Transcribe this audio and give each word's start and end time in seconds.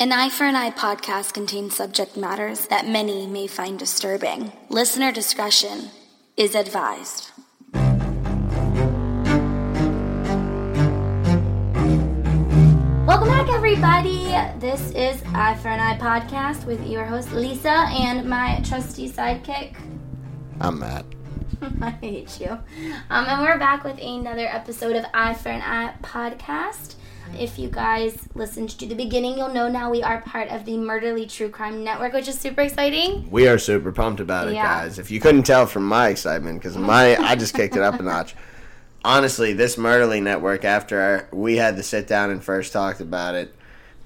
An 0.00 0.10
Eye 0.10 0.28
for 0.28 0.42
an 0.42 0.56
Eye 0.56 0.72
podcast 0.72 1.34
contains 1.34 1.76
subject 1.76 2.16
matters 2.16 2.66
that 2.66 2.84
many 2.88 3.28
may 3.28 3.46
find 3.46 3.78
disturbing. 3.78 4.50
Listener 4.68 5.12
discretion 5.12 5.88
is 6.36 6.56
advised. 6.56 7.30
Welcome 13.06 13.28
back, 13.28 13.48
everybody. 13.50 14.24
This 14.58 14.90
is 14.90 15.22
Eye 15.32 15.56
for 15.62 15.68
an 15.68 15.78
Eye 15.78 15.96
podcast 15.96 16.66
with 16.66 16.84
your 16.84 17.04
host, 17.04 17.30
Lisa, 17.32 17.70
and 17.70 18.28
my 18.28 18.60
trusty 18.64 19.08
sidekick. 19.08 19.76
I'm 20.60 20.80
Matt. 20.80 21.06
I 21.80 21.90
hate 21.90 22.40
you. 22.40 22.50
Um, 22.50 23.26
and 23.28 23.42
we're 23.42 23.60
back 23.60 23.84
with 23.84 23.98
another 24.00 24.48
episode 24.48 24.96
of 24.96 25.04
Eye 25.14 25.34
for 25.34 25.50
an 25.50 25.62
Eye 25.62 25.94
podcast. 26.02 26.96
If 27.38 27.58
you 27.58 27.68
guys 27.68 28.28
listened 28.34 28.70
to 28.78 28.86
the 28.86 28.94
beginning, 28.94 29.36
you'll 29.38 29.52
know 29.52 29.68
now 29.68 29.90
we 29.90 30.02
are 30.02 30.20
part 30.22 30.48
of 30.48 30.64
the 30.64 30.72
Murderly 30.72 31.26
True 31.32 31.48
Crime 31.48 31.82
Network, 31.84 32.12
which 32.12 32.28
is 32.28 32.38
super 32.38 32.60
exciting. 32.62 33.28
We 33.30 33.48
are 33.48 33.58
super 33.58 33.92
pumped 33.92 34.20
about 34.20 34.48
it, 34.48 34.54
Yeah. 34.54 34.80
guys. 34.82 34.98
If 34.98 35.10
you 35.10 35.20
couldn't 35.20 35.44
tell 35.44 35.66
from 35.66 35.86
my 35.86 36.08
excitement, 36.08 36.60
because 36.60 36.76
my 36.76 37.16
I 37.16 37.34
just 37.34 37.54
kicked 37.54 37.76
it 37.76 37.82
up 37.82 37.98
a 37.98 38.02
notch. 38.04 38.34
Honestly, 39.04 39.52
this 39.52 39.76
Murderly 39.76 40.22
Network, 40.22 40.64
after 40.64 41.00
our, 41.00 41.28
we 41.32 41.56
had 41.56 41.76
to 41.76 41.82
sit 41.82 42.06
down 42.06 42.30
and 42.30 42.42
first 42.42 42.72
talked 42.72 43.00
about 43.00 43.34
it 43.34 43.54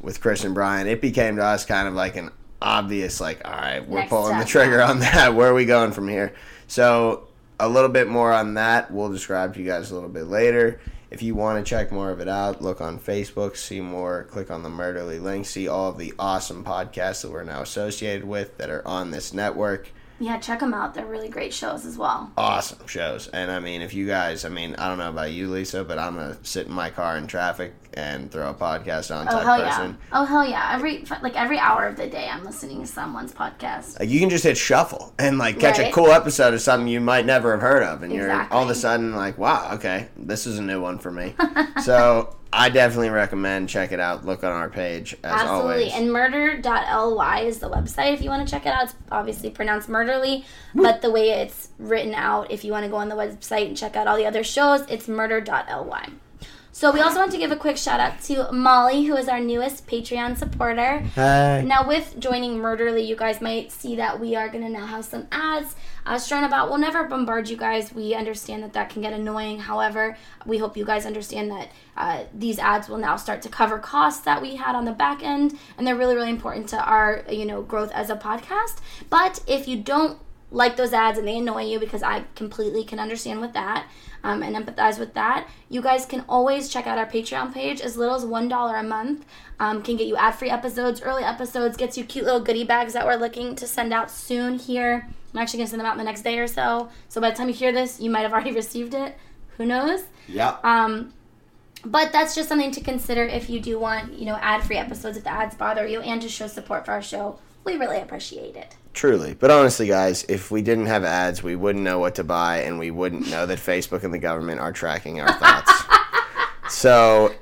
with 0.00 0.20
Chris 0.20 0.44
and 0.44 0.54
Brian, 0.54 0.86
it 0.88 1.00
became 1.00 1.36
to 1.36 1.44
us 1.44 1.64
kind 1.64 1.86
of 1.86 1.94
like 1.94 2.16
an 2.16 2.30
obvious, 2.60 3.20
like, 3.20 3.40
all 3.44 3.52
right, 3.52 3.86
we're 3.88 3.98
Next 4.00 4.10
pulling 4.10 4.38
the 4.38 4.44
trigger 4.44 4.82
on 4.82 4.98
that. 5.00 5.34
Where 5.34 5.48
are 5.50 5.54
we 5.54 5.64
going 5.66 5.92
from 5.92 6.08
here? 6.08 6.34
So, 6.66 7.28
a 7.60 7.68
little 7.68 7.88
bit 7.88 8.08
more 8.08 8.32
on 8.32 8.54
that. 8.54 8.90
We'll 8.92 9.10
describe 9.10 9.54
to 9.54 9.60
you 9.60 9.66
guys 9.66 9.90
a 9.90 9.94
little 9.94 10.08
bit 10.08 10.24
later. 10.26 10.80
If 11.10 11.22
you 11.22 11.34
want 11.34 11.64
to 11.64 11.68
check 11.68 11.90
more 11.90 12.10
of 12.10 12.20
it 12.20 12.28
out, 12.28 12.60
look 12.60 12.80
on 12.80 12.98
Facebook, 12.98 13.56
see 13.56 13.80
more, 13.80 14.24
click 14.24 14.50
on 14.50 14.62
the 14.62 14.68
Murderly 14.68 15.18
link, 15.18 15.46
see 15.46 15.66
all 15.66 15.90
of 15.90 15.98
the 15.98 16.12
awesome 16.18 16.64
podcasts 16.64 17.22
that 17.22 17.30
we're 17.30 17.44
now 17.44 17.62
associated 17.62 18.24
with 18.24 18.58
that 18.58 18.68
are 18.68 18.86
on 18.86 19.10
this 19.10 19.32
network. 19.32 19.88
Yeah, 20.20 20.38
check 20.38 20.60
them 20.60 20.74
out. 20.74 20.94
They're 20.94 21.06
really 21.06 21.28
great 21.28 21.54
shows 21.54 21.86
as 21.86 21.96
well. 21.96 22.30
Awesome 22.36 22.86
shows. 22.86 23.28
And 23.28 23.50
I 23.50 23.60
mean, 23.60 23.82
if 23.82 23.94
you 23.94 24.06
guys, 24.06 24.44
I 24.44 24.48
mean, 24.48 24.74
I 24.74 24.88
don't 24.88 24.98
know 24.98 25.08
about 25.08 25.32
you, 25.32 25.48
Lisa, 25.48 25.84
but 25.84 25.98
I'm 25.98 26.16
going 26.16 26.34
to 26.34 26.44
sit 26.44 26.66
in 26.66 26.72
my 26.72 26.90
car 26.90 27.16
in 27.16 27.26
traffic 27.26 27.72
and 27.98 28.30
throw 28.30 28.48
a 28.50 28.54
podcast 28.54 29.14
on 29.14 29.26
Oh 29.28 29.32
type 29.32 29.42
hell 29.44 29.60
person. 29.60 29.90
yeah! 30.00 30.20
Oh 30.20 30.24
hell 30.24 30.48
yeah! 30.48 30.70
Every 30.74 31.04
like 31.22 31.36
every 31.36 31.58
hour 31.58 31.86
of 31.86 31.96
the 31.96 32.06
day, 32.06 32.28
I'm 32.32 32.44
listening 32.44 32.80
to 32.80 32.86
someone's 32.86 33.32
podcast. 33.32 33.98
Like 33.98 34.08
you 34.08 34.20
can 34.20 34.30
just 34.30 34.44
hit 34.44 34.56
shuffle 34.56 35.12
and 35.18 35.36
like 35.38 35.58
catch 35.58 35.78
a 35.78 35.90
cool 35.90 36.10
episode 36.12 36.54
of 36.54 36.60
something 36.60 36.88
you 36.88 37.00
might 37.00 37.26
never 37.26 37.52
have 37.52 37.60
heard 37.60 37.82
of, 37.82 38.02
and 38.02 38.12
you're 38.12 38.30
all 38.52 38.62
of 38.62 38.70
a 38.70 38.74
sudden 38.74 39.14
like, 39.14 39.36
wow, 39.36 39.70
okay, 39.74 40.08
this 40.16 40.46
is 40.46 40.58
a 40.58 40.62
new 40.62 40.80
one 40.80 40.98
for 40.98 41.10
me. 41.10 41.34
so 41.82 42.36
I 42.52 42.68
definitely 42.70 43.10
recommend 43.10 43.68
check 43.68 43.92
it 43.92 44.00
out. 44.00 44.24
Look 44.24 44.44
on 44.44 44.52
our 44.52 44.70
page 44.70 45.14
as 45.24 45.42
Absolutely. 45.42 45.72
always. 45.90 45.92
And 45.94 46.12
murder.ly 46.12 47.40
is 47.40 47.58
the 47.58 47.68
website 47.68 48.14
if 48.14 48.22
you 48.22 48.30
want 48.30 48.46
to 48.46 48.50
check 48.50 48.64
it 48.64 48.70
out. 48.72 48.84
It's 48.84 48.94
obviously 49.10 49.50
pronounced 49.50 49.88
murderly, 49.88 50.44
but 50.74 51.02
the 51.02 51.10
way 51.10 51.30
it's 51.30 51.68
written 51.78 52.14
out, 52.14 52.50
if 52.50 52.64
you 52.64 52.72
want 52.72 52.84
to 52.84 52.90
go 52.90 52.96
on 52.96 53.08
the 53.08 53.16
website 53.16 53.66
and 53.66 53.76
check 53.76 53.96
out 53.96 54.06
all 54.06 54.16
the 54.16 54.26
other 54.26 54.44
shows, 54.44 54.82
it's 54.88 55.08
murder.ly. 55.08 56.08
So 56.78 56.92
we 56.92 57.00
also 57.00 57.18
want 57.18 57.32
to 57.32 57.38
give 57.38 57.50
a 57.50 57.56
quick 57.56 57.76
shout 57.76 57.98
out 57.98 58.22
to 58.22 58.52
Molly, 58.52 59.04
who 59.04 59.16
is 59.16 59.26
our 59.26 59.40
newest 59.40 59.88
Patreon 59.88 60.38
supporter. 60.38 61.00
Hi. 61.16 61.62
Now, 61.62 61.84
with 61.84 62.14
joining 62.20 62.58
Murderly, 62.58 63.04
you 63.04 63.16
guys 63.16 63.40
might 63.40 63.72
see 63.72 63.96
that 63.96 64.20
we 64.20 64.36
are 64.36 64.48
going 64.48 64.62
to 64.62 64.70
now 64.70 64.86
have 64.86 65.04
some 65.04 65.26
ads 65.32 65.74
uh. 66.06 66.20
We'll 66.30 66.78
never 66.78 67.02
bombard 67.02 67.48
you 67.48 67.56
guys. 67.56 67.92
We 67.92 68.14
understand 68.14 68.62
that 68.62 68.74
that 68.74 68.90
can 68.90 69.02
get 69.02 69.12
annoying. 69.12 69.58
However, 69.58 70.16
we 70.46 70.58
hope 70.58 70.76
you 70.76 70.84
guys 70.84 71.04
understand 71.04 71.50
that 71.50 71.72
uh, 71.96 72.22
these 72.32 72.60
ads 72.60 72.88
will 72.88 72.98
now 72.98 73.16
start 73.16 73.42
to 73.42 73.48
cover 73.48 73.80
costs 73.80 74.20
that 74.20 74.40
we 74.40 74.54
had 74.54 74.76
on 74.76 74.84
the 74.84 74.92
back 74.92 75.20
end, 75.24 75.58
and 75.78 75.84
they're 75.84 75.96
really, 75.96 76.14
really 76.14 76.30
important 76.30 76.68
to 76.68 76.80
our, 76.80 77.24
you 77.28 77.44
know, 77.44 77.60
growth 77.60 77.90
as 77.90 78.08
a 78.08 78.14
podcast. 78.14 78.76
But 79.10 79.40
if 79.48 79.66
you 79.66 79.78
don't 79.78 80.20
like 80.50 80.76
those 80.76 80.92
ads 80.92 81.18
and 81.18 81.26
they 81.26 81.38
annoy 81.38 81.64
you 81.64 81.78
because 81.78 82.02
I 82.02 82.24
completely 82.34 82.84
can 82.84 82.98
understand 82.98 83.40
with 83.40 83.52
that 83.52 83.86
um, 84.28 84.42
and 84.42 84.54
empathize 84.54 84.98
with 84.98 85.14
that. 85.14 85.48
You 85.70 85.80
guys 85.80 86.04
can 86.04 86.22
always 86.28 86.68
check 86.68 86.86
out 86.86 86.98
our 86.98 87.06
Patreon 87.06 87.54
page. 87.54 87.80
As 87.80 87.96
little 87.96 88.14
as 88.14 88.26
$1 88.26 88.80
a 88.80 88.82
month 88.82 89.24
um, 89.58 89.82
can 89.82 89.96
get 89.96 90.06
you 90.06 90.16
ad 90.16 90.34
free 90.34 90.50
episodes, 90.50 91.00
early 91.00 91.24
episodes, 91.24 91.78
gets 91.78 91.96
you 91.96 92.04
cute 92.04 92.26
little 92.26 92.40
goodie 92.40 92.64
bags 92.64 92.92
that 92.92 93.06
we're 93.06 93.16
looking 93.16 93.56
to 93.56 93.66
send 93.66 93.92
out 93.92 94.10
soon 94.10 94.58
here. 94.58 95.08
I'm 95.32 95.40
actually 95.40 95.58
going 95.58 95.66
to 95.66 95.70
send 95.70 95.80
them 95.80 95.86
out 95.86 95.92
in 95.92 95.98
the 95.98 96.04
next 96.04 96.22
day 96.22 96.38
or 96.38 96.46
so. 96.46 96.90
So 97.08 97.22
by 97.22 97.30
the 97.30 97.36
time 97.36 97.48
you 97.48 97.54
hear 97.54 97.72
this, 97.72 98.00
you 98.00 98.10
might 98.10 98.20
have 98.20 98.32
already 98.34 98.52
received 98.52 98.92
it. 98.92 99.16
Who 99.56 99.64
knows? 99.64 100.04
Yep. 100.28 100.62
Um, 100.62 101.14
but 101.86 102.12
that's 102.12 102.34
just 102.34 102.50
something 102.50 102.72
to 102.72 102.82
consider 102.82 103.24
if 103.24 103.48
you 103.48 103.60
do 103.60 103.78
want, 103.78 104.12
you 104.12 104.26
know, 104.26 104.36
ad-free 104.36 104.76
episodes 104.76 105.16
if 105.16 105.24
the 105.24 105.30
ads 105.30 105.54
bother 105.54 105.86
you 105.86 106.02
and 106.02 106.20
to 106.20 106.28
show 106.28 106.48
support 106.48 106.84
for 106.84 106.92
our 106.92 107.02
show. 107.02 107.38
We 107.64 107.76
really 107.76 107.98
appreciate 107.98 108.56
it. 108.56 108.76
Truly. 108.98 109.34
But 109.34 109.52
honestly, 109.52 109.86
guys, 109.86 110.24
if 110.28 110.50
we 110.50 110.60
didn't 110.60 110.86
have 110.86 111.04
ads, 111.04 111.40
we 111.40 111.54
wouldn't 111.54 111.84
know 111.84 112.00
what 112.00 112.16
to 112.16 112.24
buy, 112.24 112.62
and 112.62 112.80
we 112.80 112.90
wouldn't 112.90 113.30
know 113.30 113.46
that 113.46 113.60
Facebook 113.60 114.02
and 114.02 114.12
the 114.12 114.18
government 114.18 114.58
are 114.58 114.72
tracking 114.72 115.20
our 115.20 115.32
thoughts. 115.34 115.70
so 116.68 117.32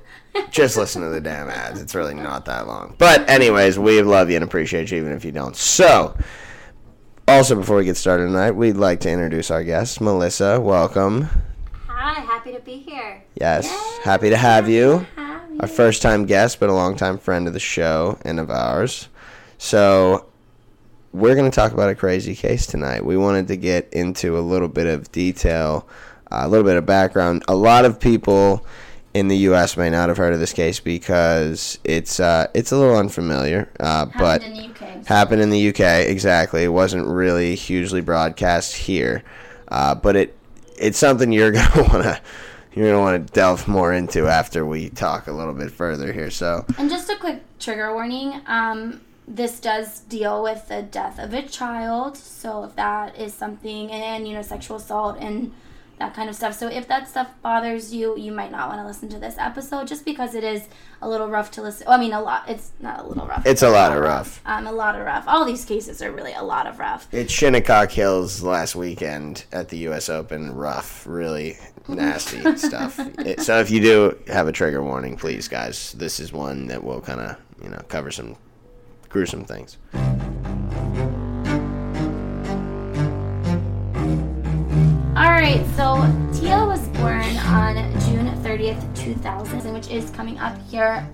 just 0.51 0.77
listen 0.77 1.01
to 1.01 1.09
the 1.09 1.19
damn 1.23 1.49
ads. 1.49 1.81
It's 1.81 1.95
really 1.95 2.13
not 2.13 2.45
that 2.45 2.67
long. 2.67 2.95
But, 2.99 3.31
anyways, 3.31 3.79
we 3.79 4.03
love 4.03 4.29
you 4.29 4.37
and 4.37 4.45
appreciate 4.45 4.91
you 4.91 4.99
even 4.99 5.13
if 5.13 5.25
you 5.25 5.33
don't. 5.33 5.57
So, 5.57 6.15
also, 7.27 7.55
before 7.55 7.79
we 7.79 7.87
get 7.87 7.97
started 7.97 8.27
tonight, 8.27 8.51
we'd 8.51 8.77
like 8.77 9.01
to 9.01 9.11
introduce 9.11 9.51
our 9.51 9.65
guest, 9.65 10.03
Melissa. 10.03 10.61
Welcome. 10.61 11.31
Hi, 11.87 12.21
happy 12.21 12.53
to 12.53 12.61
be 12.61 12.81
here. 12.81 13.25
Yes, 13.41 13.67
happy 14.05 14.29
to 14.29 14.37
have 14.37 14.69
you. 14.69 15.07
Have 15.17 15.41
Our 15.61 15.69
first 15.69 16.03
time 16.03 16.27
guest, 16.27 16.61
but 16.61 16.69
a 16.69 16.75
long 16.75 16.97
time 16.97 17.17
friend 17.17 17.47
of 17.47 17.55
the 17.55 17.61
show 17.61 18.19
and 18.27 18.39
of 18.39 18.51
ours. 18.51 19.09
So, 19.57 20.27
we're 21.17 21.35
going 21.35 21.51
to 21.51 21.55
talk 21.55 21.73
about 21.73 21.89
a 21.89 21.95
crazy 21.95 22.35
case 22.35 22.67
tonight. 22.67 23.05
We 23.05 23.17
wanted 23.17 23.49
to 23.49 23.57
get 23.57 23.89
into 23.93 24.39
a 24.39 24.41
little 24.41 24.69
bit 24.69 24.87
of 24.87 25.11
detail, 25.13 25.89
uh, 26.31 26.41
a 26.43 26.49
little 26.49 26.65
bit 26.67 26.77
of 26.77 26.85
background. 26.85 27.43
A 27.49 27.55
lot 27.55 27.87
of 27.87 27.99
people 27.99 28.67
in 29.15 29.29
the 29.29 29.37
U.S. 29.39 29.79
may 29.79 29.89
not 29.89 30.11
have 30.11 30.19
heard 30.19 30.35
of 30.35 30.41
this 30.41 30.53
case 30.53 30.79
because 30.79 31.79
it's 31.85 32.21
uh, 32.21 32.49
it's 32.55 32.71
a 32.71 32.77
little 32.77 32.97
unfamiliar, 32.97 33.71
uh, 33.81 34.05
but 34.19 34.43
Happened 34.43 34.59
in 34.59 34.73
the 34.75 34.87
UK. 34.99 35.07
happened 35.07 35.43
in 35.43 35.51
the 35.51 35.69
UK. 35.71 36.07
Exactly, 36.07 36.65
it 36.65 36.69
wasn't 36.69 37.07
really 37.07 37.55
hugely 37.55 38.03
broadcast 38.03 38.77
here, 38.77 39.23
uh, 39.69 39.95
but 39.95 40.17
it 40.17 40.37
it's 40.79 40.99
something 40.99 41.33
you're 41.33 41.51
gonna 41.53 41.83
want 41.89 42.03
to 42.03 42.21
you're 42.75 42.91
gonna 42.91 43.01
want 43.03 43.27
to 43.27 43.33
delve 43.33 43.67
more 43.67 43.95
into 43.95 44.27
after 44.27 44.67
we 44.67 44.91
talk 44.91 45.29
a 45.29 45.33
little 45.33 45.55
bit 45.55 45.71
further 45.71 46.13
here. 46.13 46.31
So 46.31 46.67
And 46.77 46.91
just 46.91 47.09
a 47.09 47.17
quick 47.17 47.43
trigger 47.59 47.95
warning. 47.95 48.43
Um, 48.47 49.01
this 49.27 49.59
does 49.61 50.01
deal 50.01 50.43
with 50.43 50.69
the 50.69 50.83
death 50.83 51.19
of 51.19 51.35
a 51.35 51.43
child. 51.43 52.17
So 52.17 52.65
if 52.65 52.77
that 52.77 53.19
is 53.19 53.35
something, 53.35 53.91
and 53.91 54.27
you 54.27 54.35
know, 54.35 54.43
sexual 54.43 54.77
assault 54.77 55.19
and 55.19 55.53
that 55.99 56.15
kind 56.15 56.29
of 56.29 56.37
stuff. 56.37 56.55
So 56.55 56.69
if 56.69 56.87
that 56.89 57.09
stuff 57.09 57.29
bothers 57.43 57.95
you, 57.95 58.17
you 58.19 58.31
might 58.31 58.51
not 58.51 58.69
want 58.69 58.81
to 58.81 58.87
listen 58.87 59.09
to 59.11 59.19
this 59.19 59.37
episode, 59.39 59.87
just 59.87 60.05
because 60.05 60.35
it 60.35 60.45
is 60.45 60.69
a 61.01 61.09
little 61.09 61.29
rough 61.29 61.51
to 61.53 61.63
listen. 61.63 61.89
I 61.89 61.97
mean, 61.97 62.13
a 62.13 62.21
lot. 62.21 62.49
It's 62.49 62.73
not 62.81 63.01
a 63.01 63.07
little 63.07 63.27
rough. 63.27 63.47
It's 63.47 63.63
a 63.63 63.71
lot 63.71 63.97
of 63.97 64.03
rough. 64.03 64.41
Um, 64.45 64.67
a 64.67 64.73
lot 64.73 64.95
of 64.95 65.05
rough. 65.07 65.25
All 65.27 65.45
these 65.45 65.65
cases 65.65 66.03
are 66.03 66.13
really 66.13 66.35
a 66.35 66.43
lot 66.43 66.67
of 66.67 66.79
rough. 66.79 67.09
it's 67.13 67.33
Shinnecock 67.33 67.91
Hills 67.91 68.43
last 68.43 68.77
weekend 68.77 69.45
at 69.53 69.71
the 69.71 69.79
U.S. 69.79 70.09
Open. 70.09 70.55
Rough, 70.55 71.07
really 71.07 71.57
nasty 71.89 72.57
stuff. 72.57 73.01
It, 73.19 73.41
so 73.41 73.59
if 73.59 73.71
you 73.71 73.81
do 73.81 74.19
have 74.29 74.47
a 74.47 74.53
trigger 74.53 74.83
warning, 74.83 75.17
please, 75.17 75.49
guys, 75.49 75.93
this 75.93 76.21
is 76.21 76.33
one 76.33 76.67
that 76.67 76.85
will 76.85 77.01
kind 77.01 77.21
of 77.21 77.37
you 77.63 77.69
know 77.71 77.81
cover 77.89 78.11
some 78.11 78.37
gruesome 79.09 79.45
things. 79.45 79.79
All 85.17 85.33
right, 85.33 85.65
so 85.77 86.03
Tia 86.39 86.65
was 86.67 86.87
born 86.89 87.25
on 87.39 87.77
June 88.01 88.29
30th, 88.43 88.97
2000, 88.97 89.73
which 89.73 89.91
is 89.91 90.11
coming 90.11 90.39
up 90.39 90.57
here 90.69 91.09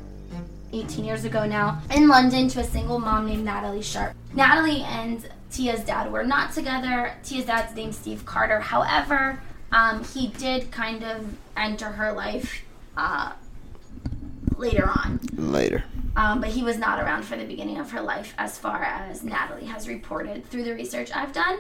18 0.73 1.05
years 1.05 1.25
ago 1.25 1.47
now, 1.47 1.81
in 1.95 2.09
London 2.09 2.49
to 2.49 2.61
a 2.61 2.65
single 2.65 2.99
mom 2.99 3.27
named 3.27 3.45
Natalie 3.45 3.83
Sharp. 3.83 4.15
Natalie 4.35 4.83
and 4.83 5.29
Tia's 5.51 5.85
dad 5.85 6.11
were 6.11 6.25
not 6.25 6.53
together. 6.53 7.13
Tia's 7.23 7.45
dad's 7.45 7.75
named 7.77 7.95
Steve 7.95 8.25
Carter. 8.25 8.59
However, 8.59 9.39
um, 9.71 10.03
he 10.05 10.29
did 10.29 10.71
kind 10.71 11.05
of 11.05 11.37
enter 11.57 11.87
her 11.87 12.13
life 12.13 12.63
uh, 12.97 13.33
later 14.57 14.89
on. 14.89 15.21
Later. 15.35 15.85
Um, 16.15 16.41
but 16.41 16.51
he 16.51 16.63
was 16.63 16.77
not 16.77 17.01
around 17.01 17.23
for 17.23 17.37
the 17.37 17.45
beginning 17.45 17.79
of 17.79 17.91
her 17.93 18.01
life, 18.01 18.35
as 18.37 18.59
far 18.59 18.83
as 18.83 19.23
Natalie 19.23 19.67
has 19.67 19.89
reported 19.89 20.45
through 20.45 20.65
the 20.65 20.75
research 20.75 21.11
I've 21.15 21.33
done. 21.33 21.59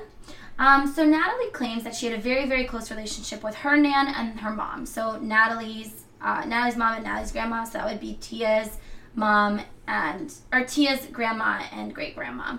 Um, 0.58 0.92
so 0.92 1.04
Natalie 1.04 1.50
claims 1.50 1.84
that 1.84 1.94
she 1.94 2.06
had 2.06 2.18
a 2.18 2.20
very, 2.20 2.46
very 2.46 2.64
close 2.64 2.90
relationship 2.90 3.42
with 3.42 3.54
her 3.56 3.76
nan 3.76 4.08
and 4.08 4.40
her 4.40 4.50
mom. 4.50 4.84
So 4.86 5.18
Natalie's 5.18 6.04
uh, 6.20 6.44
Natalie's 6.46 6.76
mom 6.76 6.94
and 6.94 7.04
Natalie's 7.04 7.32
grandma. 7.32 7.64
So 7.64 7.78
that 7.78 7.86
would 7.86 8.00
be 8.00 8.18
Tia's 8.20 8.76
mom 9.14 9.60
and 9.88 10.32
or 10.52 10.64
Tia's 10.64 11.06
grandma 11.06 11.62
and 11.72 11.94
great 11.94 12.14
grandma. 12.14 12.58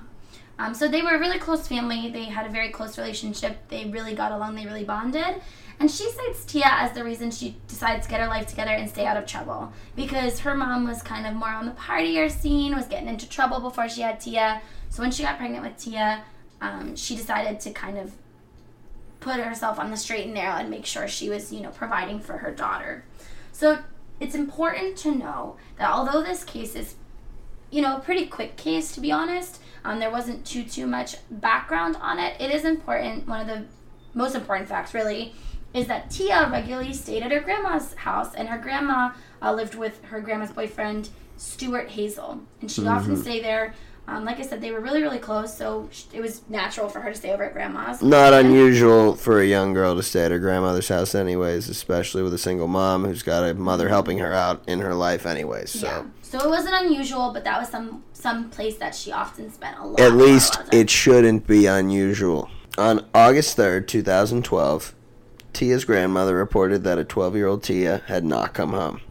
Um, 0.60 0.74
so 0.74 0.88
they 0.88 1.01
were 1.01 1.16
a 1.16 1.19
really 1.19 1.39
close 1.39 1.68
family. 1.68 2.10
They 2.10 2.25
had 2.25 2.46
a 2.46 2.50
very 2.50 2.69
close 2.69 2.98
relationship. 2.98 3.57
They 3.69 3.86
really 3.86 4.13
got 4.13 4.31
along. 4.31 4.56
They 4.56 4.66
really 4.66 4.84
bonded. 4.84 5.42
And 5.80 5.90
she 5.90 6.10
cites 6.10 6.46
Tia 6.46 6.66
as 6.68 6.94
the 6.94 7.04
reason 7.04 7.31
she 7.31 7.58
decided 7.68 8.04
to 8.04 8.10
get 8.10 8.22
her 8.22 8.28
life 8.28 8.48
together 8.48 8.72
and 8.72 8.90
stay 8.90 9.06
out 9.06 9.18
of 9.18 9.25
trouble. 9.25 9.74
Because 9.96 10.40
her 10.42 10.56
mom 10.56 10.88
was 10.88 11.02
kind 11.02 11.25
of 11.28 11.34
more 11.34 11.50
on 11.50 11.66
the 11.66 11.72
partier 11.72 12.31
scene, 12.31 12.75
was 12.75 12.88
getting 12.88 13.10
into 13.10 13.28
trouble 13.28 13.60
before 13.60 13.90
she 13.90 14.02
had 14.02 14.20
Tia. 14.20 14.62
So 14.90 15.02
when 15.02 15.12
she 15.12 15.24
got 15.24 15.38
pregnant 15.38 15.64
with 15.64 15.78
Tia, 15.78 16.24
um, 16.62 16.96
she 16.96 17.16
decided 17.16 17.60
to 17.62 17.72
kind 17.72 17.98
of 17.98 18.14
put 19.20 19.40
herself 19.40 19.80
on 19.80 19.90
the 19.90 19.98
straight 19.98 20.25
and 20.25 20.34
narrow 20.34 20.56
and 20.56 20.70
make 20.70 20.86
sure 20.86 21.08
she 21.08 21.30
was, 21.30 21.52
you 21.52 21.62
know, 21.62 21.72
providing 21.72 22.20
for 22.20 22.38
her 22.38 22.52
daughter. 22.52 23.04
So 23.52 23.80
it's 24.20 24.36
important 24.36 24.98
to 25.00 25.16
know 25.16 25.58
that 25.78 25.90
although 25.90 26.22
this 26.22 26.44
case 26.44 26.75
is, 26.75 26.96
you 27.72 27.81
know, 27.81 27.98
a 27.98 28.00
pretty 28.00 28.25
quick 28.28 28.58
case 28.58 28.94
to 28.94 29.02
be 29.02 29.12
honest, 29.12 29.62
um, 29.86 30.00
there 30.00 30.12
wasn't 30.12 30.46
too 30.46 30.64
too 30.64 30.88
much 30.88 31.18
background 31.30 31.98
on 32.00 32.20
it. 32.20 32.40
It 32.40 32.52
is 32.52 32.64
important. 32.64 33.28
One 33.28 33.42
of 33.42 33.48
the 33.48 33.66
most 34.14 34.36
important 34.36 34.70
facts, 34.70 34.94
really, 34.94 35.34
is 35.74 35.88
that 35.88 36.10
Tia 36.10 36.50
regularly 36.52 36.94
stayed 36.94 37.24
at 37.24 37.31
her 37.31 37.40
grandma's 37.40 37.94
house, 37.96 38.36
and 38.36 38.50
her 38.50 38.58
grandma 38.58 39.12
uh, 39.42 39.54
lived 39.54 39.75
with 39.75 40.04
her 40.06 40.22
grandma's 40.22 40.52
boyfriend, 40.52 41.10
Stuart 41.38 41.90
Hazell, 41.90 42.42
and 42.62 42.72
she 42.72 42.81
mm-hmm. 42.81 42.90
often 42.90 43.18
stayed 43.18 43.44
there. 43.44 43.74
Um, 44.06 44.25
like 44.25 44.38
I 44.38 44.42
said, 44.42 44.60
they 44.60 44.72
were 44.72 44.81
really, 44.81 45.02
really 45.02 45.18
close, 45.18 45.58
so 45.58 45.90
it 46.12 46.20
was 46.20 46.42
natural 46.50 46.90
for 46.90 47.00
her 47.00 47.12
to 47.12 47.18
stay 47.18 47.31
over 47.31 47.46
at 47.46 47.54
grandma's. 47.54 48.02
Not 48.02 48.34
unusual 48.34 49.16
for 49.16 49.40
a 49.40 49.46
young 49.46 49.74
girl 49.74 49.96
to 49.96 50.04
stay 50.04 50.25
at 50.25 50.31
her 50.31 50.40
grandmother's 50.40 50.90
house, 50.90 51.16
anyways, 51.16 51.70
especially 51.70 52.22
with 52.22 52.34
a 52.34 52.38
single 52.38 52.68
mom 52.68 53.06
who's 53.06 53.24
got 53.24 53.50
a 53.50 53.54
mother 53.54 53.88
helping 53.88 54.18
her 54.18 54.34
out 54.34 54.62
in 54.68 54.81
her 54.81 54.94
life, 54.94 55.25
anyways. 55.25 55.72
So, 55.72 55.88
yeah. 55.88 56.04
so 56.22 56.38
it 56.40 56.50
wasn't 56.50 56.75
unusual, 56.84 57.31
but 57.31 57.46
that 57.46 57.58
was 57.58 57.70
some 57.70 58.04
some 58.12 58.50
place 58.50 58.75
that 58.78 58.94
she 58.94 59.14
often 59.14 59.50
spent 59.50 59.78
a 59.80 59.86
lot. 59.86 60.00
At 60.00 60.14
least 60.14 60.60
it 60.74 60.90
shouldn't 60.90 61.48
be 61.48 61.66
unusual. 61.66 62.50
On 62.78 63.06
August 63.16 63.56
third, 63.56 63.88
two 63.88 64.04
thousand 64.04 64.44
twelve, 64.44 64.94
Tia's 65.53 65.85
grandmother 65.85 66.35
reported 66.35 66.83
that 66.83 66.97
a 66.97 67.03
twelve-year-old 67.03 67.63
Tia 67.63 68.01
had 68.07 68.25
not 68.25 68.53
come 68.53 68.73
home. 68.73 69.01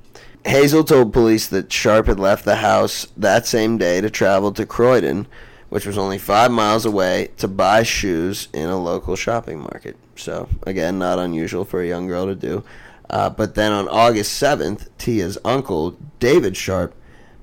Hazell 0.44 0.86
told 0.86 1.12
police 1.12 1.46
that 1.46 1.72
Sharp 1.72 2.06
had 2.06 2.18
left 2.18 2.44
the 2.44 2.56
house 2.56 3.06
that 3.16 3.46
same 3.46 3.78
day 3.78 4.00
to 4.00 4.10
travel 4.10 4.52
to 4.52 4.66
Croydon, 4.66 5.28
which 5.68 5.86
was 5.86 5.96
only 5.96 6.18
five 6.18 6.50
miles 6.50 6.84
away, 6.84 7.30
to 7.38 7.46
buy 7.46 7.84
shoes 7.84 8.48
in 8.52 8.68
a 8.68 8.76
local 8.76 9.14
shopping 9.14 9.60
market. 9.60 9.96
So, 10.16 10.48
again, 10.64 10.98
not 10.98 11.18
unusual 11.18 11.64
for 11.64 11.80
a 11.80 11.86
young 11.88 12.08
girl 12.08 12.26
to 12.26 12.34
do. 12.34 12.64
Uh, 13.08 13.30
but 13.30 13.54
then 13.54 13.72
on 13.72 13.88
August 13.88 14.42
7th, 14.42 14.88
Tia's 14.98 15.38
uncle, 15.44 15.96
David 16.18 16.56
Sharp, 16.56 16.94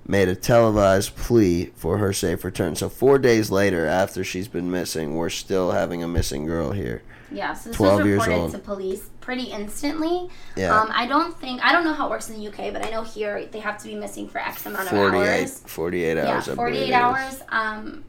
made 0.06 0.28
a 0.28 0.36
televised 0.36 1.16
plea 1.16 1.72
for 1.76 2.00
her 2.00 2.12
safe 2.12 2.44
return. 2.44 2.76
So, 2.76 2.90
four 2.90 3.18
days 3.18 3.50
later, 3.50 3.86
after 3.86 4.24
she's 4.24 4.48
been 4.48 4.72
missing, 4.72 5.16
we're 5.16 5.30
still 5.30 5.72
having 5.72 6.04
a 6.04 6.08
missing 6.08 6.46
girl 6.46 6.72
here. 6.72 7.04
Yeah, 7.32 7.54
so 7.54 7.70
this 7.70 7.80
was 7.80 8.02
reported 8.02 8.52
to 8.52 8.60
police 8.60 9.10
pretty 9.22 9.44
instantly. 9.52 10.30
Yeah. 10.56 10.80
Um, 10.80 10.90
I 10.92 11.06
don't 11.06 11.38
think 11.40 11.64
I 11.64 11.72
don't 11.72 11.84
know 11.84 11.94
how 11.94 12.08
it 12.08 12.10
works 12.10 12.30
in 12.30 12.40
the 12.40 12.48
UK, 12.48 12.74
but 12.74 12.86
I 12.86 12.90
know 12.90 13.04
here 13.04 13.46
they 13.46 13.60
have 13.60 13.78
to 13.80 13.88
be 13.88 13.96
missing 13.96 14.28
for 14.28 14.40
X 14.40 14.66
amount 14.66 14.84
of 14.84 14.90
48, 14.90 15.42
hours. 15.42 15.60
48 15.60 16.18
hours. 16.18 16.48
Yeah, 16.48 16.56
48 16.56 16.94
hours. 16.94 17.42
Um, 17.50 18.04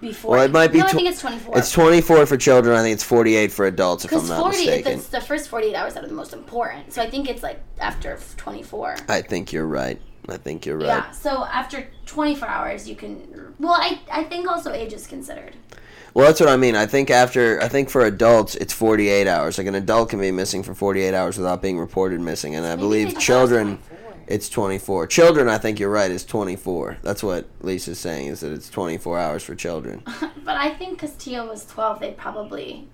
before. 0.00 0.32
Well, 0.36 0.42
it 0.44 0.50
might 0.50 0.72
be. 0.72 0.78
No, 0.78 0.84
tw- 0.86 0.90
I 0.90 0.92
think 0.92 1.08
it's 1.08 1.20
24. 1.20 1.58
It's 1.58 1.72
24 1.72 2.26
for 2.26 2.36
children. 2.36 2.76
I 2.76 2.82
think 2.82 2.94
it's 2.94 3.02
48 3.04 3.52
for 3.52 3.66
adults, 3.66 4.04
if 4.04 4.12
I'm 4.12 4.26
not 4.28 4.40
40, 4.40 4.56
mistaken. 4.56 4.92
It's 4.92 5.08
the 5.08 5.20
first 5.20 5.48
48 5.48 5.74
hours 5.74 5.94
that 5.94 6.04
are 6.04 6.08
the 6.08 6.14
most 6.14 6.32
important. 6.32 6.92
So 6.92 7.02
I 7.02 7.10
think 7.10 7.28
it's 7.28 7.42
like 7.42 7.60
after 7.78 8.18
24. 8.36 8.96
I 9.08 9.22
think 9.22 9.52
you're 9.52 9.66
right. 9.66 10.00
I 10.28 10.36
think 10.36 10.66
you're 10.66 10.76
right. 10.76 10.86
Yeah. 10.86 11.10
So 11.12 11.44
after 11.44 11.88
24 12.06 12.46
hours, 12.48 12.88
you 12.88 12.94
can. 12.96 13.54
Well, 13.58 13.72
I 13.72 14.00
I 14.12 14.24
think 14.24 14.46
also 14.48 14.72
age 14.72 14.92
is 14.92 15.06
considered. 15.06 15.56
Well, 16.18 16.26
that's 16.26 16.40
what 16.40 16.48
I 16.48 16.56
mean. 16.56 16.74
I 16.74 16.86
think 16.86 17.12
after 17.12 17.62
I 17.62 17.68
think 17.68 17.88
for 17.90 18.04
adults 18.04 18.56
it's 18.56 18.72
48 18.72 19.28
hours. 19.28 19.56
Like 19.56 19.68
an 19.68 19.76
adult 19.76 20.08
can 20.10 20.18
be 20.18 20.32
missing 20.32 20.64
for 20.64 20.74
48 20.74 21.14
hours 21.14 21.38
without 21.38 21.62
being 21.62 21.78
reported 21.78 22.20
missing, 22.20 22.56
and 22.56 22.66
I 22.66 22.70
Maybe 22.70 22.80
believe 22.80 23.18
children 23.20 23.78
it's 24.26 24.48
24. 24.48 25.06
Children, 25.06 25.48
I 25.48 25.58
think 25.58 25.78
you're 25.78 25.92
right, 25.92 26.10
is 26.10 26.24
24. 26.24 26.98
That's 27.02 27.22
what 27.22 27.46
Lisa's 27.60 28.00
saying 28.00 28.26
is 28.26 28.40
that 28.40 28.50
it's 28.50 28.68
24 28.68 29.16
hours 29.16 29.44
for 29.44 29.54
children. 29.54 30.02
but 30.44 30.56
I 30.56 30.74
think 30.74 31.00
because 31.00 31.14
Tia 31.14 31.44
was 31.44 31.64
12, 31.66 32.00
they 32.00 32.10
probably 32.10 32.88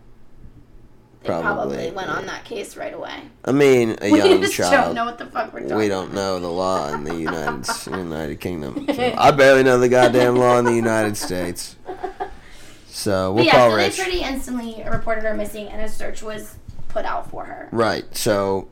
they 1.22 1.28
probably, 1.28 1.76
probably 1.76 1.90
went 1.92 2.08
yeah. 2.08 2.16
on 2.16 2.26
that 2.26 2.44
case 2.44 2.76
right 2.76 2.92
away. 2.92 3.22
I 3.42 3.52
mean, 3.52 3.96
a 4.02 4.10
we 4.12 4.18
young 4.18 4.42
just 4.42 4.52
child. 4.52 4.70
don't 4.70 4.94
know 4.94 5.06
what 5.06 5.16
the 5.16 5.24
fuck 5.24 5.50
we're 5.50 5.60
talking 5.60 5.78
We 5.78 5.88
don't 5.88 6.12
know 6.12 6.40
the 6.40 6.48
law 6.48 6.92
in 6.92 7.04
the 7.04 7.16
United 7.16 7.66
United 7.86 8.38
Kingdom. 8.38 8.86
So 8.94 9.14
I 9.16 9.30
barely 9.30 9.62
know 9.62 9.78
the 9.78 9.88
goddamn 9.88 10.36
law 10.36 10.58
in 10.58 10.66
the 10.66 10.74
United 10.74 11.16
States. 11.16 11.76
So 12.94 13.32
we'll 13.32 13.44
but 13.44 13.46
yeah, 13.46 13.52
call 13.52 13.70
so 13.70 13.76
Rich. 13.76 13.96
they 13.96 14.02
pretty 14.04 14.20
instantly 14.22 14.84
reported 14.88 15.24
her 15.24 15.34
missing, 15.34 15.66
and 15.66 15.82
a 15.82 15.88
search 15.88 16.22
was 16.22 16.56
put 16.88 17.04
out 17.04 17.28
for 17.28 17.44
her. 17.44 17.68
Right. 17.72 18.04
So 18.16 18.68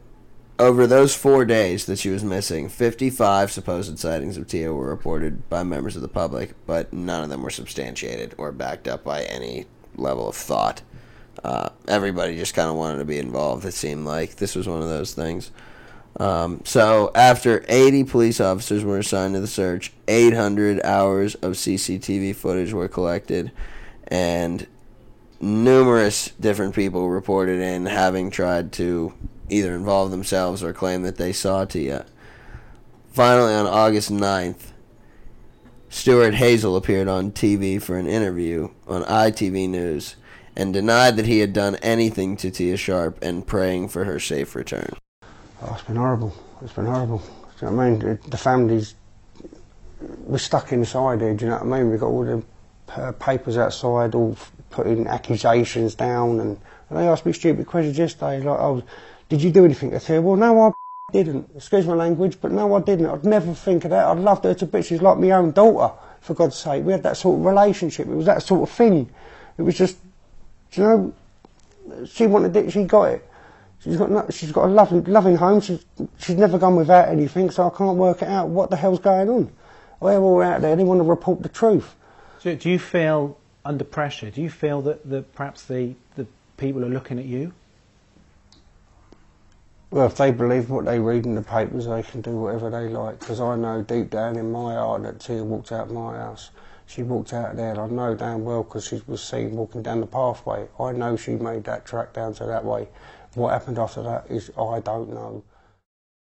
over 0.61 0.87
those 0.87 1.13
four 1.13 1.45
days 1.45 1.87
that 1.87 1.99
she 1.99 2.09
was 2.09 2.23
missing, 2.23 2.69
55 2.69 3.51
supposed 3.51 3.99
sightings 3.99 4.37
of 4.37 4.47
Tia 4.47 4.73
were 4.73 4.87
reported 4.87 5.49
by 5.51 5.65
members 5.65 5.97
of 5.97 6.03
the 6.03 6.09
public, 6.09 6.55
but 6.67 6.93
none 6.93 7.25
of 7.25 7.31
them 7.31 7.43
were 7.43 7.51
substantiated 7.51 8.33
or 8.39 8.53
backed 8.53 8.87
up 8.87 9.03
by 9.03 9.25
any 9.25 9.67
level 9.97 10.29
of 10.29 10.37
thought. 10.37 10.83
Uh, 11.43 11.71
everybody 11.89 12.37
just 12.37 12.55
kind 12.55 12.71
of 12.71 12.77
wanted 12.77 12.99
to 12.99 13.05
be 13.05 13.19
involved, 13.19 13.65
it 13.65 13.73
seemed 13.73 14.07
like. 14.07 14.37
This 14.37 14.55
was 14.55 14.69
one 14.69 14.81
of 14.81 14.89
those 14.89 15.15
things. 15.15 15.51
Um, 16.21 16.61
so, 16.65 17.11
after 17.17 17.65
80 17.69 18.05
police 18.05 18.41
officers 18.41 18.85
were 18.85 18.99
assigned 18.99 19.35
to 19.35 19.41
the 19.41 19.49
search, 19.49 19.93
800 20.07 20.81
hours 20.85 21.35
of 21.37 21.55
CCTV 21.55 22.37
footage 22.37 22.73
were 22.73 22.87
collected, 22.87 23.51
and 24.13 24.67
numerous 25.41 26.33
different 26.39 26.75
people 26.75 27.09
reported 27.09 27.59
in 27.61 27.87
having 27.87 28.31
tried 28.31 28.71
to 28.71 29.15
either 29.49 29.75
involve 29.75 30.11
themselves 30.11 30.63
or 30.63 30.75
claim 30.75 31.01
that 31.01 31.17
they 31.17 31.33
saw 31.33 31.65
Tia. 31.65 32.05
Finally, 33.11 33.55
on 33.55 33.67
August 33.67 34.13
9th, 34.13 34.73
Stuart 35.89 36.35
Hazell 36.35 36.77
appeared 36.77 37.09
on 37.09 37.33
TV 37.33 37.81
for 37.81 37.97
an 37.97 38.07
interview 38.07 38.69
on 38.87 39.03
ITV 39.05 39.67
News 39.71 40.17
and 40.55 40.75
denied 40.75 41.17
that 41.17 41.25
he 41.25 41.39
had 41.39 41.55
done 41.55 41.77
anything 41.77 42.37
to 42.37 42.51
Tia 42.51 42.77
Sharp 42.77 43.19
and 43.23 43.47
praying 43.47 43.89
for 43.89 44.05
her 44.05 44.21
safe 44.21 44.55
return. 44.55 44.95
Oh, 45.63 45.73
it's 45.73 45.85
been 45.85 45.97
horrible. 45.97 46.35
It's 46.61 46.75
been 46.75 46.85
horrible. 46.85 47.19
Do 47.19 47.67
you 47.67 47.71
know 47.71 47.77
what 47.79 47.85
I 47.85 47.91
mean? 47.91 48.19
The 48.29 48.37
family's 48.37 48.95
we're 50.01 50.37
stuck 50.37 50.71
inside 50.73 51.23
here. 51.23 51.33
Do 51.33 51.47
you 51.47 51.51
know 51.51 51.57
what 51.59 51.75
I 51.75 51.79
mean? 51.79 51.91
We've 51.91 52.01
got 52.01 52.09
all 52.09 52.25
the 52.25 52.43
papers 53.19 53.57
outside, 53.57 54.15
all 54.15 54.37
putting 54.71 55.07
accusations 55.07 55.95
down, 55.95 56.41
and, 56.41 56.59
and 56.89 56.99
they 56.99 57.09
asked 57.09 57.27
me 57.27 57.33
stupid 57.33 57.67
questions 57.67 57.99
yesterday, 57.99 58.41
like, 58.41 58.59
"Oh, 58.59 58.83
did 59.29 59.43
you 59.43 59.51
do 59.51 59.65
anything?" 59.65 59.95
I 59.95 59.99
said, 59.99 60.23
"Well, 60.23 60.37
no, 60.37 60.69
I 60.69 60.73
didn't. 61.13 61.51
Excuse 61.57 61.87
my 61.87 61.95
language, 61.95 62.39
but 62.41 62.53
no, 62.53 62.75
I 62.75 62.81
didn't. 62.81 63.07
I'd 63.07 63.25
never 63.25 63.55
think 63.55 63.85
of 63.85 63.91
that. 63.91 64.07
I'd 64.07 64.19
love 64.19 64.43
her 64.45 64.55
to 64.55 64.67
bits. 64.67 64.89
She's 64.89 65.03
like 65.03 65.19
my 65.19 65.31
own 65.31 65.53
daughter, 65.53 65.95
for 66.23 66.35
God's 66.35 66.57
sake. 66.57 66.85
We 66.85 66.93
had 66.93 67.03
that 67.03 67.17
sort 67.17 67.39
of 67.39 67.45
relationship. 67.45 68.07
It 68.07 68.15
was 68.15 68.27
that 68.27 68.43
sort 68.43 68.69
of 68.69 68.75
thing. 68.75 69.11
It 69.59 69.63
was 69.63 69.77
just, 69.77 69.99
you 70.73 70.83
know, 70.83 71.15
she 72.07 72.27
wanted 72.27 72.57
it, 72.57 72.73
she 72.73 72.85
got 72.85 73.05
it. 73.05 73.29
She's 73.83 73.97
got 73.97 74.33
she's 74.33 74.53
got 74.53 74.67
a 74.67 74.69
loving 74.69 75.03
loving 75.05 75.37
home. 75.37 75.61
She's 75.61 75.85
she's 76.19 76.37
never 76.37 76.57
gone 76.57 76.77
without 76.77 77.09
anything, 77.09 77.51
so 77.51 77.67
I 77.67 77.77
can't 77.77 77.97
work 77.97 78.23
it 78.23 78.29
out. 78.29 78.49
What 78.49 78.71
the 78.71 78.77
hell's 78.77 79.01
going 79.01 79.29
on? 79.29 79.53
We're 79.99 80.21
all 80.21 80.41
out 80.41 80.61
there. 80.61 80.77
They 80.77 80.85
want 80.85 81.01
to 81.01 81.05
report 81.05 81.43
the 81.43 81.49
truth. 81.49 81.97
So, 82.43 82.57
do 82.57 82.69
you 82.69 82.81
feel 82.81 83.39
under 83.65 83.85
pressure? 83.85 84.29
Do 84.29 84.43
you 84.43 84.51
feel 84.51 84.83
that, 84.83 85.09
that 85.09 85.33
perhaps 85.33 85.63
the 85.63 85.95
the 86.17 86.27
people 86.57 86.85
are 86.85 86.89
looking 86.89 87.21
at 87.21 87.25
you? 87.25 87.53
Well, 89.93 90.07
if 90.07 90.17
they 90.17 90.33
believe 90.33 90.69
what 90.69 90.85
they 90.85 90.99
read 90.99 91.25
in 91.25 91.37
the 91.37 91.43
papers, 91.43 91.87
they 91.87 92.03
can 92.03 92.21
do 92.21 92.33
whatever 92.33 92.69
they 92.69 92.89
like. 92.89 93.21
Because 93.21 93.41
I 93.41 93.55
know 93.55 93.83
deep 93.83 94.11
down 94.11 94.35
in 94.37 94.51
my 94.51 94.75
heart 94.75 95.05
that 95.05 95.21
Tia 95.21 95.45
walked 95.45 95.71
out 95.71 95.87
of 95.87 95.93
my 95.93 96.17
house. 96.17 96.51
She 96.87 97.05
walked 97.05 97.33
out 97.33 97.55
there, 97.55 97.81
I 97.81 97.87
know 97.87 98.17
damn 98.17 98.45
well 98.45 98.65
because 98.65 98.89
she 98.89 99.01
was 99.07 99.23
seen 99.23 99.53
walking 99.53 99.85
down 99.85 100.01
the 100.01 100.07
pathway. 100.09 100.67
I 100.81 100.91
know 100.91 101.15
she 101.15 101.37
made 101.37 101.63
that 101.65 101.87
track 101.87 102.13
down 102.13 102.35
to 102.35 102.47
that 102.47 102.65
way. 102.65 102.89
What 103.35 103.53
happened 103.53 103.79
after 103.79 104.03
that 104.03 104.29
is 104.29 104.51
I 104.59 104.81
don't 104.81 105.11
know. 105.11 105.45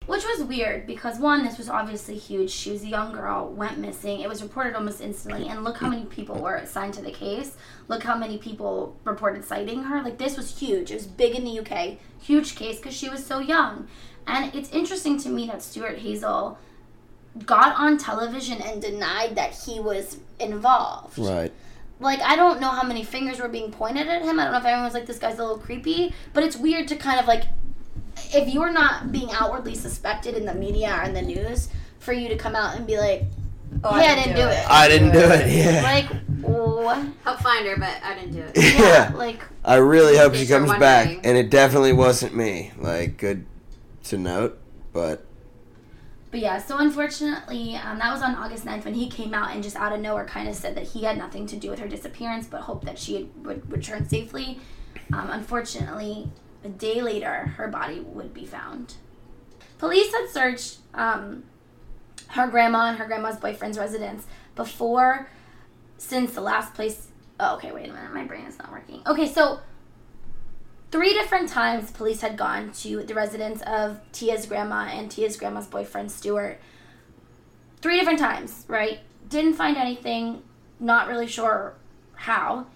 Which 0.05 0.23
was 0.25 0.43
weird 0.43 0.85
because 0.85 1.19
one, 1.19 1.45
this 1.45 1.57
was 1.57 1.69
obviously 1.69 2.17
huge. 2.17 2.51
She 2.51 2.71
was 2.71 2.83
a 2.83 2.87
young 2.87 3.13
girl, 3.13 3.47
went 3.49 3.77
missing. 3.77 4.19
It 4.19 4.27
was 4.27 4.43
reported 4.43 4.75
almost 4.75 5.01
instantly, 5.01 5.47
and 5.47 5.63
look 5.63 5.77
how 5.77 5.89
many 5.89 6.05
people 6.05 6.41
were 6.41 6.55
assigned 6.55 6.93
to 6.95 7.01
the 7.01 7.11
case. 7.11 7.55
Look 7.87 8.03
how 8.03 8.17
many 8.17 8.37
people 8.37 8.97
reported 9.03 9.45
citing 9.45 9.83
her. 9.83 10.01
Like 10.01 10.17
this 10.17 10.35
was 10.35 10.59
huge. 10.59 10.91
It 10.91 10.95
was 10.95 11.07
big 11.07 11.35
in 11.35 11.45
the 11.45 11.59
UK, 11.59 11.97
huge 12.19 12.55
case 12.55 12.77
because 12.77 12.95
she 12.95 13.09
was 13.09 13.25
so 13.25 13.39
young. 13.39 13.87
And 14.27 14.53
it's 14.53 14.71
interesting 14.71 15.17
to 15.19 15.29
me 15.29 15.47
that 15.47 15.61
Stuart 15.61 15.99
Hazell 15.99 16.57
got 17.45 17.75
on 17.75 17.97
television 17.97 18.61
and 18.61 18.81
denied 18.81 19.35
that 19.35 19.53
he 19.53 19.79
was 19.79 20.17
involved. 20.39 21.17
Right 21.17 21.51
like 22.03 22.21
I 22.21 22.35
don't 22.35 22.59
know 22.59 22.69
how 22.69 22.83
many 22.83 23.03
fingers 23.03 23.39
were 23.39 23.47
being 23.47 23.71
pointed 23.71 24.07
at 24.07 24.21
him. 24.21 24.39
I 24.39 24.43
don't 24.43 24.53
know 24.53 24.59
if 24.59 24.65
everyone 24.65 24.83
was 24.83 24.93
like, 24.93 25.05
"This 25.05 25.19
guy's 25.19 25.39
a 25.39 25.41
little 25.41 25.57
creepy," 25.57 26.13
but 26.33 26.43
it's 26.43 26.57
weird 26.57 26.87
to 26.89 26.95
kind 26.95 27.19
of 27.19 27.27
like, 27.27 27.45
if 28.33 28.53
you're 28.53 28.71
not 28.71 29.11
being 29.11 29.31
outwardly 29.31 29.75
suspected 29.75 30.35
in 30.35 30.45
the 30.45 30.53
media 30.53 30.95
or 30.99 31.03
in 31.03 31.13
the 31.13 31.21
news, 31.21 31.69
for 31.99 32.13
you 32.13 32.27
to 32.29 32.37
come 32.37 32.55
out 32.55 32.75
and 32.75 32.85
be 32.85 32.97
like, 32.97 33.23
"Oh, 33.83 33.89
I, 33.91 34.15
didn't, 34.15 34.35
do 34.35 34.47
it. 34.47 34.69
I 34.69 34.87
didn't 34.87 35.11
do 35.11 35.19
it." 35.19 35.51
Yeah. 35.51 35.81
Like, 35.83 36.07
So 36.41 36.89
Help 37.23 37.39
find 37.39 37.65
her, 37.65 37.77
but 37.77 37.95
I 38.03 38.15
didn't 38.15 38.33
do 38.33 38.41
it. 38.41 38.51
yeah, 38.57 38.79
Yeah. 39.11 39.11
like 39.15 39.41
I 39.63 39.75
really 39.77 40.17
hope 40.17 40.35
she 40.35 40.45
comes 40.45 40.69
back, 40.71 41.05
wondering. 41.05 41.25
and 41.25 41.37
it 41.37 41.49
definitely 41.49 41.93
wasn't 41.93 42.35
me. 42.35 42.71
Like, 42.77 43.17
good 43.17 43.45
to 44.05 44.17
note, 44.17 44.59
but 44.91 45.25
But 46.31 46.41
yeah, 46.41 46.57
so 46.57 46.77
unfortunately, 46.79 47.75
um, 47.77 47.99
that 47.99 48.11
was 48.11 48.21
on 48.21 48.35
August 48.35 48.65
9th 48.65 48.83
when 48.85 48.95
he 48.95 49.07
came 49.09 49.33
out 49.33 49.51
and 49.53 49.63
just 49.63 49.77
out 49.77 49.93
of 49.93 50.01
nowhere 50.01 50.25
kind 50.25 50.49
of 50.49 50.55
said 50.55 50.75
that 50.75 50.83
he 50.83 51.03
had 51.03 51.17
nothing 51.17 51.47
to 51.47 51.55
do 51.55 51.69
with 51.69 51.79
her 51.79 51.87
disappearance, 51.87 52.45
but 52.47 52.61
hoped 52.61 52.85
that 52.85 52.99
she 52.99 53.29
would 53.43 53.71
return 53.71 54.07
safely. 54.09 54.59
Um, 55.13 55.29
unfortunately, 55.31 56.29
a 56.63 56.69
day 56.69 57.01
later, 57.01 57.53
her 57.57 57.67
body 57.67 57.99
would 57.99 58.33
be 58.33 58.45
found. 58.45 58.95
Police 59.77 60.13
had 60.13 60.29
searched 60.29 60.77
um, 60.93 61.43
her 62.29 62.47
grandma 62.47 62.89
and 62.89 62.97
her 62.97 63.05
grandma's 63.05 63.37
boyfriend's 63.37 63.77
residence 63.77 64.25
before, 64.55 65.29
since 65.97 66.33
the 66.33 66.41
last 66.41 66.73
place. 66.73 67.07
Oh, 67.39 67.55
okay, 67.55 67.71
wait 67.71 67.89
a 67.89 67.93
minute, 67.93 68.13
my 68.13 68.23
brain 68.23 68.45
is 68.45 68.57
not 68.57 68.71
working. 68.71 69.01
Okay, 69.05 69.27
so 69.27 69.59
three 70.91 71.13
different 71.13 71.49
times 71.49 71.91
police 71.91 72.21
had 72.21 72.37
gone 72.37 72.71
to 72.71 73.03
the 73.03 73.13
residence 73.13 73.61
of 73.63 73.99
Tia's 74.11 74.45
grandma 74.45 74.85
and 74.85 75.09
Tia's 75.09 75.35
grandma's 75.35 75.67
boyfriend 75.67 76.11
Stuart. 76.11 76.59
Three 77.81 77.97
different 77.99 78.19
times, 78.19 78.63
right? 78.67 78.99
Didn't 79.27 79.55
find 79.55 79.75
anything, 79.75 80.43
not 80.79 81.07
really 81.07 81.27
sure 81.27 81.73
how, 82.13 82.67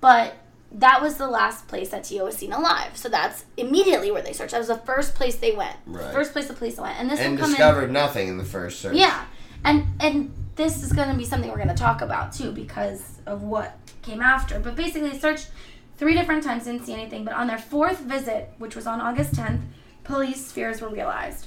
but 0.00 0.34
that 0.72 1.02
was 1.02 1.16
the 1.16 1.26
last 1.28 1.66
place 1.68 1.90
that 1.90 2.04
Tia 2.04 2.22
was 2.24 2.36
seen 2.36 2.52
alive. 2.52 2.96
So 2.96 3.08
that's 3.08 3.44
immediately 3.56 4.10
where 4.10 4.22
they 4.22 4.32
searched. 4.32 4.52
That 4.52 4.58
was 4.58 4.68
the 4.68 4.76
first 4.76 5.14
place 5.14 5.36
they 5.36 5.52
went. 5.52 5.76
Right. 5.86 6.12
First 6.12 6.32
place 6.32 6.46
the 6.46 6.54
police 6.54 6.76
went. 6.78 6.98
And 6.98 7.10
this 7.10 7.18
and 7.20 7.32
will 7.32 7.40
come 7.40 7.50
discovered 7.50 7.84
in 7.84 7.92
nothing 7.92 8.28
in 8.28 8.38
the 8.38 8.44
first 8.44 8.80
search. 8.80 8.94
yeah, 8.94 9.24
and 9.64 9.86
and 10.00 10.32
this 10.56 10.82
is 10.82 10.92
going 10.92 11.08
to 11.08 11.16
be 11.16 11.24
something 11.24 11.50
we're 11.50 11.56
going 11.56 11.68
to 11.68 11.74
talk 11.74 12.02
about 12.02 12.32
too 12.32 12.52
because 12.52 13.18
of 13.26 13.42
what 13.42 13.78
came 14.02 14.20
after. 14.20 14.60
But 14.60 14.76
basically, 14.76 15.10
they 15.10 15.18
searched 15.18 15.50
three 15.96 16.14
different 16.14 16.44
times, 16.44 16.64
didn't 16.64 16.86
see 16.86 16.94
anything. 16.94 17.24
But 17.24 17.34
on 17.34 17.46
their 17.46 17.58
fourth 17.58 18.00
visit, 18.00 18.52
which 18.58 18.76
was 18.76 18.86
on 18.86 19.00
August 19.00 19.34
10th, 19.34 19.60
police 20.04 20.52
fears 20.52 20.80
were 20.80 20.88
realized. 20.88 21.46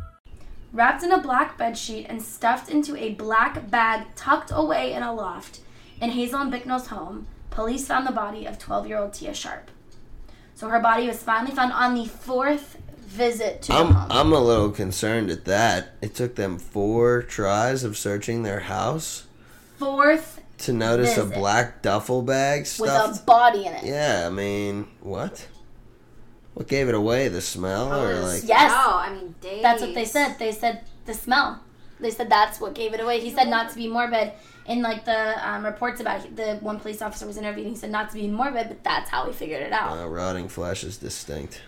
Wrapped 0.73 1.03
in 1.03 1.11
a 1.11 1.19
black 1.21 1.57
bedsheet 1.57 2.05
and 2.07 2.21
stuffed 2.21 2.69
into 2.69 2.95
a 2.95 3.13
black 3.13 3.69
bag 3.69 4.07
tucked 4.15 4.51
away 4.53 4.93
in 4.93 5.03
a 5.03 5.13
loft 5.13 5.59
in 5.99 6.11
Hazell 6.11 6.41
and 6.41 6.51
Bicknell's 6.51 6.87
home, 6.87 7.27
police 7.49 7.87
found 7.87 8.07
the 8.07 8.11
body 8.11 8.45
of 8.45 8.57
12 8.57 8.87
year 8.87 8.97
old 8.97 9.13
Tia 9.13 9.33
Sharp. 9.33 9.69
So 10.55 10.69
her 10.69 10.79
body 10.79 11.07
was 11.07 11.21
finally 11.21 11.55
found 11.55 11.73
on 11.73 11.93
the 11.93 12.05
fourth 12.05 12.77
visit 12.99 13.61
to 13.63 13.67
the 13.69 13.77
I'm 13.77 13.93
home. 13.93 14.11
I'm 14.11 14.33
a 14.33 14.39
little 14.39 14.71
concerned 14.71 15.29
at 15.29 15.45
that. 15.45 15.93
It 16.01 16.15
took 16.15 16.35
them 16.35 16.57
four 16.57 17.21
tries 17.21 17.83
of 17.83 17.97
searching 17.97 18.43
their 18.43 18.61
house 18.61 19.25
fourth 19.77 20.41
to 20.59 20.73
notice 20.73 21.17
a 21.17 21.25
black 21.25 21.81
duffel 21.81 22.21
bag 22.21 22.67
with 22.79 22.91
a 22.91 23.21
body 23.25 23.65
in 23.65 23.73
it. 23.73 23.83
yeah, 23.83 24.23
I 24.27 24.29
mean, 24.29 24.87
what? 25.01 25.47
What 26.53 26.67
gave 26.67 26.89
it 26.89 26.95
away? 26.95 27.27
The 27.29 27.41
smell, 27.41 27.93
or 27.93 28.19
like? 28.21 28.43
Yes. 28.45 28.71
Oh, 28.73 29.01
I 29.03 29.13
mean, 29.13 29.35
days. 29.39 29.61
That's 29.61 29.81
what 29.81 29.93
they 29.93 30.05
said. 30.05 30.37
They 30.37 30.51
said 30.51 30.83
the 31.05 31.13
smell. 31.13 31.61
They 31.99 32.11
said 32.11 32.29
that's 32.29 32.59
what 32.59 32.73
gave 32.73 32.93
it 32.93 32.99
away. 32.99 33.19
He 33.19 33.29
said 33.29 33.47
not 33.47 33.69
to 33.69 33.75
be 33.75 33.87
morbid. 33.87 34.33
In 34.65 34.81
like 34.81 35.05
the 35.05 35.49
um, 35.49 35.65
reports 35.65 36.01
about 36.01 36.23
it, 36.23 36.35
the 36.35 36.57
one 36.61 36.79
police 36.79 37.01
officer 37.01 37.25
was 37.25 37.37
interviewed. 37.37 37.67
He 37.67 37.75
said 37.75 37.91
not 37.91 38.09
to 38.09 38.15
be 38.15 38.27
morbid, 38.27 38.67
but 38.67 38.83
that's 38.83 39.09
how 39.09 39.25
he 39.25 39.33
figured 39.33 39.61
it 39.61 39.71
out. 39.71 39.97
Uh, 39.97 40.07
rotting 40.07 40.47
flesh 40.47 40.83
is 40.83 40.97
distinct. 40.97 41.61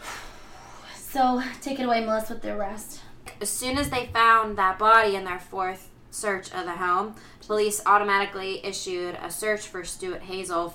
So 0.96 1.42
take 1.62 1.80
it 1.80 1.84
away, 1.84 2.04
Melissa, 2.04 2.34
with 2.34 2.44
the 2.44 2.54
arrest. 2.54 3.02
As 3.40 3.50
soon 3.50 3.78
as 3.78 3.90
they 3.90 4.08
found 4.08 4.58
that 4.58 4.78
body 4.78 5.16
in 5.16 5.24
their 5.24 5.40
fourth 5.40 5.90
search 6.12 6.52
of 6.54 6.66
the 6.66 6.74
home, 6.74 7.16
police 7.46 7.82
automatically 7.86 8.64
issued 8.66 9.18
a 9.22 9.32
search 9.32 9.62
for 9.68 9.84
Stuart 9.84 10.24
Hazell. 10.24 10.74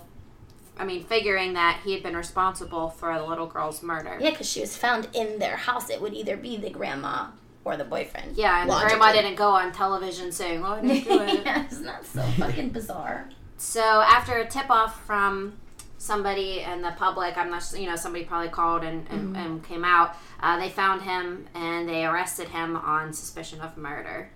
I 0.78 0.84
mean, 0.84 1.02
figuring 1.04 1.54
that 1.54 1.80
he 1.84 1.92
had 1.92 2.02
been 2.02 2.16
responsible 2.16 2.90
for 2.90 3.16
the 3.18 3.24
little 3.24 3.46
girl's 3.46 3.82
murder. 3.82 4.16
Yeah, 4.20 4.30
because 4.30 4.48
she 4.48 4.60
was 4.60 4.76
found 4.76 5.08
in 5.12 5.38
their 5.38 5.56
house. 5.56 5.90
It 5.90 6.00
would 6.00 6.14
either 6.14 6.36
be 6.36 6.56
the 6.56 6.70
grandma 6.70 7.28
or 7.64 7.76
the 7.76 7.84
boyfriend. 7.84 8.36
Yeah, 8.36 8.60
and 8.60 8.70
the 8.70 8.74
Logically. 8.74 8.98
grandma 8.98 9.12
didn't 9.12 9.36
go 9.36 9.50
on 9.50 9.72
television 9.72 10.32
saying, 10.32 10.64
"Oh, 10.64 10.72
I 10.72 10.80
didn't 10.80 11.04
do 11.04 11.20
it." 11.22 11.42
yeah, 11.44 11.66
isn't 11.66 11.84
that 11.84 12.06
so 12.06 12.22
fucking 12.22 12.70
bizarre? 12.70 13.28
So 13.56 13.80
after 13.82 14.36
a 14.38 14.46
tip 14.46 14.70
off 14.70 15.04
from 15.04 15.58
somebody 15.98 16.60
in 16.60 16.80
the 16.80 16.92
public, 16.92 17.36
I'm 17.36 17.50
not, 17.50 17.64
you 17.76 17.86
know, 17.86 17.96
somebody 17.96 18.24
probably 18.24 18.48
called 18.48 18.84
and, 18.84 19.06
and, 19.10 19.36
and 19.36 19.64
came 19.64 19.84
out. 19.84 20.14
Uh, 20.40 20.58
they 20.58 20.68
found 20.68 21.02
him 21.02 21.46
and 21.54 21.88
they 21.88 22.06
arrested 22.06 22.48
him 22.48 22.76
on 22.76 23.12
suspicion 23.12 23.60
of 23.60 23.76
murder. 23.76 24.30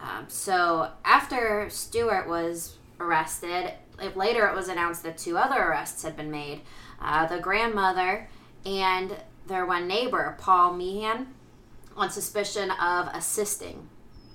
Um, 0.00 0.26
so 0.28 0.90
after 1.04 1.68
Stuart 1.68 2.28
was 2.28 2.76
arrested, 3.00 3.74
it, 4.00 4.16
later 4.16 4.46
it 4.46 4.54
was 4.54 4.68
announced 4.68 5.02
that 5.02 5.18
two 5.18 5.36
other 5.36 5.60
arrests 5.60 6.02
had 6.02 6.16
been 6.16 6.30
made. 6.30 6.62
Uh, 7.00 7.26
the 7.26 7.38
grandmother 7.38 8.28
and 8.64 9.16
their 9.46 9.66
one 9.66 9.86
neighbor, 9.88 10.36
Paul 10.38 10.74
Meehan, 10.74 11.28
on 11.96 12.10
suspicion 12.10 12.70
of 12.70 13.08
assisting 13.12 13.88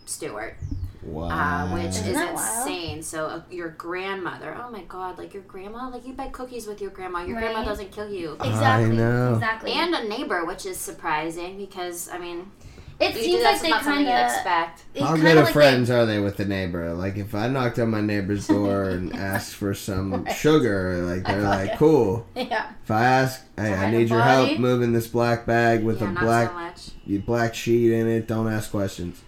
Stuart 0.05 0.57
Wow. 1.05 1.27
uh, 1.29 1.73
which 1.75 1.85
is 1.85 2.13
that 2.13 2.33
wild? 2.33 2.67
insane. 2.67 3.03
So 3.03 3.25
uh, 3.27 3.41
your 3.51 3.69
grandmother, 3.69 4.57
oh 4.59 4.71
my 4.71 4.81
god, 4.83 5.19
like 5.19 5.33
your 5.35 5.43
grandma, 5.43 5.89
like 5.89 6.05
you 6.07 6.13
bake 6.13 6.31
cookies 6.31 6.65
with 6.65 6.81
your 6.81 6.89
grandma. 6.89 7.23
Your 7.23 7.39
grandma 7.39 7.63
doesn't 7.63 7.91
kill 7.91 8.09
you. 8.09 8.33
Exactly. 8.41 8.97
know. 8.97 9.33
Exactly. 9.33 9.71
And 9.73 9.93
a 9.93 10.07
neighbor, 10.07 10.45
which 10.45 10.65
is 10.65 10.77
surprising 10.77 11.57
because 11.57 12.09
I 12.09 12.17
mean, 12.17 12.51
it 12.99 13.15
you- 13.15 13.21
seems 13.21 13.43
like 13.43 13.61
they 13.61 13.69
kind 13.71 14.07
of. 14.07 14.31
expect. 14.31 14.83
How 14.99 15.15
good 15.17 15.37
of 15.37 15.49
friends 15.49 15.89
are 15.89 16.05
they 16.05 16.19
with 16.19 16.37
the 16.37 16.45
neighbor? 16.45 16.93
Like, 16.93 17.17
if 17.17 17.35
I 17.35 17.47
knocked 17.49 17.77
on 17.79 17.89
my 17.91 18.01
neighbor's 18.01 18.47
door 18.55 18.89
and 18.89 19.13
asked 19.15 19.55
for 19.55 19.73
some 19.73 20.25
sugar, 20.33 21.03
like 21.03 21.25
they're 21.25 21.41
like, 21.41 21.77
"Cool." 21.77 22.25
Yeah. 22.35 22.71
If 22.83 22.91
I 22.91 23.03
ask, 23.03 23.41
"Hey, 23.57 23.73
I 23.73 23.77
Find 23.77 23.97
need 23.97 24.09
your 24.09 24.19
body? 24.19 24.47
help 24.47 24.59
moving 24.59 24.93
this 24.93 25.07
black 25.07 25.45
bag 25.45 25.83
with 25.83 26.01
Yeah, 26.01 26.11
a 26.11 26.13
black 26.19 26.77
so 26.77 26.91
you 27.05 27.19
black 27.19 27.53
sheet 27.55 27.91
in 27.91 28.07
it, 28.07 28.27
don't 28.27 28.51
ask 28.51 28.71
questions." 28.71 29.21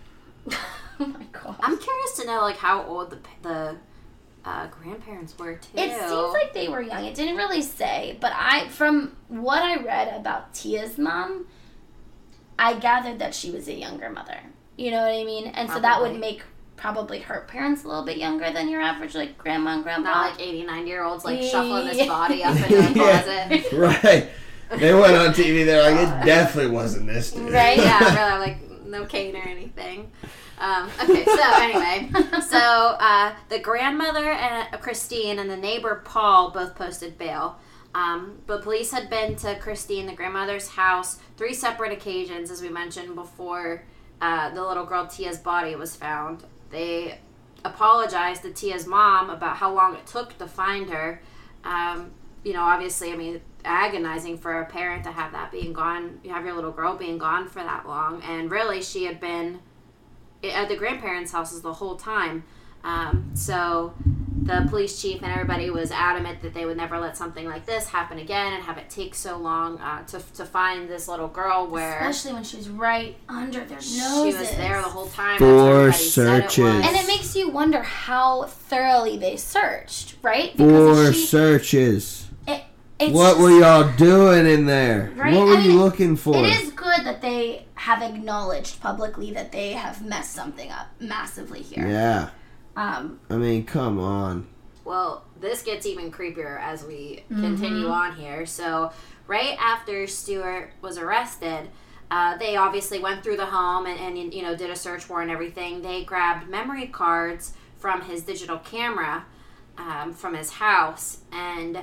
Oh 1.00 1.05
my 1.05 1.24
god. 1.31 1.55
I'm 1.59 1.77
curious 1.77 2.13
to 2.19 2.25
know 2.25 2.41
like 2.41 2.57
how 2.57 2.83
old 2.83 3.12
the 3.12 3.19
the 3.43 3.75
uh, 4.43 4.65
grandparents 4.67 5.38
were 5.38 5.53
too. 5.55 5.69
It 5.77 5.91
seems 5.91 6.33
like 6.33 6.53
they 6.53 6.69
were 6.69 6.81
young. 6.81 7.05
It 7.05 7.13
didn't 7.13 7.36
really 7.36 7.62
say, 7.62 8.17
but 8.19 8.31
I, 8.33 8.67
from 8.69 9.15
what 9.27 9.62
I 9.62 9.75
read 9.83 10.19
about 10.19 10.55
Tia's 10.55 10.97
mom, 10.97 11.45
I 12.59 12.73
gathered 12.79 13.19
that 13.19 13.35
she 13.35 13.51
was 13.51 13.67
a 13.67 13.73
younger 13.73 14.09
mother. 14.09 14.39
You 14.77 14.91
know 14.91 15.01
what 15.01 15.11
I 15.11 15.23
mean? 15.23 15.47
And 15.47 15.69
so 15.69 15.79
that 15.79 16.01
would 16.01 16.19
make 16.19 16.43
probably 16.75 17.19
her 17.19 17.41
parents 17.47 17.83
a 17.83 17.87
little 17.87 18.05
bit 18.05 18.17
younger 18.17 18.51
than 18.53 18.69
your 18.69 18.81
average 18.81 19.15
like 19.15 19.37
grandma 19.37 19.71
and 19.73 19.83
grandpa. 19.83 20.09
not 20.09 20.31
like 20.31 20.41
89 20.41 20.85
year 20.87 21.03
olds 21.03 21.25
like 21.25 21.41
shuffling 21.41 21.87
this 21.87 22.07
body 22.07 22.43
up 22.43 22.55
into 22.55 22.77
a 22.77 22.91
Yeah. 22.91 23.21
closet. 23.23 23.71
right. 23.73 24.29
They 24.79 24.93
went 24.93 25.15
on 25.15 25.33
TV. 25.33 25.65
They're 25.65 25.81
like, 25.91 26.07
"It 26.07 26.25
definitely 26.25 26.71
wasn't 26.71 27.07
this 27.07 27.31
dude." 27.31 27.51
Right? 27.53 27.77
yeah, 27.77 28.35
really, 28.35 28.39
like 28.39 28.85
no 28.85 29.05
cane 29.05 29.35
or 29.35 29.47
anything. 29.47 30.11
Um, 30.59 30.89
okay, 31.01 31.23
so 31.23 31.39
anyway, 31.55 32.09
so 32.41 32.57
uh, 32.57 33.33
the 33.49 33.59
grandmother 33.59 34.25
and 34.25 34.67
uh, 34.73 34.77
Christine 34.77 35.39
and 35.39 35.49
the 35.49 35.55
neighbor 35.55 36.01
Paul 36.03 36.51
both 36.51 36.75
posted 36.75 37.17
bail. 37.17 37.59
Um, 37.94 38.39
but 38.46 38.62
police 38.62 38.91
had 38.91 39.10
been 39.10 39.36
to 39.38 39.56
Christine, 39.56 40.06
the 40.06 40.13
grandmother's 40.13 40.70
house, 40.70 41.20
three 41.36 41.53
separate 41.53 41.91
occasions, 41.91 42.51
as 42.51 42.62
we 42.62 42.70
mentioned 42.70 43.15
before. 43.15 43.84
Uh, 44.22 44.53
the 44.53 44.63
little 44.63 44.86
girl 44.86 45.08
Tia's 45.08 45.38
body 45.38 45.75
was 45.75 45.96
found. 45.96 46.44
They 46.70 47.20
apologized 47.63 48.44
to 48.44 48.51
Tia's 48.51 48.86
mom 48.86 49.29
about 49.29 49.58
how 49.58 49.74
long 49.74 49.96
it 49.96 50.06
took 50.06 50.38
to 50.38 50.48
find 50.48 50.89
her. 50.89 51.22
Um, 51.63 52.12
you 52.44 52.53
know, 52.53 52.63
obviously, 52.63 53.12
I 53.12 53.15
mean, 53.15 53.41
agonizing 53.65 54.38
for 54.38 54.62
a 54.62 54.65
parent 54.65 55.03
to 55.03 55.12
have 55.12 55.32
that 55.34 55.51
being 55.51 55.74
gone. 55.74 56.20
You 56.24 56.32
have 56.32 56.46
your 56.46 56.53
little 56.53 56.72
girl 56.72 56.96
being 56.96 57.17
gone 57.17 57.48
for 57.48 57.63
that 57.63 57.88
long, 57.88 58.22
and 58.24 58.50
really, 58.50 58.82
she 58.82 59.06
had 59.06 59.20
been 59.20 59.60
at 60.44 60.70
the 60.70 60.75
grandparents' 60.75 61.32
houses 61.32 61.62
the 61.62 61.74
whole 61.74 61.96
time. 61.96 62.44
Um, 62.84 63.32
so 63.34 63.94
the 64.47 64.65
police 64.69 65.01
chief 65.01 65.21
and 65.21 65.31
everybody 65.31 65.69
was 65.69 65.91
adamant 65.91 66.41
that 66.41 66.53
they 66.53 66.65
would 66.65 66.77
never 66.77 66.97
let 66.97 67.15
something 67.17 67.45
like 67.45 67.65
this 67.65 67.87
happen 67.87 68.17
again 68.17 68.53
and 68.53 68.63
have 68.63 68.77
it 68.77 68.89
take 68.89 69.13
so 69.13 69.37
long 69.37 69.77
uh, 69.79 70.03
to, 70.05 70.19
to 70.35 70.45
find 70.45 70.89
this 70.89 71.07
little 71.07 71.27
girl 71.27 71.67
where 71.67 71.99
Especially 72.07 72.33
when 72.33 72.43
she's 72.43 72.69
right 72.69 73.15
under 73.29 73.63
their 73.65 73.81
she 73.81 73.99
noses. 73.99 74.39
was 74.39 74.51
there 74.51 74.77
the 74.81 74.87
whole 74.89 75.07
time. 75.09 75.37
Four 75.37 75.47
That's 75.87 76.15
what 76.17 76.23
everybody 76.23 76.43
said 76.43 76.43
it 76.45 76.51
searches. 76.51 76.63
was. 76.63 76.85
And 76.85 76.95
it 76.95 77.07
makes 77.07 77.35
you 77.35 77.49
wonder 77.49 77.81
how 77.83 78.43
thoroughly 78.45 79.17
they 79.17 79.35
searched, 79.37 80.15
right? 80.21 80.55
Four 80.57 81.11
she- 81.13 81.25
searches. 81.25 82.27
it- 82.47 82.63
it's 82.99 83.13
What 83.13 83.31
just- 83.31 83.41
were 83.41 83.51
y'all 83.51 83.91
doing 83.97 84.45
in 84.47 84.65
there? 84.65 85.11
Right? 85.15 85.35
What 85.35 85.45
were 85.47 85.57
I 85.57 85.61
you 85.61 85.69
mean, 85.69 85.79
looking 85.79 86.15
for? 86.15 86.35
It 86.37 86.45
is 86.63 86.71
good 86.71 87.03
that 87.05 87.21
they 87.21 87.65
have 87.75 88.01
acknowledged 88.01 88.81
publicly 88.81 89.31
that 89.33 89.51
they 89.51 89.73
have 89.73 90.03
messed 90.03 90.33
something 90.33 90.71
up 90.71 90.87
massively 90.99 91.61
here. 91.61 91.87
Yeah. 91.87 92.29
Um, 92.77 93.19
I 93.29 93.36
mean, 93.38 93.65
come 93.65 94.00
on. 94.00 94.48
Well, 94.86 95.25
this 95.41 95.63
gets 95.63 95.86
even 95.86 96.12
creepier 96.12 96.60
as 96.62 96.86
we 96.86 97.24
Mm-hmm. 97.29 97.41
continue 97.41 97.88
on 97.89 98.15
here. 98.15 98.46
So, 98.46 98.91
right 99.27 99.57
after 99.60 100.07
Stuart 100.07 100.72
was 100.81 100.98
arrested, 100.98 101.69
uh, 102.10 102.38
they 102.38 102.55
obviously 102.55 103.00
went 103.00 103.24
through 103.24 103.36
the 103.38 103.48
home 103.48 103.86
and, 103.86 104.00
and 104.00 104.34
you 104.34 104.41
know 104.43 104.55
did 104.55 104.69
a 104.69 104.75
search 104.75 105.10
warrant 105.10 105.29
and 105.29 105.36
everything. 105.36 105.81
They 105.81 106.03
grabbed 106.05 106.48
memory 106.50 106.88
cards 106.88 107.53
from 107.77 108.01
his 108.03 108.22
digital 108.22 108.60
camera 108.60 109.25
um, 109.77 110.13
from 110.13 110.36
his 110.36 110.51
house, 110.51 111.17
and 111.34 111.79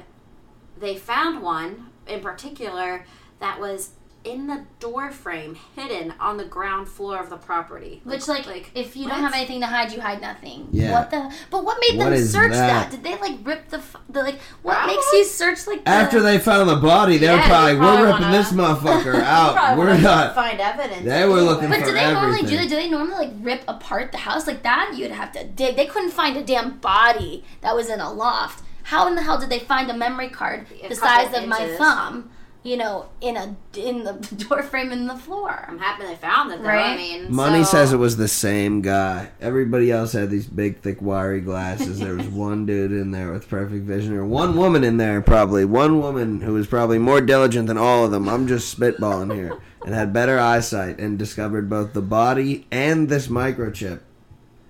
they 0.79 0.97
found 0.97 1.43
one 1.43 1.89
in 2.07 2.21
particular 2.21 3.05
that 3.41 3.61
was 3.61 3.91
in 4.25 4.47
the 4.47 4.65
door 4.81 5.11
frame, 5.11 5.57
hidden 5.77 6.15
on 6.19 6.39
the 6.39 6.45
ground 6.45 6.89
floor 6.89 7.19
of 7.19 7.29
the 7.31 7.37
property. 7.37 8.01
which, 8.05 8.27
like, 8.27 8.47
like 8.47 8.71
if 8.75 8.97
you 8.97 9.07
don't 9.07 9.21
have 9.21 9.35
anything 9.35 9.61
to 9.61 9.67
hide, 9.67 9.93
you 9.93 10.01
hide 10.01 10.21
nothing. 10.21 10.67
Yeah. 10.73 10.93
What 10.93 11.11
the? 11.11 11.31
But 11.51 11.65
what 11.65 11.79
made 11.81 11.99
What 11.99 12.11
them 12.11 12.25
search 12.25 12.53
that? 12.53 12.91
that? 12.91 12.91
Did 12.91 13.03
they 13.05 13.17
like 13.19 13.39
rip 13.45 13.69
the? 13.69 13.83
the 14.09 14.23
like, 14.23 14.41
what 14.63 14.77
I 14.79 14.87
makes 14.87 15.13
you 15.13 15.25
search 15.25 15.67
like? 15.67 15.85
The, 15.85 15.91
After 15.91 16.21
they 16.21 16.39
found 16.39 16.69
the 16.69 16.77
body, 16.77 17.19
they 17.19 17.29
were 17.29 17.35
Yeah, 17.37 17.43
they 17.43 17.49
probably, 17.49 17.77
probably 17.77 18.01
we're 18.01 18.07
ripping 18.07 18.23
wanna- 18.23 18.37
this 18.39 18.53
motherfucker 18.53 19.15
out. 19.23 19.79
We're 19.79 19.99
not. 19.99 20.35
find 20.35 20.61
evidence. 20.61 21.05
They 21.05 21.27
were 21.27 21.43
looking 21.43 21.69
But 21.69 21.81
for 21.81 21.87
do 21.87 21.93
they 21.93 22.13
normally 22.13 22.41
do 22.41 22.47
everything. 22.47 22.57
that? 22.57 22.69
Do 22.71 22.77
they 22.77 22.89
normally 22.91 23.27
like 23.27 23.33
rip 23.41 23.63
apart 23.69 24.13
the 24.13 24.19
house 24.19 24.47
like 24.47 24.63
that? 24.63 24.95
You'd 24.97 25.11
have 25.11 25.33
to 25.33 25.45
dig. 25.45 25.77
They 25.77 25.87
couldn't 25.87 26.11
find 26.13 26.37
a 26.37 26.43
damn 26.43 26.79
body 26.79 27.45
that 27.61 27.75
was 27.77 27.89
in 27.91 28.01
a 28.01 28.13
loft. 28.13 28.65
How 28.85 29.07
in 29.09 29.15
the 29.15 29.23
hell 29.23 29.39
did 29.39 29.49
they 29.51 29.61
find 29.61 29.91
a 29.91 29.95
memory 29.95 30.29
card 30.29 30.67
A 30.83 30.89
the 30.89 30.95
size 30.95 31.33
of 31.37 31.47
my 31.49 31.67
thumb? 31.77 32.31
You 32.65 32.79
know, 32.79 33.11
in 33.21 33.37
a 33.37 33.55
in 33.77 34.05
the 34.05 34.13
door 34.49 34.63
frame 34.63 34.91
in 34.91 35.07
the 35.07 35.17
floor. 35.17 35.67
I'm 35.69 35.79
happy 35.79 36.07
they 36.07 36.17
found 36.17 36.51
it 36.51 36.63
though. 36.63 36.69
I 36.71 36.97
mean, 36.97 37.33
Money 37.33 37.63
so- 37.63 37.71
says 37.73 37.93
it 37.93 37.99
was 37.99 38.17
the 38.17 38.27
same 38.27 38.81
guy. 38.81 39.29
Everybody 39.41 39.93
else 39.93 40.13
had 40.13 40.31
these 40.31 40.47
big, 40.47 40.81
thick, 40.81 41.03
wiry 41.03 41.43
glasses. 41.43 42.01
There 42.01 42.15
was 42.17 42.27
one 42.49 42.65
dude 42.65 42.91
in 42.91 43.11
there 43.11 43.31
with 43.33 43.49
perfect 43.51 43.85
vision, 43.85 44.15
or 44.15 44.25
one 44.25 44.57
woman 44.57 44.83
in 44.83 44.97
there, 44.97 45.21
probably. 45.21 45.67
One 45.67 46.01
woman 46.01 46.41
who 46.41 46.55
was 46.55 46.67
probably 46.67 46.99
more 46.99 47.21
diligent 47.21 47.67
than 47.67 47.77
all 47.79 48.07
of 48.07 48.11
them. 48.11 48.29
I'm 48.31 48.49
just 48.49 48.77
spitballing 48.77 49.35
here. 49.35 49.59
And 49.85 49.93
had 49.95 50.15
better 50.15 50.39
eyesight 50.39 50.99
and 50.99 51.19
discovered 51.19 51.69
both 51.69 51.93
the 51.93 52.01
body 52.01 52.67
and 52.71 53.11
this 53.11 53.29
microchip. 53.29 54.01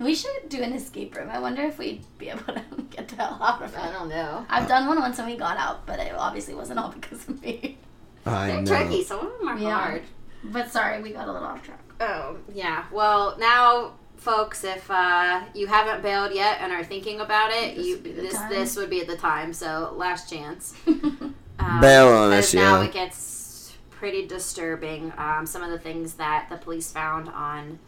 We 0.04 0.14
should 0.14 0.48
do 0.48 0.62
an 0.62 0.72
escape 0.74 1.16
room. 1.16 1.30
I 1.30 1.38
wonder 1.38 1.62
if 1.62 1.78
we'd 1.78 2.04
be 2.18 2.28
able 2.28 2.44
to 2.54 2.62
get 2.90 3.08
the 3.08 3.16
hell 3.16 3.38
out 3.42 3.62
of 3.62 3.72
it. 3.74 3.80
I 3.80 3.90
don't 3.90 4.08
know. 4.08 4.44
I've 4.48 4.68
done 4.68 4.86
one 4.86 4.98
once 5.00 5.18
and 5.18 5.26
we 5.28 5.36
got 5.36 5.56
out, 5.56 5.86
but 5.86 5.98
it 5.98 6.12
obviously 6.14 6.54
wasn't 6.54 6.78
all 6.78 6.88
because 7.00 7.28
of 7.28 7.40
me. 7.42 7.78
I 8.26 8.46
They're 8.48 8.60
know. 8.62 8.66
tricky. 8.76 9.02
Some 9.04 9.20
of 9.26 9.38
them 9.38 9.48
are 9.48 9.58
Yeah. 9.58 9.78
hard. 9.78 10.02
But 10.44 10.70
sorry, 10.70 11.02
we 11.02 11.10
got 11.12 11.26
a 11.28 11.32
little 11.32 11.46
off 11.48 11.62
track. 11.62 11.80
Oh 12.00 12.36
yeah. 12.52 12.84
Well, 12.92 13.36
now, 13.38 13.94
folks, 14.16 14.62
if 14.64 14.90
uh, 14.90 15.42
you 15.54 15.66
haven't 15.66 16.02
bailed 16.02 16.32
yet 16.34 16.58
and 16.60 16.70
are 16.72 16.84
thinking 16.84 17.20
about 17.20 17.50
it, 17.52 17.76
This 17.76 17.86
you 17.86 17.94
would 17.94 18.02
be 18.04 18.12
the 18.12 18.22
this 18.22 18.34
time. 18.34 18.50
this 18.50 18.76
would 18.76 18.90
be 18.90 19.04
the 19.04 19.16
time. 19.16 19.52
So 19.52 19.92
last 19.96 20.28
chance. 20.30 20.74
Um, 21.56 21.80
Bail 21.80 22.08
on 22.08 22.30
because 22.30 22.46
us, 22.48 22.54
now 22.54 22.80
yeah. 22.80 22.88
it 22.88 22.92
gets 22.92 23.72
pretty 23.90 24.26
disturbing. 24.26 25.12
Um, 25.16 25.46
some 25.46 25.62
of 25.62 25.70
the 25.70 25.78
things 25.78 26.14
that 26.14 26.48
the 26.50 26.56
police 26.56 26.90
found 26.90 27.28
on 27.28 27.78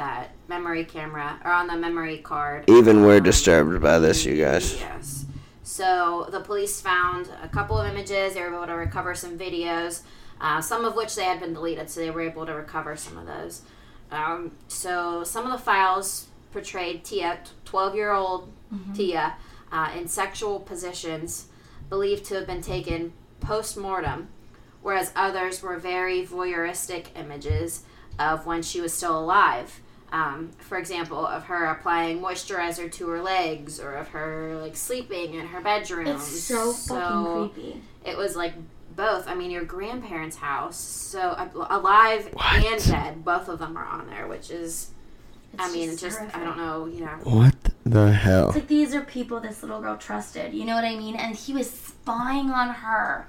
that 0.00 0.30
memory 0.48 0.82
camera 0.82 1.38
or 1.44 1.52
on 1.52 1.66
the 1.66 1.76
memory 1.76 2.16
card. 2.16 2.64
Even 2.70 3.02
we're 3.02 3.18
um, 3.18 3.22
disturbed 3.22 3.82
by 3.82 3.98
this, 3.98 4.24
you 4.24 4.42
guys. 4.42 4.80
Yes. 4.80 5.26
So 5.62 6.26
the 6.30 6.40
police 6.40 6.80
found 6.80 7.28
a 7.42 7.48
couple 7.48 7.78
of 7.78 7.86
images. 7.86 8.32
They 8.32 8.40
were 8.40 8.54
able 8.54 8.66
to 8.66 8.72
recover 8.72 9.14
some 9.14 9.38
videos, 9.38 10.00
uh, 10.40 10.62
some 10.62 10.86
of 10.86 10.96
which 10.96 11.14
they 11.14 11.24
had 11.24 11.38
been 11.38 11.52
deleted, 11.52 11.90
so 11.90 12.00
they 12.00 12.10
were 12.10 12.22
able 12.22 12.46
to 12.46 12.54
recover 12.54 12.96
some 12.96 13.18
of 13.18 13.26
those. 13.26 13.60
Um, 14.10 14.52
so 14.68 15.22
some 15.22 15.44
of 15.44 15.52
the 15.52 15.58
files 15.58 16.28
portrayed 16.50 17.04
Tia, 17.04 17.38
12 17.66 17.94
year 17.94 18.12
old 18.12 18.50
Tia, 18.94 19.34
uh, 19.70 19.92
in 19.94 20.08
sexual 20.08 20.60
positions 20.60 21.48
believed 21.90 22.24
to 22.24 22.36
have 22.36 22.46
been 22.46 22.62
taken 22.62 23.12
post 23.40 23.76
mortem, 23.76 24.28
whereas 24.80 25.12
others 25.14 25.62
were 25.62 25.76
very 25.76 26.26
voyeuristic 26.26 27.08
images 27.14 27.82
of 28.18 28.46
when 28.46 28.62
she 28.62 28.80
was 28.80 28.94
still 28.94 29.18
alive. 29.18 29.80
Um, 30.12 30.50
for 30.58 30.76
example, 30.76 31.24
of 31.24 31.44
her 31.44 31.66
applying 31.66 32.20
moisturizer 32.20 32.90
to 32.90 33.08
her 33.08 33.22
legs, 33.22 33.78
or 33.78 33.94
of 33.94 34.08
her 34.08 34.58
like 34.60 34.76
sleeping 34.76 35.34
in 35.34 35.46
her 35.46 35.60
bedroom. 35.60 36.08
It's 36.08 36.24
so 36.24 36.72
fucking 36.72 37.52
creepy. 37.52 37.82
It 38.04 38.16
was 38.16 38.34
like 38.34 38.54
both. 38.96 39.28
I 39.28 39.34
mean, 39.34 39.50
your 39.50 39.64
grandparents' 39.64 40.36
house, 40.36 40.76
so 40.76 41.20
uh, 41.20 41.48
alive 41.54 42.34
and 42.38 42.84
dead, 42.84 43.24
both 43.24 43.48
of 43.48 43.58
them 43.58 43.76
are 43.76 43.86
on 43.86 44.08
there, 44.08 44.26
which 44.26 44.50
is. 44.50 44.90
I 45.58 45.70
mean, 45.72 45.90
just 45.90 46.02
just 46.02 46.20
I 46.36 46.44
don't 46.44 46.56
know, 46.56 46.86
you 46.86 47.00
know. 47.00 47.18
What 47.24 47.56
the 47.84 48.12
hell? 48.12 48.48
It's 48.48 48.56
like 48.56 48.68
these 48.68 48.94
are 48.94 49.02
people 49.02 49.40
this 49.40 49.62
little 49.62 49.80
girl 49.80 49.96
trusted. 49.96 50.54
You 50.54 50.64
know 50.64 50.74
what 50.74 50.84
I 50.84 50.96
mean? 50.96 51.16
And 51.16 51.34
he 51.34 51.52
was 51.52 51.68
spying 51.68 52.50
on 52.50 52.68
her, 52.68 53.26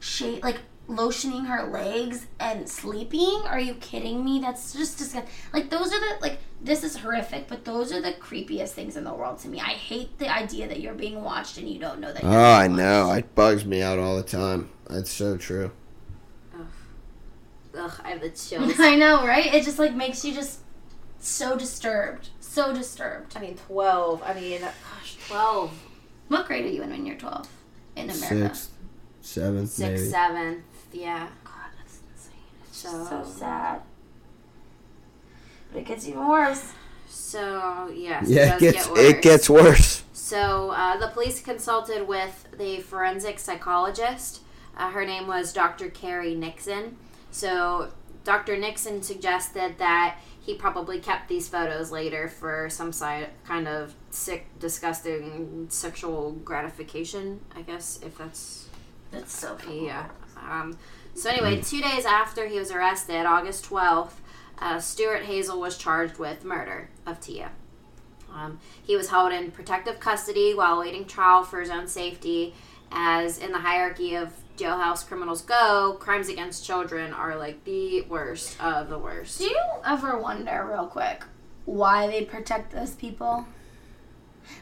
She 0.00 0.40
like 0.42 0.58
lotioning 0.90 1.46
her 1.46 1.70
legs 1.70 2.26
and 2.38 2.68
sleeping. 2.68 3.42
Are 3.46 3.60
you 3.60 3.74
kidding 3.74 4.24
me? 4.24 4.40
That's 4.40 4.72
just 4.72 4.98
disgusting. 4.98 5.30
Like 5.52 5.70
those 5.70 5.92
are 5.92 6.00
the 6.00 6.16
like 6.20 6.38
this 6.60 6.84
is 6.84 6.96
horrific, 6.96 7.48
but 7.48 7.64
those 7.64 7.92
are 7.92 8.00
the 8.02 8.12
creepiest 8.12 8.70
things 8.70 8.96
in 8.96 9.04
the 9.04 9.14
world 9.14 9.38
to 9.40 9.48
me. 9.48 9.60
I 9.60 9.70
hate 9.72 10.18
the 10.18 10.28
idea 10.28 10.68
that 10.68 10.80
you're 10.80 10.94
being 10.94 11.22
watched 11.22 11.56
and 11.58 11.68
you 11.68 11.78
don't 11.78 12.00
know 12.00 12.12
that. 12.12 12.22
You're 12.22 12.32
Oh, 12.32 12.36
I 12.38 12.66
being 12.66 12.76
know. 12.78 13.12
It 13.12 13.34
bugs 13.34 13.64
me 13.64 13.80
out 13.82 13.98
all 13.98 14.16
the 14.16 14.22
time. 14.22 14.68
That's 14.88 15.10
so 15.10 15.36
true. 15.36 15.70
Ugh, 17.76 17.92
I 18.04 18.10
have 18.10 18.20
the 18.20 18.30
chills. 18.30 18.78
I 18.80 18.96
know, 18.96 19.26
right? 19.26 19.46
It 19.54 19.64
just 19.64 19.78
like 19.78 19.94
makes 19.94 20.24
you 20.24 20.34
just 20.34 20.60
so 21.20 21.56
disturbed, 21.56 22.30
so 22.40 22.74
disturbed. 22.74 23.36
I 23.36 23.40
mean, 23.40 23.56
12. 23.56 24.22
I 24.24 24.34
mean, 24.34 24.60
gosh, 24.60 25.16
12. 25.28 25.70
What 26.28 26.46
grade 26.46 26.64
are 26.64 26.68
you 26.68 26.82
in 26.82 26.90
when 26.90 27.06
you're 27.06 27.16
12 27.16 27.48
in 27.96 28.10
America? 28.10 28.54
Sixth, 28.54 28.70
seventh, 29.20 29.70
Sixth, 29.70 29.92
maybe. 30.02 30.10
seventh. 30.10 30.64
Yeah. 30.92 31.28
God, 31.44 31.52
that's 31.78 32.00
insane. 32.12 32.34
It's 32.68 32.78
So, 32.78 33.04
so 33.08 33.24
sad. 33.24 33.80
But 35.72 35.80
it 35.80 35.86
gets 35.86 36.08
even 36.08 36.26
worse. 36.28 36.72
so 37.08 37.90
yes. 37.94 38.28
Yeah, 38.28 38.56
it 38.56 38.58
does 38.58 38.60
gets 38.60 38.86
get 38.88 38.96
it 38.98 39.14
worse. 39.14 39.22
gets 39.22 39.50
worse. 39.50 40.02
So 40.12 40.70
uh, 40.70 40.96
the 40.96 41.08
police 41.08 41.40
consulted 41.40 42.06
with 42.06 42.46
the 42.56 42.80
forensic 42.80 43.38
psychologist. 43.38 44.40
Uh, 44.76 44.90
her 44.90 45.04
name 45.04 45.26
was 45.26 45.52
Dr. 45.52 45.88
Carrie 45.90 46.34
Nixon. 46.34 46.96
So 47.30 47.92
Dr. 48.24 48.56
Nixon 48.56 49.02
suggested 49.02 49.76
that 49.78 50.18
he 50.40 50.54
probably 50.54 50.98
kept 51.00 51.28
these 51.28 51.48
photos 51.48 51.92
later 51.92 52.28
for 52.28 52.68
some 52.70 52.92
si- 52.92 53.26
kind 53.44 53.68
of 53.68 53.94
sick, 54.10 54.46
disgusting 54.58 55.66
sexual 55.68 56.32
gratification. 56.44 57.40
I 57.54 57.62
guess 57.62 58.00
if 58.04 58.16
that's 58.18 58.68
That's 59.10 59.32
so 59.36 59.56
funny. 59.56 59.86
yeah. 59.86 60.08
Um, 60.48 60.78
so 61.14 61.28
anyway, 61.30 61.60
two 61.60 61.80
days 61.80 62.04
after 62.04 62.46
he 62.46 62.58
was 62.58 62.70
arrested, 62.70 63.26
August 63.26 63.64
twelfth, 63.64 64.20
uh, 64.58 64.78
Stuart 64.78 65.22
Hazell 65.24 65.58
was 65.58 65.76
charged 65.76 66.18
with 66.18 66.44
murder 66.44 66.88
of 67.06 67.20
Tia. 67.20 67.50
Um, 68.32 68.60
he 68.82 68.96
was 68.96 69.10
held 69.10 69.32
in 69.32 69.50
protective 69.50 69.98
custody 69.98 70.54
while 70.54 70.76
awaiting 70.76 71.04
trial 71.04 71.42
for 71.42 71.60
his 71.60 71.68
own 71.70 71.88
safety, 71.88 72.54
as 72.92 73.38
in 73.38 73.50
the 73.52 73.58
hierarchy 73.58 74.14
of 74.14 74.32
jailhouse 74.56 75.06
criminals 75.06 75.42
go, 75.42 75.96
crimes 75.98 76.28
against 76.28 76.64
children 76.64 77.12
are 77.12 77.36
like 77.36 77.64
the 77.64 78.02
worst 78.02 78.60
of 78.62 78.88
the 78.88 78.98
worst. 78.98 79.38
Do 79.38 79.44
you 79.44 79.60
ever 79.84 80.18
wonder, 80.18 80.66
real 80.70 80.86
quick, 80.86 81.24
why 81.64 82.06
they 82.06 82.24
protect 82.24 82.70
those 82.72 82.90
people? 82.92 83.46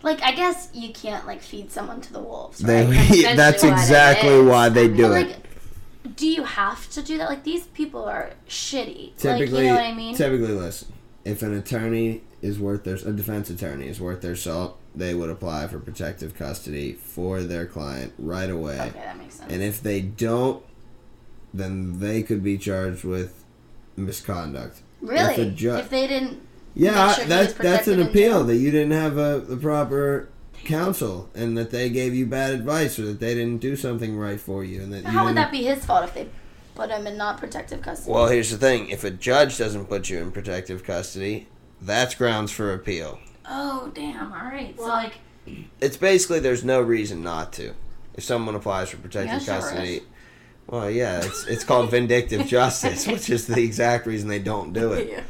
Like, 0.03 0.23
I 0.23 0.33
guess 0.33 0.69
you 0.73 0.93
can't 0.93 1.27
like 1.27 1.43
feed 1.43 1.71
someone 1.71 2.01
to 2.03 2.13
the 2.13 2.21
wolves, 2.21 2.63
right? 2.63 2.89
essentially 2.89 3.23
that's 3.37 3.63
what 3.63 3.71
it 3.71 3.73
exactly 3.73 4.41
why 4.43 4.69
they 4.69 4.89
do 4.89 5.09
But, 5.09 5.21
it. 5.23 5.29
like, 5.29 5.48
do 6.17 6.27
you 6.27 6.45
have 6.45 6.89
to 6.91 7.03
do 7.03 7.19
that? 7.19 7.29
Like, 7.29 7.45
these 7.45 7.67
people 7.67 8.05
are 8.05 8.31
shitty. 8.49 9.17
Typically, 9.17 9.47
like, 9.47 9.63
you 9.63 9.69
know 9.69 9.75
what 9.75 9.85
I 9.85 9.95
mean? 9.95 10.15
typically, 10.17 10.53
listen. 10.53 10.93
If 11.25 11.43
an 11.43 11.55
attorney 11.57 12.23
is 12.41 12.59
worth 12.59 12.85
their 12.85 12.95
a 12.95 13.13
defense 13.13 13.51
attorney 13.51 13.89
is 13.89 14.01
worth 14.01 14.21
their 14.23 14.37
salt, 14.37 14.79
they 14.95 15.13
would 15.15 15.29
apply 15.29 15.67
for 15.67 15.79
protective 15.79 16.35
custody 16.35 16.93
for 16.93 17.43
their 17.43 17.67
client 17.67 18.13
right 18.19 18.49
away. 18.49 18.81
okay, 18.81 18.91
that 19.01 19.19
makes 19.19 19.35
sense. 19.35 19.53
And 19.53 19.63
if 19.63 19.83
they 19.83 20.01
don't, 20.01 20.63
then 21.53 21.99
they 22.01 22.23
could 22.23 22.43
be 22.43 22.57
charged 22.57 23.05
with 23.05 23.45
misconduct. 23.97 24.81
really, 25.03 25.51
ju- 25.51 25.75
if 25.77 25.91
they 25.91 26.07
didn't, 26.07 26.41
Yeah, 26.75 27.13
sure 27.13 27.25
that's 27.27 27.53
that's 27.55 27.89
an 27.89 28.01
appeal 28.01 28.45
that 28.45 28.57
you 28.57 28.71
didn't 28.71 28.93
have 28.93 29.19
a 29.19 29.41
the 29.41 29.57
proper 29.57 30.29
counsel 30.65 31.29
and 31.35 31.57
that 31.57 31.71
they 31.71 31.89
gave 31.89 32.15
you 32.15 32.27
bad 32.27 32.53
advice 32.53 32.99
or 32.99 33.07
that 33.07 33.21
they 33.21 33.35
didn't 33.35 33.59
do 33.59 33.77
something 33.77 34.17
right 34.17 34.41
for 34.41 34.65
you 34.65 34.83
and 34.83 34.93
that 34.93 35.03
you 35.05 35.11
How 35.11 35.25
would 35.25 35.37
that 35.37 35.51
be 35.51 35.63
his 35.65 35.85
fault 35.85 36.05
if 36.05 36.15
they 36.15 36.29
put 36.75 36.91
him 36.91 37.07
in 37.07 37.17
not 37.17 37.39
protective 37.39 37.83
custody? 37.83 38.13
Well, 38.13 38.29
here's 38.29 38.51
the 38.51 38.59
thing: 38.59 38.89
if 38.91 39.05
a 39.05 39.11
judge 39.11 39.59
doesn't 39.59 39.87
put 39.87 40.09
you 40.11 40.19
in 40.19 40.31
protective 40.33 40.85
custody, 40.85 41.49
that's 41.81 42.15
grounds 42.15 42.51
for 42.53 42.73
appeal. 42.73 43.19
oh 43.49 43.91
damn! 43.95 44.33
All 44.33 44.39
right. 44.47 44.75
so 44.77 44.87
like, 44.87 45.15
It's 45.81 45.97
basically 45.97 46.41
there's 46.41 46.65
no 46.65 46.81
reason 46.81 47.23
not 47.23 47.53
to. 47.55 47.75
If 48.15 48.25
someone 48.25 48.55
applies 48.55 48.91
for 48.91 48.97
protective 48.99 49.41
Yeah, 49.47 49.55
custody, 49.61 49.95
is. 49.99 50.03
well, 50.67 50.91
yeah, 50.91 51.19
it's 51.25 51.47
it's 51.47 51.65
called 51.65 51.91
vindictive 51.93 52.47
justice, 52.47 53.07
which 53.13 53.31
is 53.31 53.47
the 53.47 53.63
exact 53.63 54.07
reason 54.07 54.29
they 54.29 54.39
don't 54.41 54.73
do 54.73 54.93
it. 54.93 55.25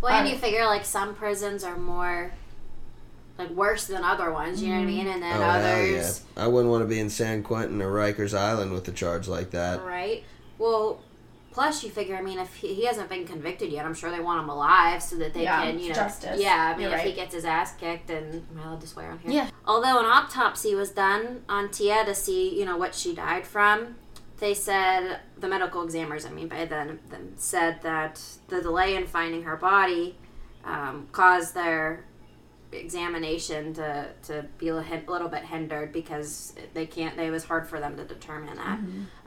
Well, 0.00 0.12
and 0.12 0.28
you 0.28 0.36
figure 0.38 0.64
like 0.66 0.84
some 0.84 1.14
prisons 1.16 1.64
are 1.64 1.76
more 1.76 2.30
like 3.38 3.50
worse 3.50 3.86
than 3.86 4.02
other 4.04 4.32
ones. 4.32 4.62
You 4.62 4.68
know 4.70 4.76
what 4.76 4.82
I 4.82 4.86
mean? 4.86 5.06
And 5.08 5.22
then 5.22 5.36
Oh 5.36 5.42
hell 5.42 5.86
yeah! 5.86 6.10
I 6.36 6.46
wouldn't 6.48 6.70
want 6.70 6.82
to 6.82 6.88
be 6.88 6.98
in 7.00 7.10
San 7.10 7.42
Quentin 7.42 7.80
or 7.82 7.90
Rikers 7.92 8.36
Island 8.36 8.72
with 8.72 8.86
a 8.88 8.92
charge 8.92 9.28
like 9.28 9.50
that. 9.50 9.82
right? 9.84 10.24
Well, 10.58 11.00
plus 11.52 11.84
you 11.84 11.90
figure. 11.90 12.16
I 12.16 12.22
mean, 12.22 12.38
if 12.38 12.54
he, 12.56 12.74
he 12.74 12.84
hasn't 12.86 13.08
been 13.08 13.26
convicted 13.26 13.70
yet, 13.70 13.84
I'm 13.86 13.94
sure 13.94 14.10
they 14.10 14.20
want 14.20 14.42
him 14.42 14.48
alive 14.48 15.02
so 15.02 15.16
that 15.16 15.34
they 15.34 15.42
Yeah, 15.44 15.62
can, 15.62 15.78
you 15.78 15.88
know, 15.88 15.94
justice. 15.94 16.40
yeah. 16.40 16.72
I 16.74 16.78
mean, 16.78 16.88
You're 16.88 16.98
if 16.98 17.04
he 17.04 17.12
gets 17.12 17.34
his 17.34 17.44
ass 17.44 17.74
kicked, 17.76 18.10
and 18.10 18.34
am 18.50 18.60
I 18.60 18.66
allowed 18.68 18.80
to 18.82 18.86
swear 18.86 19.10
on 19.10 19.18
here? 19.18 19.30
Yeah. 19.32 19.50
Although 19.66 19.98
an 19.98 20.06
autopsy 20.06 20.74
was 20.74 20.90
done 20.90 21.42
on 21.48 21.70
Tia 21.70 22.04
to 22.04 22.14
see, 22.14 22.58
you 22.58 22.64
know, 22.64 22.76
what 22.76 22.94
she 22.94 23.14
died 23.14 23.46
from, 23.46 23.96
they 24.38 24.52
said 24.54 25.20
the 25.38 25.48
medical 25.48 25.82
examiners, 25.82 26.26
I 26.26 26.30
mean, 26.30 26.48
by 26.48 26.66
then, 26.66 27.00
them 27.10 27.32
said 27.36 27.80
that 27.82 28.20
the 28.48 28.60
delay 28.60 28.94
in 28.94 29.06
finding 29.06 29.42
her 29.44 29.56
body 29.56 30.16
um, 30.64 31.08
caused 31.12 31.54
their 31.54 32.04
examination 32.72 33.74
to, 33.74 34.08
to 34.24 34.44
be 34.58 34.68
a 34.68 34.74
little 34.74 35.28
bit 35.28 35.44
hindered 35.44 35.92
because 35.92 36.54
they 36.74 36.86
can't. 36.86 37.18
It 37.18 37.30
was 37.30 37.44
hard 37.44 37.68
for 37.68 37.80
them 37.80 37.96
to 37.96 38.04
determine 38.04 38.56
that. 38.56 38.78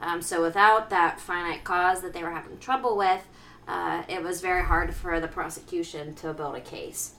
Um, 0.02 0.21
so 0.21 0.41
without 0.41 0.89
that 0.89 1.19
finite 1.19 1.63
cause 1.63 2.02
that 2.02 2.13
they 2.13 2.23
were 2.23 2.32
having 2.32 2.58
trouble 2.60 2.97
with, 2.97 3.25
uh, 3.67 4.04
it 4.08 4.23
was 4.23 4.41
very 4.41 4.63
hard 4.63 4.93
for 4.93 5.19
the 5.19 5.28
prosecution 5.28 6.15
to 6.15 6.34
build 6.34 6.56
a 6.56 6.62
case. 6.62 7.13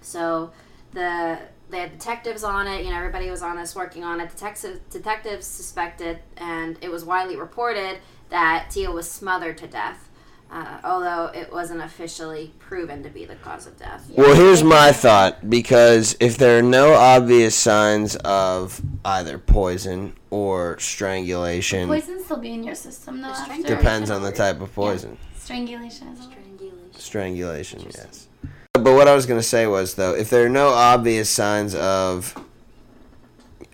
So 0.00 0.52
the 0.92 1.38
they 1.70 1.80
had 1.80 1.92
detectives 1.92 2.42
on 2.42 2.66
it. 2.66 2.84
You 2.84 2.90
know, 2.90 2.96
everybody 2.96 3.30
was 3.30 3.42
on 3.42 3.56
this 3.56 3.76
working 3.76 4.04
on 4.04 4.20
it. 4.20 4.30
Detective, 4.30 4.80
detectives 4.90 5.46
suspected, 5.46 6.18
and 6.36 6.76
it 6.80 6.90
was 6.90 7.04
widely 7.04 7.36
reported 7.36 7.98
that 8.28 8.70
Tia 8.70 8.90
was 8.90 9.10
smothered 9.10 9.58
to 9.58 9.66
death. 9.66 10.08
Uh, 10.52 10.78
although 10.82 11.26
it 11.26 11.52
wasn't 11.52 11.80
officially 11.80 12.52
proven 12.58 13.04
to 13.04 13.08
be 13.08 13.24
the 13.24 13.36
cause 13.36 13.68
of 13.68 13.78
death. 13.78 14.10
Well, 14.16 14.34
here's 14.34 14.64
my 14.64 14.90
thought 14.90 15.48
because 15.48 16.16
if 16.18 16.38
there 16.38 16.58
are 16.58 16.62
no 16.62 16.94
obvious 16.94 17.54
signs 17.54 18.16
of 18.16 18.82
either 19.04 19.38
poison 19.38 20.14
or 20.30 20.76
strangulation, 20.80 21.86
poison 21.88 22.22
still 22.24 22.38
be 22.38 22.52
in 22.52 22.64
your 22.64 22.74
system 22.74 23.20
though. 23.20 23.28
After 23.28 23.44
strangulation- 23.44 23.76
depends 23.78 24.10
on 24.10 24.22
the 24.22 24.32
type 24.32 24.60
of 24.60 24.74
poison. 24.74 25.18
strangulation. 25.38 26.08
Is. 26.08 26.24
Strangulation. 26.24 26.92
Strangulation, 26.94 27.80
yes. 27.94 28.26
But 28.72 28.94
what 28.94 29.06
I 29.08 29.14
was 29.14 29.26
going 29.26 29.38
to 29.40 29.46
say 29.46 29.66
was, 29.66 29.94
though, 29.94 30.14
if 30.14 30.30
there 30.30 30.44
are 30.46 30.48
no 30.50 30.68
obvious 30.68 31.28
signs 31.28 31.74
of 31.74 32.34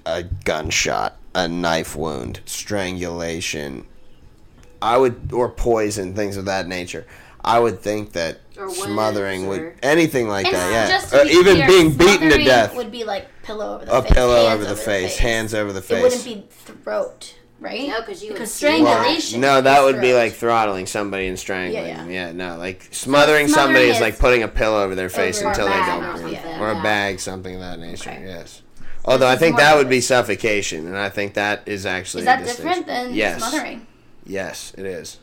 a 0.05 0.23
gunshot, 0.23 1.17
a 1.35 1.49
knife 1.49 1.97
wound, 1.97 2.41
strangulation, 2.47 3.87
I 4.87 4.97
would, 4.97 5.33
or 5.33 5.49
poison, 5.49 6.15
things 6.15 6.37
of 6.37 6.45
that 6.47 6.69
nature, 6.69 7.07
I 7.45 7.59
would 7.59 7.81
think 7.81 8.13
that 8.13 8.41
Or 8.59 8.69
smothering 8.71 9.47
would, 9.49 9.61
or- 9.61 9.77
anything 9.83 10.29
like 10.29 10.47
And 10.47 10.55
that, 10.57 11.13
yeah. 11.13 11.19
Or 11.21 11.25
be 11.25 11.31
even 11.31 11.55
clear, 11.57 11.67
being 11.69 11.93
beaten 11.97 12.31
to 12.31 12.45
death. 12.45 12.75
would 12.75 12.91
be 12.93 13.05
like 13.05 13.29
pillow 13.43 13.75
over 13.77 13.85
the 13.85 13.93
A 13.97 14.03
face. 14.03 14.13
pillow 14.13 14.37
hands 14.47 14.55
over 14.55 14.65
the 14.65 14.77
face, 14.77 15.17
hands 15.19 15.55
over 15.55 15.73
the 15.73 15.83
face. 15.83 15.99
It 15.99 16.03
wouldn't 16.03 16.25
be 16.25 16.47
throat, 16.51 17.35
right? 17.61 17.89
No, 17.89 18.01
because 18.01 18.23
you 18.23 18.29
would 18.31 18.35
because 18.35 18.53
see 18.53 18.67
that. 18.67 18.77
strangulation. 18.85 19.41
no, 19.41 19.61
that 19.61 19.79
is 19.79 19.85
would 19.93 20.01
be 20.01 20.13
like 20.15 20.33
throttling 20.35 20.87
somebody 20.87 21.27
and 21.29 21.39
strangling 21.39 21.87
Yeah, 21.87 21.97
them. 21.99 22.11
yeah. 22.11 22.27
Yeah, 22.29 22.33
no, 22.33 22.57
like 22.59 22.89
smothering, 22.91 23.47
smothering 23.47 23.49
somebody 23.49 23.87
is 23.87 23.97
is 23.97 24.01
like 24.03 24.19
putting 24.19 24.43
a 24.43 24.49
pillow 24.49 24.83
over 24.83 24.95
their 24.95 25.09
face 25.09 25.41
over 25.41 25.51
until 25.51 25.67
they 25.67 25.73
bag 25.73 26.01
don't 26.01 26.05
or 26.05 26.23
breathe, 26.23 26.37
something, 26.43 26.61
or 26.61 26.71
a 26.73 26.83
bag, 26.83 27.21
something 27.21 27.55
of 27.55 27.61
that 27.61 27.79
nature. 27.79 28.11
Okay. 28.11 28.25
Yes. 28.27 28.63
Although 29.05 29.29
I 29.29 29.37
think 29.37 29.57
that 29.59 29.77
would 29.77 29.89
be 29.89 30.01
suffocation, 30.01 30.87
and 30.89 30.97
I 30.97 31.11
think 31.11 31.35
that 31.35 31.63
is 31.67 31.87
actually 31.87 32.23
Is 32.23 32.27
that 32.27 32.43
distinction. 32.43 32.67
different 32.83 32.87
than 32.89 33.15
yes. 33.15 33.39
smothering? 33.39 33.87
Yes, 34.27 34.75
it 34.77 34.85
is. 34.87 35.19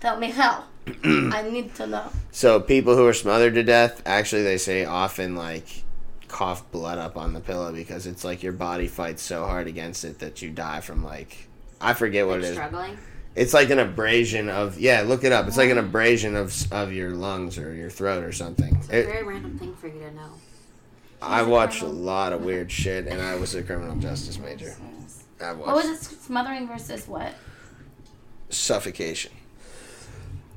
Tell 0.00 0.18
me 0.18 0.30
how. 0.30 0.64
I 1.04 1.48
need 1.50 1.74
to 1.76 1.86
know. 1.86 2.10
So 2.30 2.60
people 2.60 2.94
who 2.96 3.06
are 3.06 3.14
smothered 3.14 3.54
to 3.54 3.62
death, 3.62 4.02
actually, 4.04 4.42
they 4.42 4.58
say 4.58 4.84
often 4.84 5.34
like 5.34 5.82
cough 6.28 6.70
blood 6.72 6.98
up 6.98 7.16
on 7.16 7.32
the 7.32 7.40
pillow 7.40 7.72
because 7.72 8.06
it's 8.06 8.24
like 8.24 8.42
your 8.42 8.52
body 8.52 8.86
fights 8.88 9.22
so 9.22 9.46
hard 9.46 9.66
against 9.66 10.04
it 10.04 10.18
that 10.18 10.42
you 10.42 10.50
die 10.50 10.80
from 10.80 11.04
like 11.04 11.48
I 11.80 11.94
forget 11.94 12.26
what 12.26 12.40
Like 12.40 12.44
it 12.44 12.48
is. 12.50 12.54
struggling. 12.56 12.98
It's 13.34 13.54
like 13.54 13.70
an 13.70 13.78
abrasion 13.78 14.48
of 14.50 14.78
yeah. 14.78 15.02
Look 15.02 15.24
it 15.24 15.32
up. 15.32 15.46
It's 15.48 15.56
like 15.56 15.70
an 15.70 15.78
abrasion 15.78 16.36
of 16.36 16.54
of 16.72 16.92
your 16.92 17.10
lungs 17.10 17.56
or 17.56 17.72
your 17.74 17.88
throat 17.90 18.22
or 18.24 18.32
something. 18.32 18.76
It's 18.76 18.90
a 18.90 18.98
It- 19.00 19.06
very 19.06 19.22
random 19.24 19.58
thing 19.58 19.74
for 19.74 19.86
you 19.88 20.00
to 20.00 20.10
know. 20.14 20.28
I 21.22 21.42
watch 21.42 21.80
a 21.80 21.86
lot 21.86 22.34
of 22.34 22.42
weird 22.44 22.70
shit, 22.70 23.06
and 23.06 23.22
I 23.22 23.36
was 23.36 23.54
a 23.54 23.62
criminal 23.62 23.96
justice 23.96 24.38
major. 24.38 24.76
I 25.44 25.52
What 25.52 25.74
was 25.74 25.86
it? 25.86 26.02
Smothering 26.02 26.66
versus 26.66 27.06
what? 27.08 27.32
suffocation. 28.50 29.32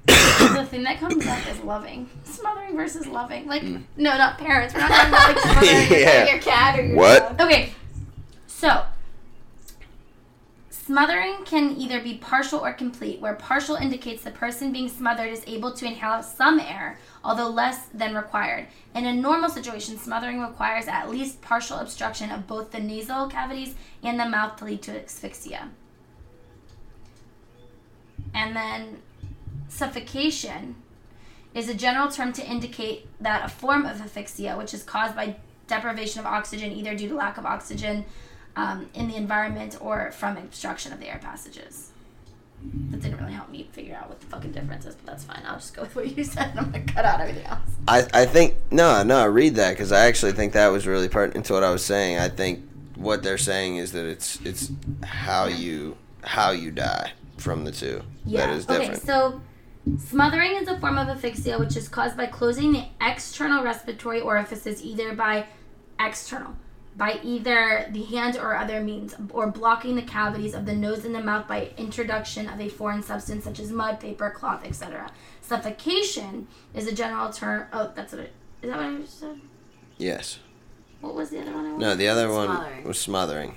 the 0.05 0.65
thing 0.69 0.83
that 0.83 0.99
comes 0.99 1.25
up 1.25 1.47
is 1.47 1.59
loving. 1.61 2.09
Smothering 2.23 2.75
versus 2.75 3.07
loving. 3.07 3.47
Like, 3.47 3.61
hmm. 3.63 3.77
no, 3.97 4.17
not 4.17 4.37
parents. 4.37 4.73
We're 4.73 4.81
not 4.81 4.89
talking 4.89 5.09
about 5.09 5.27
like 5.29 5.39
smothering. 5.39 5.87
Yeah. 6.01 6.29
Your 6.31 6.41
cat 6.41 6.79
or 6.79 6.85
your 6.85 6.95
What? 6.95 7.37
dog. 7.37 7.47
Okay, 7.47 7.73
so 8.45 8.83
smothering 10.87 11.43
can 11.43 11.75
either 11.77 12.01
be 12.01 12.13
partial 12.13 12.61
or 12.61 12.71
complete, 12.71 13.19
where 13.19 13.33
partial 13.33 13.75
indicates 13.75 14.23
the 14.23 14.31
person 14.31 14.71
being 14.71 14.87
smothered 14.87 15.29
is 15.29 15.43
able 15.45 15.73
to 15.73 15.85
inhale 15.85 16.23
some 16.23 16.61
air, 16.61 16.97
although 17.25 17.49
less 17.49 17.87
than 17.93 18.15
required. 18.15 18.65
In 18.95 19.05
a 19.05 19.13
normal 19.13 19.49
situation, 19.49 19.97
smothering 19.97 20.39
requires 20.39 20.87
at 20.87 21.09
least 21.09 21.41
partial 21.41 21.77
obstruction 21.77 22.31
of 22.31 22.47
both 22.47 22.71
the 22.71 22.79
nasal 22.79 23.27
cavities 23.27 23.75
and 24.01 24.17
the 24.17 24.29
mouth 24.29 24.55
to 24.55 24.65
lead 24.65 24.81
to 24.83 24.91
asphyxia. 24.91 25.67
And 28.33 28.55
then 28.55 28.99
suffocation 29.67 30.75
is 31.53 31.67
a 31.67 31.73
general 31.73 32.09
term 32.09 32.31
to 32.31 32.49
indicate 32.49 33.07
that 33.19 33.43
a 33.43 33.49
form 33.49 33.85
of 33.85 33.99
asphyxia, 33.99 34.57
which 34.57 34.73
is 34.73 34.83
caused 34.83 35.17
by 35.17 35.35
deprivation 35.67 36.21
of 36.21 36.25
oxygen, 36.25 36.71
either 36.71 36.95
due 36.95 37.09
to 37.09 37.15
lack 37.15 37.37
of 37.37 37.45
oxygen 37.45 38.05
um, 38.57 38.89
in 38.95 39.07
the 39.07 39.15
environment 39.15 39.77
or 39.79 40.11
from 40.11 40.35
obstruction 40.35 40.91
of 40.91 40.99
the 40.99 41.07
air 41.07 41.19
passages. 41.21 41.91
That 42.89 43.01
didn't 43.01 43.19
really 43.19 43.33
help 43.33 43.51
me 43.51 43.69
figure 43.71 43.95
out 43.95 44.09
what 44.09 44.19
the 44.19 44.25
fucking 44.25 44.51
difference 44.51 44.83
is, 44.87 44.95
but 44.95 45.05
that's 45.05 45.23
fine. 45.23 45.43
I'll 45.45 45.59
just 45.59 45.75
go 45.75 45.83
with 45.83 45.95
what 45.95 46.17
you 46.17 46.23
said 46.23 46.49
and 46.49 46.59
I'm 46.59 46.71
gonna 46.71 46.83
cut 46.83 47.05
out 47.05 47.21
everything 47.21 47.45
else. 47.45 47.69
I, 47.87 48.07
I 48.13 48.25
think 48.25 48.55
no 48.71 49.03
no 49.03 49.25
read 49.27 49.55
that 49.55 49.71
because 49.71 49.91
I 49.91 50.07
actually 50.07 50.31
think 50.31 50.53
that 50.53 50.67
was 50.69 50.87
really 50.87 51.07
pertinent 51.07 51.45
to 51.45 51.53
what 51.53 51.63
I 51.63 51.69
was 51.69 51.85
saying. 51.85 52.17
I 52.17 52.29
think 52.29 52.67
what 52.95 53.21
they're 53.21 53.37
saying 53.37 53.77
is 53.77 53.91
that 53.91 54.05
it's 54.05 54.41
it's 54.43 54.71
how 55.03 55.45
you 55.45 55.95
how 56.23 56.49
you 56.49 56.71
die 56.71 57.11
from 57.37 57.63
the 57.63 57.71
two 57.71 58.01
that 58.25 58.49
is 58.49 58.65
different. 58.65 58.95
Okay, 58.95 58.99
so 58.99 59.39
smothering 59.99 60.53
is 60.53 60.67
a 60.67 60.79
form 60.79 60.97
of 60.97 61.07
asphyxia 61.07 61.59
which 61.59 61.77
is 61.77 61.87
caused 61.87 62.17
by 62.17 62.25
closing 62.25 62.71
the 62.71 62.85
external 62.99 63.63
respiratory 63.63 64.19
orifices 64.19 64.83
either 64.83 65.13
by 65.13 65.45
external 65.99 66.55
by 66.97 67.19
either 67.23 67.87
the 67.91 68.03
hand 68.03 68.37
or 68.37 68.55
other 68.57 68.81
means 68.81 69.13
or 69.31 69.51
blocking 69.51 69.95
the 69.95 70.01
cavities 70.01 70.55
of 70.55 70.65
the 70.65 70.73
nose 70.73 71.05
and 71.05 71.13
the 71.13 71.21
mouth 71.21 71.47
by 71.47 71.69
introduction 71.77 72.49
of 72.49 72.59
a 72.59 72.67
foreign 72.67 73.03
substance 73.03 73.43
such 73.43 73.59
as 73.59 73.71
mud, 73.71 73.99
paper, 73.99 74.31
cloth, 74.31 74.65
etc. 74.65 75.11
Suffocation 75.41 76.47
is 76.73 76.87
a 76.87 76.91
general 76.95 77.31
term. 77.31 77.67
Oh, 77.71 77.91
that's 77.95 78.13
what 78.13 78.21
it 78.23 78.33
is. 78.63 78.69
That 78.69 78.77
what 78.77 78.85
I 78.87 78.97
just 78.97 79.19
said? 79.19 79.39
yes. 79.97 80.39
What 80.99 81.13
was 81.13 81.29
the 81.29 81.39
other 81.41 81.51
one? 81.53 81.65
I 81.67 81.77
No, 81.77 81.95
the 81.95 82.07
other 82.07 82.31
one 82.31 82.47
Smothering. 82.47 82.83
was 82.83 82.99
smothering. 82.99 83.55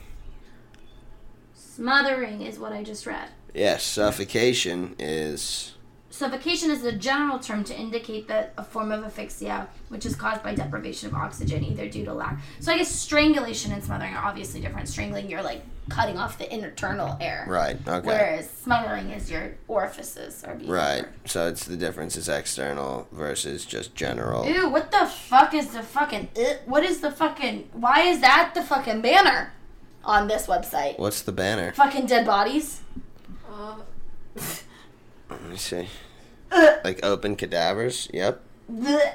Smothering 1.55 2.43
is 2.43 2.59
what 2.59 2.73
I 2.73 2.83
just 2.83 3.07
read. 3.07 3.31
Yes, 3.55 3.83
suffocation 3.83 4.95
is 4.99 5.75
Suffocation 6.13 6.73
is 6.73 6.85
a 6.85 6.91
general 6.93 7.39
term 7.39 7.63
to 7.65 7.75
indicate 7.79 8.27
that 8.27 8.53
a 8.59 8.65
form 8.65 8.91
of 8.91 9.05
asphyxia, 9.05 9.69
which 9.89 10.05
is 10.05 10.17
caused 10.17 10.43
by 10.43 10.55
deprivation 10.55 11.09
of 11.09 11.15
oxygen, 11.15 11.65
either 11.65 11.89
due 11.89 12.05
to 12.05 12.13
lack. 12.13 12.41
So 12.59 12.73
I 12.73 12.79
guess 12.79 12.91
strangulation 12.91 13.71
and 13.71 13.83
smothering 13.83 14.15
are 14.15 14.25
obviously 14.25 14.61
different. 14.61 14.89
Strangling, 14.89 15.31
you're 15.31 15.43
like 15.43 15.63
cutting 15.89 16.19
off 16.19 16.37
the 16.37 16.53
internal 16.53 17.17
air, 17.21 17.47
right. 17.49 17.77
Okay. 17.87 18.07
whereas 18.07 18.51
smothering 18.51 19.11
is 19.11 19.31
your 19.31 19.55
orifices 19.69 20.43
are 20.45 20.55
being 20.57 20.71
Right. 20.71 21.05
covered. 21.05 21.31
So 21.31 21.49
it's 21.49 21.65
the 21.65 21.77
difference 21.77 22.17
is 22.17 22.29
external 22.29 23.07
versus 23.13 23.65
just 23.65 23.95
general. 23.95 24.47
Ew, 24.49 24.69
what 24.69 24.91
the 24.91 25.07
fuck 25.07 25.55
is 25.55 25.69
the 25.69 25.83
fucking? 25.83 26.29
Uh, 26.37 26.55
what 26.67 26.83
is 26.85 27.01
the 27.01 27.11
fucking? 27.13 27.71
Why 27.73 28.01
is 28.03 28.21
that 28.21 28.53
the 28.55 28.63
fucking 28.63 29.01
banner 29.01 29.53
on 30.05 30.27
this 30.27 30.47
website? 30.47 30.99
What's 30.99 31.23
the 31.23 31.33
banner? 31.33 31.73
Fucking 31.73 32.07
dead 32.07 32.27
bodies. 32.27 32.81
Let 35.31 35.43
me 35.45 35.57
see. 35.57 35.89
Like 36.85 37.01
open 37.05 37.37
cadavers. 37.37 38.09
Yep. 38.13 38.43
Blech. 38.71 39.15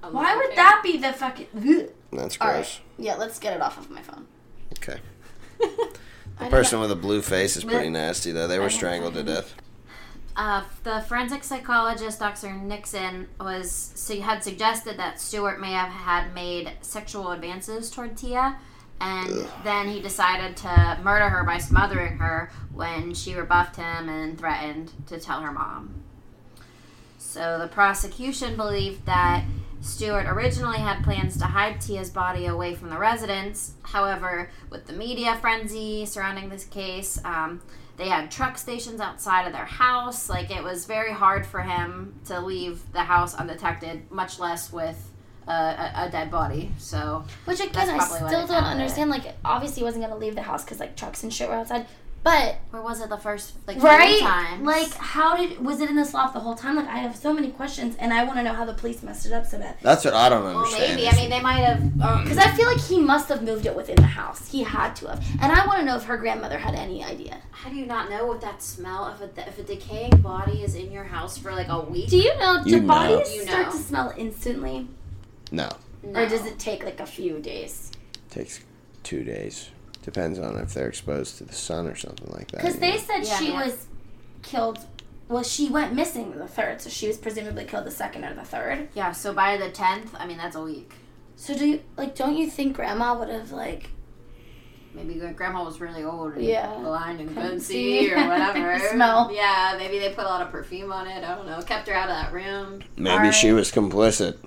Why 0.00 0.32
the 0.34 0.38
would 0.38 0.56
that 0.56 0.80
be 0.82 0.98
the 0.98 1.12
fucking? 1.12 1.46
Ugh. 1.56 1.90
That's 2.12 2.36
gross. 2.36 2.50
right. 2.50 2.80
Yeah, 2.98 3.14
let's 3.16 3.38
get 3.38 3.54
it 3.54 3.60
off 3.60 3.78
of 3.78 3.90
my 3.90 4.00
phone. 4.02 4.26
Okay. 4.78 4.98
the 5.58 6.46
Person 6.48 6.80
with 6.80 6.90
a 6.90 6.96
blue 6.96 7.20
face 7.20 7.56
is 7.56 7.64
pretty 7.64 7.90
nasty, 7.90 8.32
though. 8.32 8.46
They 8.48 8.58
were 8.58 8.70
strangled 8.70 9.14
to 9.14 9.22
death. 9.22 9.54
Uh, 10.36 10.62
the 10.84 11.00
forensic 11.08 11.42
psychologist 11.42 12.20
Dr. 12.20 12.52
Nixon 12.52 13.26
was 13.40 13.72
su- 13.72 14.20
had 14.20 14.44
suggested 14.44 14.96
that 14.96 15.20
Stuart 15.20 15.60
may 15.60 15.72
have 15.72 15.90
had 15.90 16.32
made 16.32 16.74
sexual 16.80 17.32
advances 17.32 17.90
toward 17.90 18.16
Tia, 18.16 18.56
and 19.00 19.46
then 19.64 19.88
he 19.88 20.00
decided 20.00 20.56
to 20.58 20.98
murder 21.02 21.28
her 21.28 21.44
by 21.44 21.58
smothering 21.58 22.18
her 22.18 22.50
when 22.72 23.14
she 23.14 23.34
rebuffed 23.34 23.76
him 23.76 24.08
and 24.08 24.38
threatened 24.38 24.92
to 25.06 25.20
tell 25.20 25.40
her 25.40 25.52
mom. 25.52 26.02
So 27.18 27.58
the 27.58 27.68
prosecution 27.68 28.56
believed 28.56 29.06
that 29.06 29.44
Stuart 29.80 30.26
originally 30.26 30.78
had 30.78 31.04
plans 31.04 31.36
to 31.38 31.44
hide 31.44 31.80
Tia's 31.80 32.10
body 32.10 32.46
away 32.46 32.74
from 32.74 32.90
the 32.90 32.98
residence. 32.98 33.74
However, 33.82 34.50
with 34.70 34.86
the 34.86 34.92
media 34.92 35.36
frenzy 35.36 36.04
surrounding 36.04 36.48
this 36.48 36.64
case, 36.64 37.18
um, 37.24 37.60
they 37.96 38.08
had 38.08 38.30
truck 38.30 38.58
stations 38.58 39.00
outside 39.00 39.46
of 39.46 39.52
their 39.52 39.64
house. 39.64 40.28
Like 40.28 40.50
it 40.50 40.62
was 40.62 40.84
very 40.84 41.12
hard 41.12 41.46
for 41.46 41.60
him 41.60 42.18
to 42.26 42.40
leave 42.40 42.92
the 42.92 43.02
house 43.04 43.34
undetected, 43.34 44.10
much 44.10 44.38
less 44.38 44.72
with 44.72 45.10
a, 45.48 45.52
a, 45.52 46.06
a 46.06 46.10
dead 46.10 46.30
body. 46.30 46.70
So 46.78 47.24
Which 47.44 47.60
again, 47.60 47.90
I 47.90 47.98
still 48.04 48.28
don't 48.28 48.48
found 48.48 48.66
it. 48.66 48.70
understand. 48.70 49.10
Like, 49.10 49.34
obviously, 49.44 49.80
he 49.80 49.84
wasn't 49.84 50.04
gonna 50.04 50.16
leave 50.16 50.34
the 50.34 50.42
house 50.42 50.64
because 50.64 50.80
like 50.80 50.96
trucks 50.96 51.22
and 51.22 51.32
shit 51.32 51.48
were 51.48 51.54
outside. 51.56 51.86
But 52.24 52.56
where 52.72 52.82
was 52.82 53.00
it 53.00 53.08
the 53.10 53.16
first 53.16 53.54
like 53.68 53.80
right, 53.80 54.20
times? 54.20 54.62
like, 54.66 54.92
how 54.94 55.36
did 55.36 55.64
was 55.64 55.80
it 55.80 55.88
in 55.88 55.94
the 55.94 56.04
loft 56.12 56.34
the 56.34 56.40
whole 56.40 56.56
time? 56.56 56.74
Like, 56.74 56.88
I 56.88 56.98
have 56.98 57.14
so 57.16 57.32
many 57.32 57.50
questions, 57.52 57.94
and 58.00 58.12
I 58.12 58.24
want 58.24 58.38
to 58.38 58.42
know 58.42 58.52
how 58.52 58.64
the 58.64 58.74
police 58.74 59.04
messed 59.04 59.24
it 59.24 59.32
up 59.32 59.46
so 59.46 59.56
bad. 59.58 59.76
That's 59.82 60.04
what 60.04 60.14
I 60.14 60.28
don't 60.28 60.42
well, 60.42 60.58
understand. 60.58 60.96
maybe. 60.96 61.08
I 61.08 61.14
mean, 61.14 61.30
they 61.30 61.40
might 61.40 61.60
have. 61.60 61.80
Um, 62.02 62.24
Because 62.24 62.38
I 62.38 62.50
feel 62.56 62.66
like 62.66 62.80
he 62.80 62.98
must 62.98 63.28
have 63.28 63.44
moved 63.44 63.66
it 63.66 63.74
within 63.74 63.94
the 63.96 64.02
house. 64.02 64.50
He 64.50 64.64
had 64.64 64.94
to 64.96 65.06
have, 65.10 65.24
and 65.40 65.52
I 65.52 65.64
want 65.64 65.78
to 65.78 65.84
know 65.84 65.94
if 65.96 66.04
her 66.04 66.16
grandmother 66.18 66.58
had 66.58 66.74
any 66.74 67.04
idea. 67.04 67.38
how 67.52 67.70
do 67.70 67.76
you 67.76 67.86
not 67.86 68.10
know 68.10 68.26
what 68.26 68.40
that 68.40 68.62
smell 68.64 69.04
of 69.04 69.22
a 69.22 69.30
if 69.48 69.56
a 69.60 69.62
decaying 69.62 70.16
body 70.20 70.62
is 70.64 70.74
in 70.74 70.90
your 70.90 71.04
house 71.04 71.38
for 71.38 71.52
like 71.52 71.68
a 71.68 71.80
week? 71.80 72.08
Do 72.10 72.18
you 72.18 72.36
know? 72.38 72.62
Do 72.64 72.70
You 72.70 72.80
know. 72.80 72.88
bodies 72.88 73.32
You 73.32 73.42
start 73.42 73.66
know. 73.66 73.72
to 73.72 73.78
smell 73.78 74.12
instantly, 74.18 74.88
no. 75.50 75.68
No. 76.02 76.20
or 76.20 76.28
does 76.28 76.46
it 76.46 76.58
take 76.58 76.84
like 76.84 77.00
a 77.00 77.06
few 77.06 77.38
days? 77.40 77.90
takes 78.30 78.60
two 79.02 79.24
days. 79.24 79.70
Depends 80.02 80.38
on 80.38 80.56
if 80.58 80.72
they're 80.74 80.88
exposed 80.88 81.38
to 81.38 81.44
the 81.44 81.52
sun 81.54 81.86
or 81.86 81.96
something 81.96 82.30
like 82.32 82.50
that. 82.52 82.58
Because 82.62 82.78
they 82.78 82.92
know. 82.92 82.96
said 82.98 83.24
Yeah, 83.24 83.38
she 83.38 83.48
yeah. 83.48 83.64
was 83.66 83.86
killed. 84.42 84.78
Well, 85.28 85.42
she 85.42 85.68
went 85.68 85.92
missing 85.94 86.30
the 86.38 86.46
third, 86.48 86.80
so 86.80 86.88
she 86.88 87.06
was 87.08 87.18
presumably 87.18 87.64
killed 87.64 87.84
the 87.84 87.90
second 87.90 88.24
or 88.24 88.32
the 88.34 88.44
third. 88.44 88.88
Yeah, 88.94 89.12
so 89.12 89.32
by 89.34 89.56
the 89.56 89.70
tenth, 89.70 90.14
I 90.18 90.26
mean 90.26 90.38
that's 90.38 90.56
a 90.56 90.62
week. 90.62 90.92
So 91.36 91.54
do 91.56 91.66
you 91.66 91.82
like? 91.96 92.14
Don't 92.14 92.36
you 92.36 92.48
think 92.48 92.76
Grandma 92.76 93.18
would 93.18 93.28
have 93.28 93.50
like? 93.52 93.90
Maybe 94.94 95.14
grandma 95.34 95.64
was 95.64 95.80
really 95.80 96.02
old 96.02 96.32
and 96.34 96.42
Yeah. 96.44 96.74
blind 96.78 97.20
and 97.20 97.28
Couldn't 97.28 97.42
couldn't 97.44 97.60
see. 97.60 98.08
see 98.08 98.12
or 98.14 98.16
whatever. 98.28 98.78
Smell. 98.90 99.30
Yeah, 99.32 99.74
maybe 99.78 99.98
they 99.98 100.08
put 100.14 100.24
a 100.24 100.28
lot 100.28 100.40
of 100.42 100.50
perfume 100.50 100.90
on 100.92 101.06
it. 101.06 101.22
I 101.22 101.34
don't 101.36 101.46
know. 101.46 101.60
Kept 101.62 101.86
her 101.88 101.94
out 101.94 102.08
of 102.08 102.16
that 102.16 102.32
room. 102.32 102.82
maybe 102.96 103.30
she 103.30 103.52
was 103.52 103.70
complicit. 103.70 104.38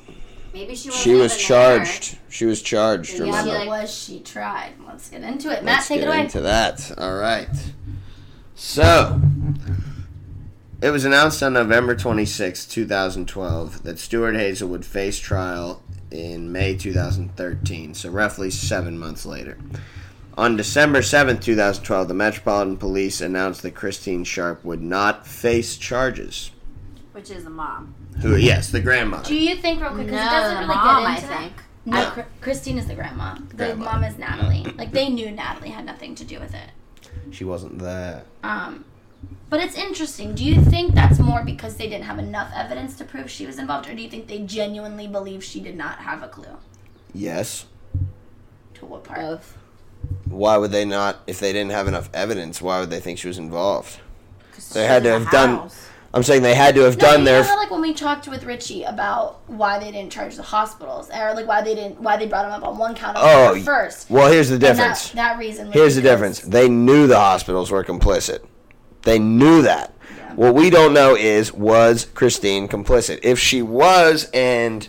Maybe 0.53 0.75
she 0.75 0.89
was. 0.89 0.97
She 0.97 1.13
was 1.13 1.37
charged. 1.37 2.17
She 2.29 2.45
was 2.45 2.61
charged. 2.61 3.11
Yeah, 3.13 3.17
Yeah, 3.19 3.23
Remember? 3.25 3.51
but 3.51 3.67
like- 3.67 3.81
was 3.83 3.93
she 3.93 4.19
tried? 4.19 4.73
Let's 4.85 5.09
get 5.09 5.21
into 5.23 5.49
it. 5.49 5.63
Matt, 5.63 5.75
Let's 5.77 5.87
take 5.87 5.99
get 5.99 6.07
it 6.07 6.11
away. 6.11 6.21
into 6.21 6.41
that. 6.41 6.91
All 6.97 7.15
right. 7.15 7.47
So, 8.55 9.21
it 10.81 10.89
was 10.89 11.05
announced 11.05 11.41
on 11.41 11.53
November 11.53 11.95
26, 11.95 12.65
2012, 12.65 13.83
that 13.83 13.97
Stuart 13.99 14.35
Hazell 14.35 14.67
would 14.67 14.85
face 14.85 15.17
trial 15.19 15.81
in 16.11 16.51
May 16.51 16.75
2013, 16.75 17.93
so 17.93 18.09
roughly 18.09 18.49
seven 18.51 18.99
months 18.99 19.25
later. 19.25 19.57
On 20.37 20.55
December 20.57 21.01
7, 21.01 21.39
2012, 21.39 22.07
the 22.07 22.13
Metropolitan 22.13 22.77
Police 22.77 23.21
announced 23.21 23.61
that 23.63 23.75
Christine 23.75 24.23
Sharp 24.23 24.63
would 24.63 24.81
not 24.81 25.25
face 25.27 25.77
charges. 25.77 26.51
Which 27.13 27.29
is 27.29 27.45
a 27.45 27.49
mom. 27.49 27.93
Who? 28.21 28.35
Yes, 28.35 28.69
the 28.69 28.79
grandmother. 28.81 29.23
Do 29.27 29.35
you 29.35 29.55
think 29.55 29.81
real 29.81 29.91
quick? 29.91 30.07
No, 30.07 30.11
Because 30.13 30.27
it 30.27 30.29
doesn't 30.29 30.57
really 30.59 30.67
mom. 30.75 31.03
get 31.03 31.09
I 31.09 31.15
into 31.15 31.27
that. 31.27 31.39
think. 31.39 31.53
No, 31.85 31.97
Yeah. 31.99 32.11
Chr- 32.11 32.21
Christine 32.41 32.77
is 32.77 32.87
the 32.87 32.93
grandma. 32.95 33.35
The 33.49 33.55
Grandma. 33.55 33.85
mom 33.85 34.03
is 34.03 34.17
Natalie. 34.17 34.63
Like 34.77 34.91
they 34.91 35.09
knew 35.09 35.31
Natalie 35.31 35.69
had 35.69 35.85
nothing 35.85 36.13
to 36.15 36.23
do 36.23 36.39
with 36.39 36.53
it. 36.53 36.69
She 37.31 37.43
wasn't 37.43 37.79
there. 37.79 38.23
Um, 38.43 38.85
but 39.49 39.59
it's 39.59 39.75
interesting. 39.75 40.35
Do 40.35 40.45
you 40.45 40.61
think 40.61 40.93
that's 40.93 41.19
more 41.19 41.43
because 41.43 41.77
they 41.77 41.87
didn't 41.89 42.05
have 42.05 42.19
enough 42.19 42.51
evidence 42.55 42.95
to 42.97 43.03
prove 43.03 43.29
she 43.29 43.45
was 43.47 43.57
involved, 43.57 43.89
or 43.89 43.95
do 43.95 44.01
you 44.01 44.09
think 44.09 44.27
they 44.27 44.39
genuinely 44.39 45.07
believe 45.07 45.43
she 45.43 45.59
did 45.59 45.75
not 45.75 45.99
have 45.99 46.21
a 46.23 46.27
clue 46.27 46.57
Yes. 47.13 47.65
to 48.75 48.85
what 48.85 49.03
part? 49.03 49.19
Both. 49.19 49.57
Why 50.25 50.57
would 50.57 50.71
they 50.71 50.85
not, 50.85 51.19
if 51.27 51.39
they 51.39 51.51
didn't 51.53 51.71
have 51.71 51.87
enough 51.87 52.09
evidence, 52.13 52.61
why 52.61 52.79
would 52.79 52.89
they 52.89 52.99
think 52.99 53.19
she 53.19 53.27
was 53.27 53.37
involved? 53.37 53.99
They 54.73 54.85
had 54.87 55.03
to 55.03 55.15
in 55.15 55.23
the 55.23 55.25
have 55.25 55.31
done- 55.31 55.55
house. 55.57 55.87
I'm 56.13 56.23
saying 56.23 56.41
they 56.41 56.55
had 56.55 56.75
to 56.75 56.81
have 56.81 56.97
No, 56.97 57.05
done 57.05 57.23
their. 57.23 57.41
how, 57.43 57.55
like 57.55 57.71
when 57.71 57.79
we 57.81 57.93
talked 57.93 58.27
with 58.27 58.43
Richie 58.43 58.83
about 58.83 59.39
why 59.47 59.79
they 59.79 59.91
didn't 59.91 60.11
charge 60.11 60.35
the 60.35 60.43
hospitals, 60.43 61.09
or 61.09 61.33
like 61.33 61.47
why 61.47 61.61
they 61.61 61.73
didn't, 61.73 62.01
why 62.01 62.17
they 62.17 62.27
brought 62.27 62.43
them 62.43 62.51
up 62.61 62.67
on 62.67 62.77
one 62.77 62.95
count 62.95 63.15
of 63.17 63.23
Oh, 63.25 63.61
first. 63.61 64.09
Well, 64.09 64.29
here's 64.31 64.49
the 64.49 64.55
And 64.55 64.61
that- 64.63 64.73
difference. 64.77 65.09
That, 65.11 65.37
reason. 65.39 65.71
Here's 65.71 65.95
the 65.95 66.01
difference. 66.01 66.39
They 66.41 66.67
knew 66.67 67.07
the 67.07 67.17
hospitals 67.19 67.71
were 67.71 67.83
complicit. 67.83 68.39
They 69.03 69.19
knew 69.19 69.61
that. 69.61 69.93
Yeah. 70.17 70.33
What 70.35 70.53
we 70.53 70.69
don't 70.69 70.93
know 70.93 71.15
is 71.15 71.53
was 71.53 72.05
Christine 72.13 72.67
complicit? 72.67 73.19
If 73.23 73.39
she 73.39 73.61
was 73.61 74.29
and 74.33 74.87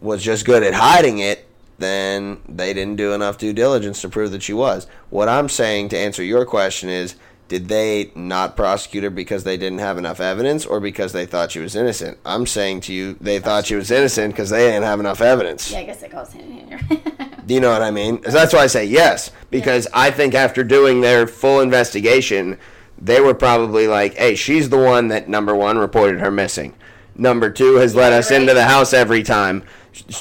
was 0.00 0.22
just 0.22 0.44
good 0.44 0.62
at 0.62 0.74
hiding 0.74 1.18
it, 1.18 1.48
then 1.78 2.38
they 2.48 2.72
didn't 2.74 2.96
do 2.96 3.12
enough 3.14 3.38
due 3.38 3.52
diligence 3.54 4.00
to 4.02 4.08
prove 4.10 4.32
that 4.32 4.42
she 4.42 4.52
was. 4.52 4.86
What 5.10 5.28
I'm 5.28 5.48
saying 5.48 5.88
to 5.90 5.98
answer 5.98 6.22
your 6.22 6.44
question 6.44 6.88
is 6.90 7.16
did 7.48 7.68
they 7.68 8.10
not 8.14 8.56
prosecute 8.56 9.04
her 9.04 9.10
because 9.10 9.44
they 9.44 9.56
didn't 9.56 9.78
have 9.78 9.98
enough 9.98 10.20
evidence 10.20 10.66
or 10.66 10.80
because 10.80 11.12
they 11.12 11.26
thought 11.26 11.52
she 11.52 11.60
was 11.60 11.76
innocent? 11.76 12.18
I'm 12.24 12.46
saying 12.46 12.80
to 12.82 12.92
you 12.92 13.16
they 13.20 13.38
thought 13.38 13.66
she 13.66 13.76
was 13.76 13.90
innocent 13.90 14.34
because 14.34 14.50
they 14.50 14.70
didn't 14.70 14.82
have 14.82 15.00
enough 15.00 15.20
evidence. 15.20 15.70
Yeah, 15.70 15.78
I 15.78 15.84
guess 15.84 16.02
it 16.02 16.10
goes 16.10 16.32
hand 16.32 16.58
in 16.58 16.78
hand. 16.78 17.36
Do 17.46 17.54
you 17.54 17.60
know 17.60 17.70
what 17.70 17.82
I 17.82 17.92
mean? 17.92 18.20
That's 18.22 18.52
why 18.52 18.60
I 18.60 18.66
say 18.66 18.84
yes, 18.84 19.30
because 19.50 19.86
I 19.94 20.10
think 20.10 20.34
after 20.34 20.64
doing 20.64 21.00
their 21.00 21.28
full 21.28 21.60
investigation, 21.60 22.58
they 23.00 23.20
were 23.20 23.34
probably 23.34 23.86
like, 23.86 24.14
hey, 24.14 24.34
she's 24.34 24.68
the 24.68 24.78
one 24.78 25.08
that, 25.08 25.28
number 25.28 25.54
one, 25.54 25.78
reported 25.78 26.18
her 26.18 26.30
missing. 26.30 26.74
Number 27.14 27.50
two, 27.50 27.76
has 27.76 27.94
let 27.94 28.12
us 28.12 28.30
right. 28.30 28.40
into 28.40 28.52
the 28.52 28.64
house 28.64 28.92
every 28.92 29.22
time. 29.22 29.62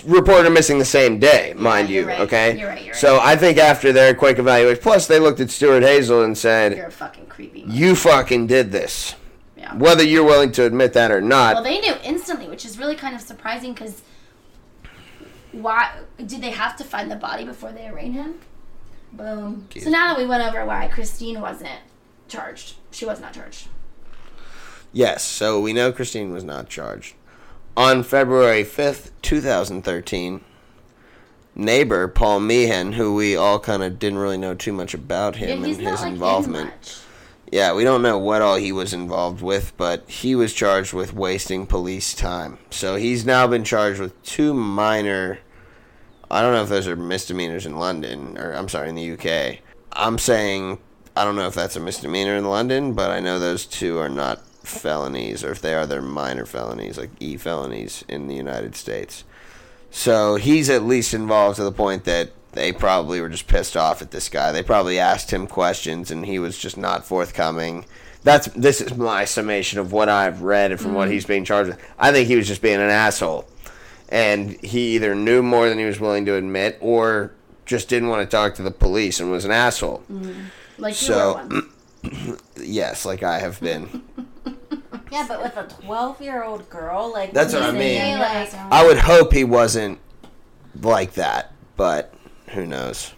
Reported 0.06 0.50
missing 0.52 0.80
the 0.80 0.86
same 0.86 1.20
day, 1.20 1.54
mind 1.56 1.90
you, 1.90 2.02
you're 2.02 2.08
right. 2.08 2.20
okay? 2.22 2.58
You're 2.58 2.70
right, 2.70 2.80
you're 2.82 2.94
right. 2.94 2.96
So 2.96 3.20
I 3.22 3.36
think 3.36 3.58
after 3.58 3.92
their 3.92 4.14
quick 4.16 4.40
evaluation, 4.40 4.82
plus 4.82 5.08
they 5.08 5.20
looked 5.20 5.40
at 5.40 5.50
Stuart 5.50 5.84
Hazell 5.84 6.24
and 6.24 6.38
said, 6.38 6.76
You're 6.78 6.88
a 6.88 6.92
fucking 6.92 7.26
creepy. 7.28 7.62
you 7.68 7.96
fucking 7.96 8.48
did 8.48 8.72
this. 8.72 9.16
Yeah. 9.58 9.76
Whether 9.76 10.04
you're 10.04 10.24
willing 10.24 10.52
to 10.54 10.66
admit 10.66 10.94
that 10.94 11.12
or 11.12 11.22
not, 11.22 11.56
Well, 11.56 11.64
they 11.64 11.80
knew 11.80 11.94
instantly, 12.04 12.48
which 12.48 12.66
is 12.66 12.78
really 12.78 12.96
kind 12.96 13.16
of 13.16 13.22
surprising 13.22 13.74
because 13.74 14.02
why 15.52 15.92
did 16.18 16.42
they 16.42 16.52
have 16.52 16.76
to 16.78 16.84
find 16.84 17.10
the 17.10 17.16
body 17.16 17.46
before 17.46 17.72
they 17.72 17.88
arraigned 17.88 18.14
him? 18.16 18.36
Boom. 19.14 19.68
So 19.80 19.90
now 19.90 20.14
that 20.14 20.18
we 20.18 20.26
went 20.26 20.44
over 20.44 20.66
why 20.66 20.88
Christine 20.88 21.40
wasn't 21.42 21.80
charged, 22.28 22.76
she 22.92 23.06
was 23.06 23.20
not 23.22 23.34
charged. 23.34 23.70
Yes, 24.92 25.24
so 25.24 25.60
we 25.60 25.74
know 25.74 25.92
Christine 25.92 26.32
was 26.32 26.44
not 26.44 26.70
charged. 26.70 27.16
On 27.78 28.04
February 28.04 28.64
5th, 28.64 29.12
2013, 29.22 30.40
neighbor 31.56 32.08
Paul 32.08 32.40
Meehan, 32.40 32.94
who 32.94 33.14
we 33.14 33.36
all 33.36 33.60
kind 33.60 33.84
of 33.84 34.00
didn't 34.00 34.20
really 34.20 34.38
know 34.38 34.56
too 34.56 34.72
much 34.72 34.94
about 34.94 35.36
him 35.36 35.60
yeah, 35.60 35.66
and 35.66 35.78
his 35.78 36.02
like 36.02 36.14
involvement. 36.14 37.04
Yeah, 37.52 37.74
we 37.74 37.84
don't 37.84 38.02
know 38.02 38.18
what 38.18 38.42
all 38.42 38.56
he 38.56 38.72
was 38.72 38.94
involved 38.94 39.42
with, 39.42 39.76
but 39.76 40.10
he 40.10 40.36
was 40.36 40.54
charged 40.54 40.94
with 40.94 41.14
wasting 41.14 41.68
police 41.68 42.14
time. 42.14 42.60
So 42.70 42.96
he's 42.96 43.26
now 43.26 43.46
been 43.46 43.66
charged 43.66 44.00
with 44.00 44.24
two 44.24 44.54
minor. 44.54 45.40
I 46.32 46.42
don't 46.42 46.54
know 46.54 46.64
if 46.64 46.70
those 46.70 46.88
are 46.88 46.96
misdemeanors 46.96 47.66
in 47.66 47.78
London, 47.78 48.38
or 48.38 48.54
I'm 48.54 48.70
sorry, 48.70 48.88
in 48.88 48.96
the 48.96 49.12
UK. 49.12 49.60
I'm 49.92 50.18
saying 50.18 50.80
I 51.18 51.26
don't 51.26 51.36
know 51.36 51.48
if 51.48 51.56
that's 51.56 51.76
a 51.76 51.82
misdemeanor 51.82 52.36
in 52.36 52.46
London, 52.46 52.94
but 52.94 53.12
I 53.12 53.20
know 53.20 53.38
those 53.38 53.66
two 53.66 53.98
are 53.98 54.10
not 54.10 54.42
felonies, 54.66 55.44
or 55.44 55.52
if 55.52 55.62
they 55.62 55.74
are, 55.74 55.86
they're 55.86 56.02
minor 56.02 56.46
felonies, 56.46 56.98
like 56.98 57.12
e 57.20 57.38
felonies 57.38 58.04
in 58.08 58.28
the 58.28 58.36
United 58.36 58.76
States. 58.76 59.24
So 59.92 60.36
he's 60.36 60.70
at 60.70 60.84
least 60.84 61.14
involved 61.14 61.56
to 61.56 61.64
the 61.64 61.72
point 61.72 62.04
that 62.04 62.32
they 62.56 62.72
probably 62.72 63.22
were 63.22 63.30
just 63.30 63.48
pissed 63.48 63.78
off 63.78 64.02
at 64.02 64.12
this 64.12 64.30
guy. 64.30 64.52
They 64.52 64.64
probably 64.64 64.98
asked 64.98 65.32
him 65.32 65.46
questions 65.48 66.10
and 66.10 66.26
he 66.26 66.40
was 66.40 66.58
just 66.58 66.78
not 66.78 67.06
forthcoming. 67.06 67.86
That's 68.24 68.48
this 68.48 68.82
is 68.82 68.96
my 68.96 69.26
summation 69.26 69.80
of 69.80 69.92
what 69.92 70.10
I've 70.10 70.42
read 70.42 70.72
and 70.72 70.80
from 70.80 70.96
what 70.96 71.06
mm-hmm. 71.06 71.14
he's 71.14 71.26
being 71.26 71.46
charged 71.46 71.70
with. 71.70 71.92
I 72.00 72.12
think 72.12 72.28
he 72.28 72.36
was 72.36 72.48
just 72.48 72.62
being 72.62 72.82
an 72.82 72.90
asshole. 72.90 73.48
And 74.10 74.60
he 74.64 74.96
either 74.96 75.16
knew 75.16 75.44
more 75.44 75.70
than 75.70 75.78
he 75.78 75.86
was 75.86 76.00
willing 76.00 76.26
to 76.26 76.36
admit 76.36 76.78
or 76.82 77.34
just 77.66 77.90
didn't 77.90 78.10
want 78.10 78.30
to 78.30 78.36
talk 78.36 78.56
to 78.56 78.64
the 78.64 78.72
police 78.72 79.20
and 79.20 79.32
was 79.32 79.46
an 79.46 79.52
asshole. 79.52 80.04
Mm-hmm. 80.12 80.42
Like 80.78 80.94
you 80.94 81.08
So- 81.08 81.36
were 81.36 81.44
one. 81.44 81.72
Yes, 82.58 83.06
like 83.06 83.24
I 83.24 83.40
have 83.40 83.60
been. 83.60 84.04
Yeah, 85.12 85.26
but 85.28 85.42
with 85.42 85.56
a 85.56 85.64
12 85.86 86.22
year 86.22 86.44
old 86.44 86.70
girl, 86.70 87.12
like 87.14 87.32
That's 87.32 87.54
what 87.54 87.62
I 87.64 87.72
mean. 87.72 87.80
they, 88.02 88.16
Like, 88.18 88.54
I 88.72 88.86
would 88.86 88.98
hope 88.98 89.32
he 89.32 89.44
wasn't 89.44 90.00
like 90.82 91.14
that, 91.14 91.54
but 91.78 92.14
who 92.50 92.66
knows? 92.66 93.14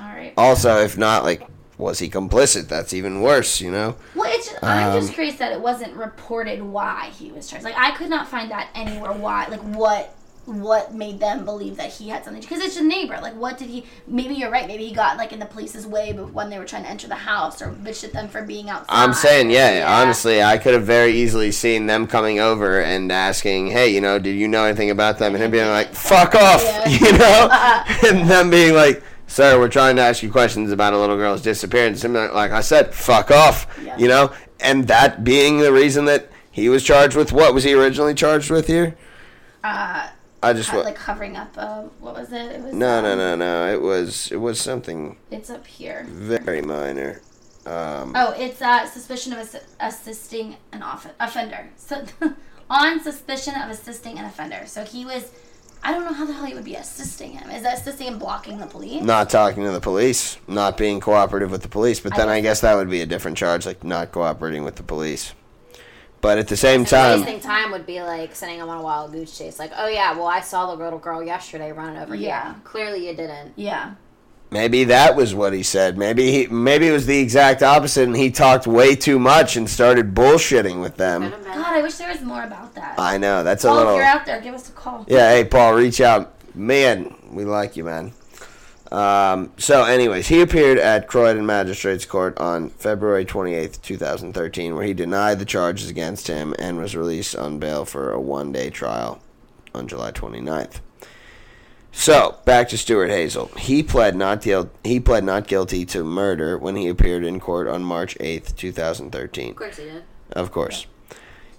All 0.00 0.06
right. 0.06 0.32
Also, 0.36 0.78
if 0.80 0.96
not, 0.98 1.22
like, 1.22 1.42
was 1.78 1.98
he 1.98 2.08
complicit? 2.10 2.68
That's 2.68 2.92
even 2.94 3.20
worse, 3.20 3.60
you 3.60 3.70
know? 3.70 3.96
Well, 4.14 4.30
it's 4.32 4.50
just, 4.50 4.64
I'm 4.64 4.92
Um, 4.92 5.00
just 5.00 5.12
curious 5.12 5.36
that 5.36 5.52
it 5.52 5.60
wasn't 5.60 5.94
reported 5.94 6.62
why 6.62 7.10
he 7.18 7.30
was 7.30 7.48
charged. 7.48 7.64
Like 7.64 7.76
I 7.76 7.92
could 7.92 8.10
not 8.10 8.26
find 8.26 8.50
that 8.50 8.68
anywhere. 8.74 9.12
Why? 9.12 9.46
Like 9.46 9.60
what? 9.60 10.14
What 10.50 10.92
made 10.92 11.20
them 11.20 11.44
believe 11.44 11.76
that 11.76 11.90
he 11.92 12.08
had 12.08 12.24
something? 12.24 12.40
Because 12.42 12.60
it's 12.60 12.76
a 12.76 12.82
neighbor. 12.82 13.18
Like 13.22 13.34
what 13.36 13.56
did 13.56 13.68
he? 13.70 13.84
Maybe 14.06 14.34
you're 14.34 14.50
right. 14.50 14.66
Maybe 14.66 14.86
he 14.86 14.92
got 14.94 15.16
like 15.16 15.32
in 15.32 15.38
the 15.38 15.46
police's 15.46 15.86
way, 15.86 16.12
but 16.12 16.32
when 16.32 16.50
they 16.50 16.58
were 16.58 16.64
trying 16.64 16.82
to 16.82 16.88
enter 16.90 17.06
the 17.06 17.14
house, 17.14 17.62
or 17.62 17.68
bitched 17.68 18.02
at 18.04 18.12
them 18.12 18.26
for 18.28 18.42
being 18.42 18.68
outside. 18.68 18.86
I'm 18.88 19.12
saying, 19.14 19.50
yeah, 19.50 19.78
Yeah. 19.78 20.00
honestly, 20.00 20.42
I 20.42 20.58
could 20.58 20.74
have 20.74 20.82
very 20.84 21.12
easily 21.12 21.52
seen 21.52 21.86
them 21.86 22.06
coming 22.08 22.40
over 22.40 22.80
and 22.80 23.12
asking, 23.12 23.68
hey, 23.68 23.88
you 23.94 24.00
know, 24.00 24.18
did 24.18 24.34
you 24.36 24.48
know 24.48 24.64
anything 24.64 24.90
about 24.90 25.18
them? 25.18 25.34
And 25.34 25.42
him 25.44 25.52
being 25.52 25.68
like, 25.68 25.94
fuck 25.94 26.34
off, 26.34 26.62
Yeah. 26.64 26.88
you 26.88 27.12
know? 27.18 27.48
and 28.10 28.28
them 28.28 28.50
being 28.50 28.74
like, 28.74 29.02
sir, 29.28 29.56
we're 29.58 29.68
trying 29.68 29.94
to 29.96 30.02
ask 30.02 30.22
you 30.22 30.32
questions 30.32 30.72
about 30.72 30.92
a 30.94 30.98
little 30.98 31.16
girl's 31.16 31.42
disappearance. 31.42 32.02
And 32.02 32.14
like 32.14 32.50
I 32.50 32.60
said, 32.60 32.92
fuck 32.92 33.30
off, 33.30 33.68
Yeah. 33.84 33.96
you 33.96 34.08
know? 34.08 34.32
And 34.58 34.88
that 34.88 35.22
being 35.22 35.58
the 35.58 35.72
reason 35.72 36.06
that 36.06 36.28
he 36.50 36.68
was 36.68 36.82
charged 36.82 37.14
with 37.16 37.32
what 37.32 37.54
was 37.54 37.62
he 37.62 37.72
originally 37.72 38.14
charged 38.14 38.50
with 38.50 38.66
here? 38.66 38.96
Uh, 39.62 40.08
I 40.42 40.52
just, 40.54 40.72
like 40.72 40.94
covering 40.94 41.36
up. 41.36 41.52
Uh, 41.56 41.82
what 42.00 42.14
was 42.14 42.32
it? 42.32 42.52
It 42.52 42.62
was. 42.62 42.72
no, 42.72 43.00
no, 43.02 43.12
um, 43.12 43.18
no, 43.18 43.36
no. 43.36 43.72
It 43.72 43.80
was, 43.82 44.30
it 44.32 44.36
was 44.38 44.60
something 44.60 45.16
It's 45.30 45.50
up 45.50 45.66
here. 45.66 46.04
very 46.08 46.62
minor. 46.62 47.20
Um, 47.66 48.14
Oh, 48.16 48.32
it's 48.36 48.62
uh, 48.62 48.86
suspicion 48.86 49.34
of 49.34 49.38
assi- 49.40 49.62
assisting 49.80 50.56
an 50.72 50.82
off- 50.82 51.06
offender. 51.20 51.68
So, 51.76 52.04
on 52.70 53.00
suspicion 53.02 53.54
of 53.60 53.68
assisting 53.70 54.18
an 54.18 54.24
offender. 54.24 54.62
So 54.66 54.84
he 54.84 55.04
was. 55.04 55.30
I 55.82 55.92
don't 55.92 56.04
know 56.04 56.12
how 56.12 56.26
the 56.26 56.34
hell 56.34 56.44
he 56.44 56.52
would 56.52 56.64
be 56.64 56.74
assisting 56.74 57.32
him. 57.32 57.48
Is 57.50 57.62
that 57.62 57.78
assisting 57.78 58.06
him 58.08 58.18
blocking 58.18 58.58
the 58.58 58.66
police? 58.66 59.02
not 59.02 59.30
talking 59.30 59.62
to 59.64 59.70
the 59.70 59.80
police, 59.80 60.36
not 60.46 60.76
being 60.76 61.00
cooperative 61.00 61.50
with 61.50 61.62
the 61.62 61.68
police. 61.68 62.00
But 62.00 62.14
then 62.16 62.28
I, 62.28 62.40
guess- 62.40 62.50
guess 62.58 62.60
that 62.62 62.74
would 62.76 62.90
be 62.90 63.00
a 63.00 63.06
different 63.06 63.36
charge, 63.38 63.64
like 63.66 63.82
not 63.84 64.12
cooperating 64.12 64.62
with 64.64 64.76
the 64.76 64.82
police. 64.82 65.32
But 66.22 66.38
at 66.38 66.48
the 66.48 66.56
same 66.56 66.80
And 66.80 66.88
time, 66.88 67.20
wasting 67.20 67.40
time 67.40 67.70
would 67.72 67.86
be 67.86 68.02
like 68.02 68.34
sending 68.34 68.58
him 68.58 68.68
on 68.68 68.78
a 68.78 68.82
wild 68.82 69.12
goose 69.12 69.36
chase. 69.36 69.58
Like, 69.58 69.72
oh 69.76 69.88
yeah, 69.88 70.14
well 70.14 70.26
I 70.26 70.40
saw 70.40 70.74
the 70.74 70.82
little 70.82 70.98
girl 70.98 71.22
yesterday 71.22 71.72
running 71.72 71.96
over 72.00 72.14
here. 72.14 72.28
Yeah. 72.28 72.52
here. 72.52 72.60
Clearly 72.64 73.08
you 73.08 73.14
didn't. 73.16 73.54
Yeah. 73.56 73.94
maybe 74.50 74.84
that 74.84 75.16
was 75.16 75.34
what 75.34 75.52
he 75.54 75.62
said. 75.62 75.96
Maybe 75.96 76.30
he, 76.30 76.46
maybe 76.48 76.88
it 76.88 76.92
was 76.92 77.06
the 77.06 77.18
exact 77.20 77.62
opposite, 77.62 78.02
and 78.08 78.16
he 78.16 78.30
talked 78.30 78.66
way 78.66 78.94
too 78.96 79.18
much 79.18 79.56
and 79.56 79.68
started 79.70 80.14
bullshitting 80.14 80.80
with 80.82 80.96
them. 80.96 81.30
God, 81.30 81.56
I 81.56 81.80
wish 81.82 81.94
there 81.94 82.10
was 82.12 82.20
more 82.20 82.42
about 82.42 82.74
that. 82.74 82.98
I 82.98 83.16
know 83.16 83.42
that's 83.42 83.64
a 83.64 83.68
Paul, 83.68 83.78
if 83.78 83.84
little. 83.84 83.96
you're 83.96 84.04
out 84.04 84.26
there, 84.26 84.40
give 84.42 84.54
us 84.54 84.68
a 84.68 84.72
call. 84.72 85.06
Yeah, 85.08 85.30
hey 85.30 85.44
Paul, 85.44 85.72
reach 85.74 86.00
out, 86.02 86.34
man. 86.54 87.14
We 87.32 87.44
like 87.46 87.76
you, 87.76 87.84
man. 87.84 88.12
Um, 88.90 89.52
so, 89.56 89.84
anyways, 89.84 90.28
he 90.28 90.40
appeared 90.40 90.78
at 90.78 91.06
Croydon 91.06 91.46
Magistrates 91.46 92.04
Court 92.04 92.36
on 92.38 92.70
February 92.70 93.24
28th, 93.24 93.80
2013, 93.82 94.74
where 94.74 94.84
he 94.84 94.94
denied 94.94 95.38
the 95.38 95.44
charges 95.44 95.88
against 95.88 96.26
him 96.26 96.54
and 96.58 96.78
was 96.78 96.96
released 96.96 97.36
on 97.36 97.58
bail 97.60 97.84
for 97.84 98.10
a 98.10 98.20
one-day 98.20 98.70
trial 98.70 99.22
on 99.74 99.86
July 99.86 100.10
29th. 100.10 100.80
So, 101.92 102.38
back 102.44 102.68
to 102.68 102.78
Stuart 102.78 103.10
Hazell. 103.10 103.56
He 103.58 103.82
pled 103.82 104.14
not 104.16 104.42
guil- 104.42 104.70
he 104.84 105.00
pled 105.00 105.24
not 105.24 105.46
guilty 105.48 105.84
to 105.86 106.04
murder 106.04 106.56
when 106.56 106.76
he 106.76 106.88
appeared 106.88 107.24
in 107.24 107.40
court 107.40 107.66
on 107.66 107.82
March 107.82 108.16
8th, 108.20 108.56
2013. 108.56 109.50
Of 109.50 109.56
course 109.56 109.76
he 109.76 109.84
did. 109.84 110.04
Of 110.32 110.52
course. 110.52 110.86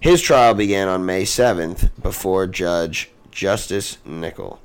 His 0.00 0.22
trial 0.22 0.54
began 0.54 0.88
on 0.88 1.04
May 1.06 1.24
7th 1.24 1.90
before 2.02 2.46
Judge 2.46 3.10
Justice 3.30 3.98
Nicol. 4.06 4.61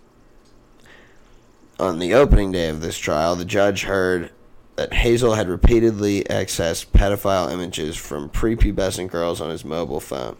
On 1.80 2.00
the 2.00 2.14
opening 2.14 2.52
day 2.52 2.70
of 2.70 2.82
this 2.82 2.98
trial, 2.98 3.36
the 3.36 3.46
judge 3.46 3.84
heard 3.84 4.32
that 4.78 4.92
Hazell 4.92 5.36
had 5.36 5.48
repeatedly 5.48 6.24
accessed 6.24 6.88
pedophile 6.88 7.52
images 7.52 7.96
from 7.96 8.30
prepubescent 8.30 9.10
girls 9.12 9.42
on 9.42 9.50
his 9.50 9.64
mobile 9.64 10.00
phone. 10.00 10.38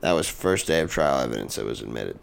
That 0.00 0.12
was 0.12 0.28
first 0.28 0.66
day 0.66 0.80
of 0.80 0.90
trial 0.90 1.20
evidence 1.20 1.56
that 1.56 1.64
was 1.64 1.80
admitted. 1.80 2.18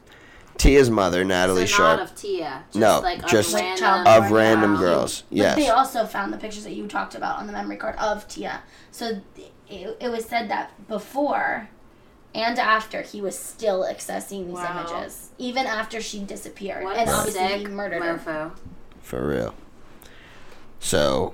Tia's 0.57 0.89
mother, 0.89 1.25
Natalie 1.25 1.67
so 1.67 1.75
Sharp, 1.77 1.99
not 1.99 2.09
of 2.09 2.15
Tia. 2.15 2.63
Just 2.67 2.75
No, 2.77 3.01
like 3.01 3.23
of 3.23 3.29
just 3.29 3.53
random, 3.53 4.07
of 4.07 4.31
random 4.31 4.73
Wow. 4.75 4.79
girls. 4.79 5.23
But 5.29 5.37
Yes. 5.37 5.55
they 5.57 5.69
also 5.69 6.05
found 6.05 6.31
the 6.31 6.37
pictures 6.37 6.63
that 6.63 6.71
you 6.73 6.87
talked 6.87 7.15
about 7.15 7.39
on 7.39 7.47
the 7.47 7.53
memory 7.53 7.75
card 7.75 7.97
of 7.97 8.25
Tia. 8.29 8.61
So 8.91 9.21
it, 9.69 9.97
it 9.99 10.09
was 10.09 10.23
said 10.25 10.49
that 10.49 10.87
before 10.87 11.69
and 12.35 12.59
after 12.59 13.01
he 13.01 13.21
was 13.21 13.37
still 13.37 13.81
accessing 13.83 14.45
these 14.47 14.55
Wow. 14.55 14.85
images, 14.91 15.29
even 15.37 15.65
after 15.65 16.01
she 16.01 16.19
disappeared, 16.19 16.83
What 16.83 16.97
and 16.97 17.09
a 17.09 17.13
obviously 17.13 17.47
sick 17.47 17.59
he 17.61 17.65
murdered 17.67 18.03
her. 18.03 18.51
For 19.01 19.27
real. 19.27 19.55
So 20.79 21.33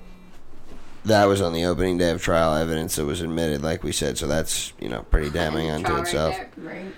that 1.04 1.26
was 1.26 1.42
on 1.42 1.54
the 1.54 1.66
opening 1.66 1.98
day 1.98 2.12
of 2.12 2.22
trial 2.22 2.54
evidence 2.56 2.96
that 2.96 3.06
was 3.06 3.22
admitted, 3.22 3.62
like 3.62 3.84
we 3.84 3.92
said. 3.92 4.18
So 4.18 4.28
that's 4.28 4.74
you 4.80 4.88
know 4.90 5.04
pretty 5.10 5.30
damning 5.34 5.70
unto 5.70 5.92
right 5.92 6.02
itself. 6.02 6.36
there. 6.38 6.50
Right. 6.58 6.96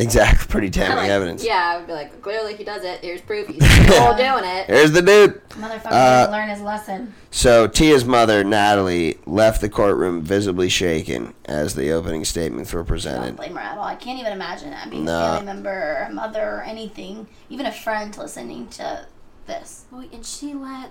Exactly, 0.00 0.46
pretty 0.48 0.70
damning 0.70 0.96
Like, 0.96 1.10
evidence. 1.10 1.44
Yeah, 1.44 1.72
I 1.74 1.76
would 1.76 1.86
be 1.86 1.92
like, 1.92 2.22
clearly 2.22 2.56
he 2.56 2.64
does 2.64 2.84
it. 2.84 3.00
Here's 3.00 3.20
proof. 3.20 3.46
He's 3.48 3.62
still 3.84 4.16
doing 4.16 4.44
it. 4.44 4.66
Here's 4.66 4.92
the 4.92 5.02
dude. 5.02 5.46
Motherfucker 5.50 5.88
Uh, 5.92 6.20
didn't 6.22 6.32
learn 6.32 6.48
his 6.48 6.62
lesson. 6.62 7.14
So 7.30 7.66
Tia's 7.66 8.04
mother, 8.04 8.42
Natalie, 8.42 9.18
left 9.26 9.60
the 9.60 9.68
courtroom 9.68 10.22
visibly 10.22 10.68
shaken 10.70 11.34
as 11.44 11.74
the 11.74 11.90
opening 11.92 12.24
statements 12.24 12.72
were 12.72 12.80
I 12.80 12.82
don't 12.82 12.88
presented. 12.88 13.36
blame 13.36 13.54
her 13.54 13.60
at 13.60 13.76
all. 13.78 13.84
I 13.84 13.94
can't 13.94 14.18
even 14.18 14.32
imagine 14.32 14.70
that 14.70 14.88
being 14.90 15.04
No. 15.04 15.18
a 15.18 15.28
family 15.36 15.46
member 15.46 15.70
or 15.70 16.06
a 16.08 16.12
mother 16.12 16.42
or 16.56 16.62
anything, 16.62 17.26
even 17.50 17.66
a 17.66 17.72
friend 17.72 18.16
listening 18.16 18.68
to 18.70 19.06
this. 19.46 19.84
Well, 19.90 20.06
and 20.12 20.24
she 20.24 20.54
let 20.54 20.90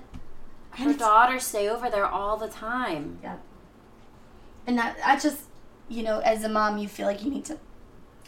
her 0.71 0.83
it's- 0.91 0.97
daughter 0.97 1.39
stay 1.39 1.67
over 1.67 1.89
there 1.89 2.05
all 2.05 2.37
the 2.37 2.47
time. 2.47 3.19
And 4.67 4.77
that 4.77 4.97
I 5.03 5.17
just, 5.17 5.39
you 5.87 6.03
know, 6.03 6.19
as 6.19 6.43
a 6.43 6.49
mom, 6.49 6.77
you 6.77 6.87
feel 6.87 7.07
like 7.07 7.23
you 7.23 7.31
need 7.31 7.45
to. 7.45 7.57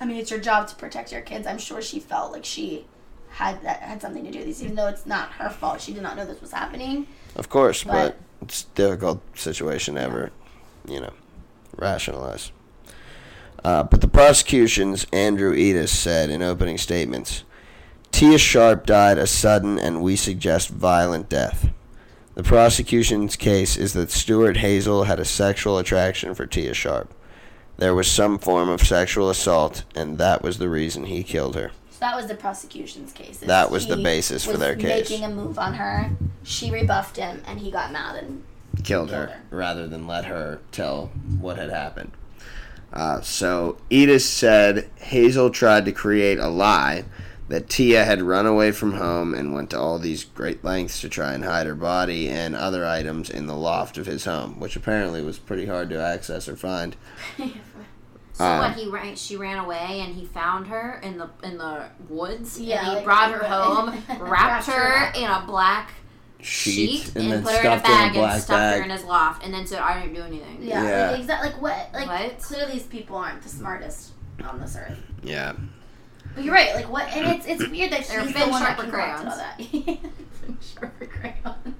I 0.01 0.05
mean, 0.05 0.17
it's 0.17 0.31
your 0.31 0.39
job 0.39 0.67
to 0.67 0.75
protect 0.75 1.11
your 1.11 1.21
kids. 1.21 1.45
I'm 1.45 1.59
sure 1.59 1.79
she 1.79 1.99
felt 1.99 2.31
like 2.31 2.43
she 2.43 2.85
had 3.29 3.61
that 3.61 3.81
had 3.81 4.01
something 4.01 4.25
to 4.25 4.31
do 4.31 4.39
with 4.39 4.47
this, 4.47 4.63
even 4.63 4.75
though 4.75 4.87
it's 4.87 5.05
not 5.05 5.31
her 5.33 5.49
fault. 5.49 5.79
She 5.79 5.93
did 5.93 6.01
not 6.01 6.17
know 6.17 6.25
this 6.25 6.41
was 6.41 6.51
happening. 6.51 7.05
Of 7.35 7.49
course, 7.49 7.83
but, 7.83 7.91
But- 7.91 8.17
it's 8.41 8.63
a 8.63 8.75
difficult 8.75 9.21
situation 9.37 9.95
to 9.95 10.01
ever, 10.01 10.31
you 10.87 10.99
know, 10.99 11.13
rationalize. 11.77 12.51
Uh, 13.63 13.83
but 13.83 14.01
the 14.01 14.07
prosecution's 14.07 15.05
Andrew 15.13 15.55
Edis 15.55 15.89
said 15.89 16.31
in 16.31 16.41
opening 16.41 16.79
statements, 16.79 17.43
Tia 18.11 18.39
Sharp 18.39 18.87
died 18.87 19.19
a 19.19 19.27
sudden 19.27 19.77
and 19.77 20.01
we 20.01 20.15
suggest 20.15 20.69
violent 20.69 21.29
death. 21.29 21.69
The 22.33 22.41
prosecution's 22.41 23.35
case 23.35 23.77
is 23.77 23.93
that 23.93 24.09
Stuart 24.09 24.57
Hazell 24.57 25.05
had 25.05 25.19
a 25.19 25.25
sexual 25.25 25.77
attraction 25.77 26.33
for 26.33 26.47
Tia 26.47 26.73
Sharp. 26.73 27.13
There 27.81 27.95
was 27.95 28.07
some 28.07 28.37
form 28.37 28.69
of 28.69 28.81
sexual 28.81 29.27
assault, 29.31 29.85
and 29.95 30.19
that 30.19 30.43
was 30.43 30.59
the 30.59 30.69
reason 30.69 31.05
he 31.05 31.23
killed 31.23 31.55
her. 31.55 31.71
So 31.89 31.97
that 32.01 32.15
was 32.15 32.27
the 32.27 32.35
prosecution's 32.35 33.11
case. 33.11 33.39
That 33.39 33.71
was 33.71 33.87
the 33.87 33.97
he 33.97 34.03
basis 34.03 34.45
for 34.45 34.55
their 34.55 34.75
case. 34.75 35.09
Making 35.09 35.25
a 35.25 35.29
move 35.29 35.57
on 35.57 35.73
her, 35.73 36.11
she 36.43 36.69
rebuffed 36.69 37.17
him, 37.17 37.41
and 37.47 37.59
he 37.59 37.71
got 37.71 37.91
mad 37.91 38.17
and 38.17 38.43
killed 38.83 38.85
Killed 38.85 39.09
her, 39.09 39.25
her. 39.25 39.41
rather 39.49 39.87
than 39.87 40.05
let 40.05 40.25
her 40.25 40.59
tell 40.71 41.07
what 41.39 41.57
had 41.57 41.71
happened. 41.71 42.11
Uh, 42.93 43.21
so 43.21 43.79
Edis 43.89 44.21
said 44.27 44.87
Hazell 44.99 45.51
tried 45.51 45.85
to 45.85 45.91
create 45.91 46.37
a 46.37 46.49
lie 46.49 47.05
that 47.47 47.67
Tia 47.67 48.05
had 48.05 48.21
run 48.21 48.45
away 48.45 48.71
from 48.71 48.93
home 48.93 49.33
and 49.33 49.53
went 49.53 49.71
to 49.71 49.79
all 49.79 49.97
these 49.97 50.23
great 50.23 50.63
lengths 50.63 51.01
to 51.01 51.09
try 51.09 51.33
and 51.33 51.43
hide 51.43 51.65
her 51.65 51.75
body 51.75 52.29
and 52.29 52.55
other 52.55 52.85
items 52.85 53.29
in 53.29 53.47
the 53.47 53.55
loft 53.55 53.97
of 53.97 54.05
his 54.05 54.25
home, 54.25 54.59
which 54.59 54.75
apparently 54.75 55.21
was 55.21 55.39
pretty 55.39 55.65
hard 55.65 55.89
to 55.89 55.99
access 55.99 56.47
or 56.47 56.55
find. 56.55 56.95
So 58.33 58.45
Um, 58.45 58.59
what? 58.59 58.75
He 58.75 58.87
ran. 58.89 59.15
She 59.15 59.35
ran 59.35 59.57
away, 59.57 60.01
and 60.01 60.15
he 60.15 60.25
found 60.25 60.67
her 60.67 60.99
in 61.03 61.17
the 61.17 61.29
in 61.43 61.57
the 61.57 61.85
woods. 62.09 62.59
Yeah, 62.59 62.79
and 62.79 62.87
he 62.87 62.95
like, 62.95 63.03
brought 63.03 63.31
her 63.31 63.43
home, 63.43 63.89
Wrapped 64.07 64.21
wrapped 64.21 64.65
her 64.67 64.71
her 64.99 65.13
in 65.15 65.29
a 65.29 65.43
black 65.45 65.91
Sheet, 66.39 67.01
sheet, 67.03 67.15
and 67.15 67.25
and, 67.25 67.31
then 67.33 67.43
put 67.43 67.53
her 67.53 67.59
in 67.59 67.65
a 67.67 67.79
stuffed 67.79 67.87
her 67.87 67.93
in 67.93 67.99
a 67.99 68.03
bag 68.05 68.13
black 68.13 68.33
and 68.33 68.41
stuffed 68.43 68.57
bag. 68.59 68.77
her 68.79 68.83
in 68.83 68.89
his 68.89 69.03
loft, 69.03 69.43
and 69.45 69.53
then 69.53 69.67
said, 69.67 69.79
"I 69.79 70.01
didn't 70.01 70.15
do 70.15 70.23
anything." 70.23 70.57
yeah, 70.61 70.83
Yeah. 70.83 71.11
Like, 71.11 71.19
exactly. 71.19 71.49
Like 71.51 71.61
what? 71.61 71.89
Like 71.93 72.07
What? 72.07 72.41
clearly 72.41 72.71
these 72.73 72.83
people 72.87 73.15
aren't 73.17 73.41
the 73.43 73.49
smartest 73.49 74.11
on 74.43 74.59
this 74.59 74.75
earth. 74.75 74.97
Yeah. 75.23 75.53
But 76.33 76.43
you're 76.45 76.53
right. 76.53 76.73
Like 76.73 76.89
what? 76.91 77.09
And 77.09 77.27
it's 77.35 77.45
it's 77.45 77.67
weird 77.69 77.91
that 77.91 78.05
They're 78.07 78.21
he's 78.21 78.33
the 78.33 78.39
Finn 78.39 78.49
one 78.49 78.63
that 78.63 78.77
Sharper 78.77 78.91
concocted 78.91 79.27
all 79.27 79.37
that. 79.37 79.61
Finn 80.41 80.57
Sharper 80.61 81.05
crayons. 81.05 81.75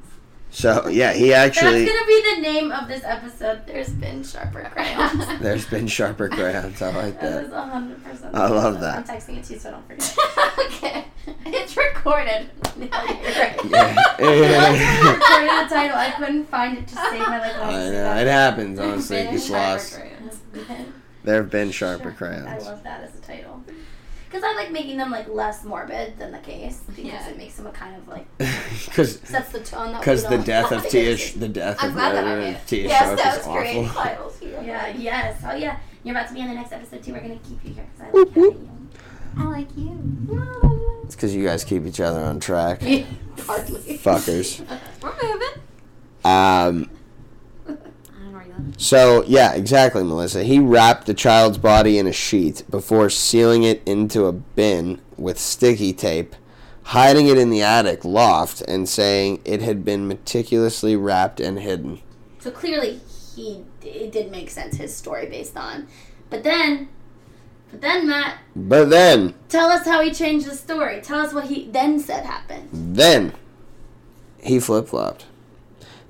So 0.52 0.90
yeah, 0.90 1.14
he 1.14 1.34
actually. 1.34 1.86
That's 1.86 1.98
gonna 1.98 2.08
be 2.08 2.36
the 2.36 2.42
name 2.42 2.72
of 2.74 2.90
this 2.90 3.04
episode. 3.06 3.66
There's 3.66 3.90
been 3.90 4.22
sharper 4.22 4.70
crayons. 4.74 5.26
There's 5.42 5.66
been 5.66 5.88
sharper 5.88 6.28
crayons. 6.28 6.82
I 6.82 6.92
like 6.92 7.22
That 7.22 7.32
that. 7.32 7.44
is 7.46 7.54
hundred 7.54 8.04
percent. 8.04 8.36
I 8.36 8.48
love 8.50 8.82
that. 8.82 8.98
I'm 8.98 9.04
texting 9.04 9.38
it 9.38 9.46
to 9.46 9.54
you 9.54 9.60
so 9.60 9.70
I 9.70 9.72
don't 9.72 9.88
forget. 9.88 10.18
okay. 10.66 11.06
it's 11.46 11.76
recorded. 11.78 12.50
No, 12.78 12.88
you're 12.88 12.90
right. 12.90 13.60
Yeah. 13.66 13.96
Once 14.20 14.20
I 14.20 15.12
recorded 15.14 15.70
the 15.70 15.76
title, 15.76 15.98
I 15.98 16.12
couldn't 16.18 16.46
find 16.46 16.78
it 16.78 16.88
to 16.88 16.96
save 16.96 17.20
my 17.20 17.38
like. 17.40 17.56
I 17.58 17.72
know 17.90 18.16
it 18.16 18.28
happens. 18.28 18.80
Honestly, 18.80 19.18
it 19.18 19.40
Finn 19.40 19.52
lost. 19.52 20.00
There 21.24 21.36
have 21.36 21.52
been 21.52 21.72
sharper 21.72 22.12
crayons. 22.12 22.48
I 22.48 22.58
love 22.58 22.84
that 22.84 23.04
as 23.04 23.16
a 23.16 23.22
title. 23.22 23.64
Because 24.32 24.46
I 24.46 24.56
like 24.56 24.72
making 24.72 24.96
them 24.96 25.12
like 25.12 25.28
less 25.28 25.66
morbid 25.66 26.18
than 26.18 26.32
the 26.32 26.38
case 26.40 26.80
because 26.88 27.04
Yeah. 27.04 27.28
it 27.28 27.38
makes 27.38 27.56
them 27.56 27.68
a 27.68 27.72
kind 27.72 27.98
of 27.98 28.08
like 28.08 28.26
Because 28.86 29.20
sets 29.20 29.50
the 29.52 29.60
tone 29.60 29.92
that 29.92 30.00
because 30.00 30.24
the 30.24 30.38
death 30.38 30.72
of 30.72 30.80
want. 30.84 30.90
Tia, 30.92 31.18
the 31.38 31.50
death 31.50 31.78
I'm 31.82 31.90
of 31.90 31.96
glad 31.96 32.16
that 32.16 32.24
I 32.26 32.36
murder 32.36 32.52
did. 32.54 32.68
Tia 32.68 32.88
Yes, 32.88 33.00
Sharp 33.04 33.18
that 33.20 33.38
is 33.40 33.46
was 33.46 33.56
great. 33.56 33.78
awful. 33.78 34.48
Yeah. 34.64 34.88
Yes. 34.96 35.42
Oh 35.46 35.54
yeah. 35.56 35.80
You're 36.04 36.16
about 36.16 36.30
to 36.30 36.34
be 36.34 36.40
in 36.40 36.48
the 36.48 36.54
next 36.54 36.72
episode 36.72 37.04
too. 37.04 37.12
We're 37.14 37.20
gonna 37.20 37.40
keep 37.48 37.64
you 37.66 37.74
here 37.74 37.86
because 37.98 38.14
I 38.14 38.18
like 38.18 38.30
having 38.34 38.80
I 39.38 39.44
like 39.46 39.78
you. 39.78 41.02
It's 41.04 41.16
because 41.16 41.36
you 41.36 41.44
guys 41.46 41.64
keep 41.66 41.86
each 41.86 42.00
other 42.00 42.22
on 42.22 42.40
track, 42.40 42.82
you. 42.84 43.06
Hardly. 43.46 43.98
fuckers. 43.98 44.60
We're 45.02 45.14
moving. 45.22 45.62
Um. 46.24 46.90
I 47.68 47.74
don't 47.74 48.32
know 48.32 48.32
where 48.32 48.44
you 48.44 48.50
live. 48.50 48.51
So 48.78 49.24
yeah, 49.28 49.54
exactly, 49.54 50.04
Melissa. 50.04 50.44
He 50.44 50.60
wrapped 50.60 51.08
the 51.08 51.14
child's 51.14 51.58
body 51.58 51.98
in 51.98 52.08
a 52.08 52.14
sheet 52.14 52.64
before 52.70 53.10
sealing 53.10 53.64
it 53.64 53.82
into 53.86 54.26
a 54.26 54.32
bin 54.32 55.02
with 55.18 55.40
sticky 55.40 55.94
tape, 55.94 56.36
hiding 56.84 57.28
it 57.28 57.38
in 57.38 57.50
the 57.50 57.62
attic 57.62 58.04
loft, 58.04 58.62
and 58.62 58.88
saying 58.90 59.42
it 59.46 59.62
had 59.62 59.86
been 59.86 60.08
meticulously 60.08 60.96
wrapped 60.96 61.40
and 61.40 61.60
hidden. 61.60 62.02
So 62.40 62.52
clearly 62.52 63.00
he 63.36 63.64
it 63.84 64.12
did 64.12 64.32
make 64.32 64.50
sense 64.50 64.76
his 64.78 64.96
story 64.96 65.28
based 65.28 65.58
on, 65.58 65.88
but 66.30 66.44
then, 66.44 66.90
but 67.70 67.82
then 67.82 68.08
Matt, 68.08 68.40
But 68.56 68.90
then, 68.90 69.36
tell 69.50 69.70
us 69.70 69.86
how 69.86 70.02
he 70.02 70.12
changed 70.12 70.48
the 70.48 70.56
story. 70.56 71.02
Tell 71.02 71.20
us 71.20 71.34
what 71.34 71.46
he 71.46 71.68
then 71.70 72.00
said 72.00 72.26
happened. 72.26 72.70
then, 72.72 73.34
he 74.44 74.60
flip 74.60 74.88
flopped. 74.88 75.26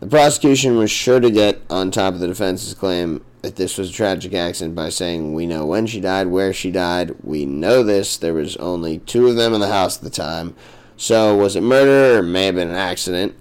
The 0.02 0.08
prosecution 0.08 0.78
was 0.78 0.90
sure 0.90 1.20
to 1.20 1.30
get 1.30 1.62
on 1.70 1.92
top 1.92 2.16
of 2.16 2.20
the 2.20 2.28
defense's 2.28 2.74
claim 2.74 3.24
that 3.44 3.56
this 3.56 3.78
was 3.78 3.92
a 3.92 3.94
tragic 3.94 4.34
accident 4.34 4.74
by 4.74 4.90
saying, 4.90 5.36
We 5.36 5.46
know 5.46 5.64
when 5.64 5.86
she 5.86 6.02
died, 6.02 6.26
where 6.26 6.52
she 6.52 6.72
died, 6.72 7.16
we 7.24 7.46
know 7.46 7.84
this, 7.84 8.18
there 8.18 8.34
was 8.34 8.58
only 8.58 8.98
two 8.98 9.28
of 9.28 9.36
them 9.36 9.54
in 9.54 9.62
the 9.62 9.68
house 9.68 9.98
at 9.98 10.04
the 10.04 10.10
time. 10.10 10.56
So, 10.98 11.36
was 11.36 11.56
it 11.56 11.62
murder 11.62 12.18
or 12.18 12.24
may 12.24 12.48
have 12.48 12.56
been 12.56 12.70
an 12.70 12.76
accident? 12.76 13.36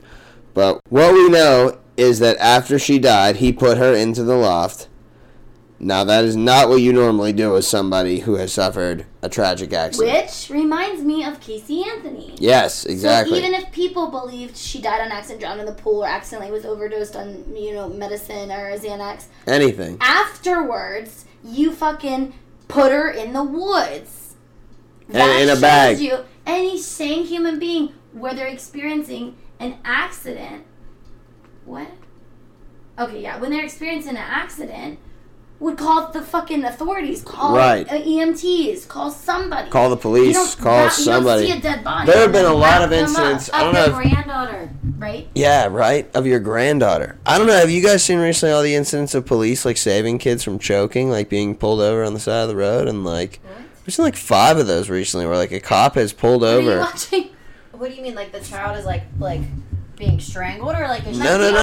But 0.53 0.83
what 0.91 1.15
we 1.15 1.31
know 1.31 1.79
is 1.97 2.19
that 2.19 2.37
after 2.37 2.79
she 2.79 2.99
died, 2.99 3.37
he 3.37 3.55
put 3.55 3.79
her 3.79 3.95
into 3.95 4.23
the 4.23 4.37
loft. 4.37 4.87
Now, 5.83 6.05
that 6.05 6.25
is 6.25 6.37
not 6.37 6.69
what 6.69 6.77
you 6.77 6.93
normally 6.93 7.33
do 7.33 7.53
with 7.53 7.65
somebody 7.65 8.21
who 8.21 8.35
has 8.35 8.53
suffered 8.53 9.07
a 9.23 9.31
tragic 9.31 9.73
accident. 9.73 10.27
Which 10.27 10.51
reminds 10.51 11.03
me 11.03 11.25
of 11.25 11.41
Casey 11.41 11.83
Anthony. 11.83 12.35
Yes, 12.39 12.85
exactly. 12.85 13.41
So 13.41 13.47
even 13.47 13.55
if 13.55 13.73
people 13.73 14.09
believed 14.09 14.59
she 14.59 14.83
died 14.83 15.01
on 15.01 15.11
accident, 15.11 15.41
drowned 15.41 15.59
in 15.59 15.65
the 15.65 15.73
pool, 15.73 16.05
or 16.05 16.07
accidentally 16.07 16.53
was 16.53 16.67
overdosed 16.67 17.17
on, 17.17 17.57
you 17.57 17.73
know, 17.73 17.89
medicine 17.89 18.53
or 18.53 18.77
Xanax, 18.77 19.25
Anything. 19.47 19.97
afterwards 20.03 21.25
you 21.43 21.73
fucking 21.73 22.35
put 22.69 22.93
her 22.93 23.11
in 23.11 23.33
the 23.33 23.43
woods. 23.43 24.35
And 25.09 25.43
in 25.43 25.57
a 25.57 25.59
bag. 25.59 25.99
You 25.99 26.25
any 26.47 26.79
sane 26.79 27.25
human 27.25 27.59
being 27.59 27.95
where 28.13 28.35
they're 28.35 28.47
experiencing 28.47 29.37
an 29.59 29.79
accident. 29.85 30.65
What? 31.65 31.89
Okay, 32.99 33.23
yeah. 33.23 33.39
When 33.39 33.51
they're 33.51 33.65
experiencing 33.65 34.11
an 34.11 34.17
accident, 34.19 34.99
would 35.61 35.77
call 35.77 36.11
the 36.11 36.23
fucking 36.23 36.65
authorities, 36.65 37.23
call 37.23 37.55
Right. 37.55 37.87
uh, 37.89 37.95
EMTs, 37.97 38.89
call 38.89 39.11
somebody. 39.11 39.71
Call 39.71 39.91
the 39.91 39.97
You 39.97 40.01
police, 40.01 40.35
don't 40.35 40.59
call 40.59 40.85
wrap- 40.85 40.93
somebody. 40.93 41.43
You 41.47 41.53
don't 41.55 41.63
see 41.63 41.69
a 41.69 41.73
dead 41.75 41.85
body. 41.85 42.07
There 42.11 42.21
have 42.23 42.33
been 42.33 42.47
a 42.47 42.53
lot 42.55 42.83
of 42.83 42.89
them 42.91 43.05
up, 43.05 43.09
incidents. 43.11 43.51
I 43.53 43.63
don't 43.65 43.75
the 43.75 43.81
know. 43.81 43.87
If, 44.01 44.11
granddaughter. 44.11 44.71
right? 44.99 45.29
yeah, 45.35 45.67
right. 45.71 46.11
Of 46.17 46.27
your 46.27 46.41
granddaughter. 46.41 47.19
I 47.27 47.37
don't 47.39 47.47
know. 47.47 47.53
Have 47.59 47.71
you 47.71 47.83
guys 47.83 48.03
seen 48.03 48.19
recently 48.19 48.55
all 48.55 48.63
the 48.63 48.75
incidents 48.75 49.15
of 49.15 49.27
police 49.27 49.65
like 49.67 49.77
saving 49.77 50.19
kids 50.19 50.43
from 50.43 50.59
choking, 50.59 51.11
like 51.11 51.29
being 51.29 51.55
pulled 51.55 51.81
over 51.81 52.03
on 52.05 52.15
the 52.15 52.21
side 52.21 52.43
of 52.43 52.49
the 52.49 52.57
road, 52.57 52.89
and 52.89 53.05
like 53.05 53.39
what? 53.45 53.57
we've 53.87 53.93
seen 53.95 54.05
like 54.07 54.17
five 54.17 54.57
of 54.57 54.67
those 54.67 54.89
recently, 54.89 55.27
where 55.27 55.37
like 55.37 55.53
a 55.53 55.61
cop 55.61 55.95
has 55.97 56.13
pulled 56.15 56.43
Are 56.43 56.59
you 56.59 56.71
over. 56.71 56.79
watching? 56.81 57.29
What 57.73 57.91
do 57.91 57.97
you 57.97 58.03
mean, 58.03 58.15
like 58.15 58.33
the 58.33 58.41
child 58.41 58.79
is 58.79 58.85
like 58.87 59.03
like 59.19 59.43
being 59.97 60.21
strangled, 60.21 60.75
or 60.75 60.89
like 60.89 61.07
is 61.07 61.19
No, 61.19 61.37
no, 61.37 61.51
no. 61.53 61.63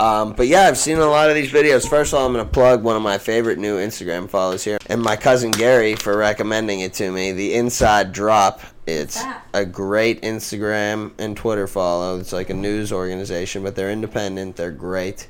Um, 0.00 0.32
but 0.32 0.48
yeah, 0.48 0.62
I've 0.62 0.78
seen 0.78 0.98
a 0.98 1.06
lot 1.06 1.28
of 1.28 1.36
these 1.36 1.52
videos. 1.52 1.88
First 1.88 2.12
of 2.12 2.18
all, 2.18 2.26
I'm 2.26 2.32
going 2.32 2.44
to 2.44 2.50
plug 2.50 2.82
one 2.82 2.96
of 2.96 3.02
my 3.02 3.18
favorite 3.18 3.58
new 3.58 3.76
Instagram 3.76 4.28
follows 4.28 4.64
here, 4.64 4.78
and 4.86 5.00
my 5.00 5.16
cousin 5.16 5.50
Gary 5.50 5.94
for 5.94 6.16
recommending 6.16 6.80
it 6.80 6.94
to 6.94 7.10
me. 7.10 7.32
The 7.32 7.54
Inside 7.54 8.12
Drop. 8.12 8.60
It's 8.84 9.22
a 9.54 9.64
great 9.64 10.22
Instagram 10.22 11.12
and 11.18 11.36
Twitter 11.36 11.68
follow. 11.68 12.18
It's 12.18 12.32
like 12.32 12.50
a 12.50 12.54
news 12.54 12.92
organization, 12.92 13.62
but 13.62 13.76
they're 13.76 13.92
independent. 13.92 14.56
They're 14.56 14.72
great. 14.72 15.28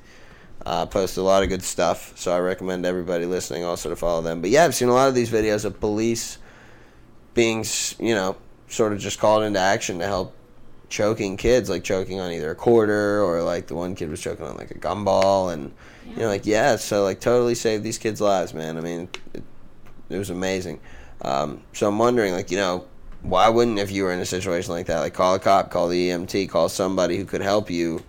Uh, 0.65 0.87
post 0.87 1.17
a 1.17 1.23
lot 1.23 1.43
of 1.43 1.49
good 1.49 1.63
stuff, 1.63 2.17
so 2.17 2.33
I 2.33 2.39
recommend 2.39 2.87
everybody 2.87 3.27
listening 3.27 3.65
also 3.65 3.91
to 3.91 3.97
follow 3.97 4.23
them. 4.23 4.41
But 4.41 4.51
yeah, 4.51 4.65
I've 4.65 4.75
seen 4.75 4.89
a 4.89 4.95
lot 4.95 5.09
of 5.09 5.15
these 5.15 5.29
videos 5.29 5.65
of 5.65 5.81
police 5.81 6.39
being, 7.35 7.65
you 7.99 8.15
know, 8.15 8.37
sort 8.69 8.93
of 8.93 9.01
just 9.01 9.19
called 9.19 9.43
into 9.43 9.59
action 9.59 9.99
to 9.99 10.07
help 10.07 10.35
choking 10.93 11.39
kids, 11.39 11.71
like 11.71 11.83
choking 11.83 12.21
on 12.21 12.31
either 12.31 12.51
a 12.51 12.55
quarter 12.55 13.23
or 13.23 13.43
like 13.43 13.67
the 13.67 13.75
one 13.75 13.95
kid 13.95 14.11
was 14.11 14.21
choking 14.21 14.45
on 14.45 14.57
like 14.59 14.71
a 14.71 14.79
gumball, 14.79 15.53
and 15.53 15.73
you 16.07 16.17
know, 16.19 16.29
like 16.29 16.45
yeah, 16.45 16.77
so 16.77 17.03
like 17.03 17.19
totally 17.19 17.55
saved 17.55 17.83
these 17.83 17.97
kids' 17.99 18.21
lives, 18.21 18.53
man. 18.53 18.77
I 18.77 18.83
mean, 18.83 19.09
it, 19.33 19.43
it 20.11 20.19
was 20.19 20.29
amazing. 20.31 20.81
Um, 21.23 21.63
so 21.73 21.89
I'm 21.89 21.99
wondering, 21.99 22.35
like, 22.35 22.51
you 22.51 22.59
know, 22.59 22.85
why 23.23 23.49
wouldn't 23.49 23.79
if 23.79 23.91
you 23.91 24.03
were 24.05 24.13
in 24.13 24.21
a 24.21 24.27
situation 24.27 24.73
like 24.73 24.87
that, 24.87 25.01
like 25.01 25.15
call 25.15 25.35
a 25.35 25.39
cop, 25.39 25.71
call 25.71 25.89
the 25.89 26.11
EMT, 26.11 26.51
call 26.51 26.69
somebody 26.69 27.17
who 27.17 27.25
could 27.25 27.41
help 27.41 27.71
you, 27.71 28.03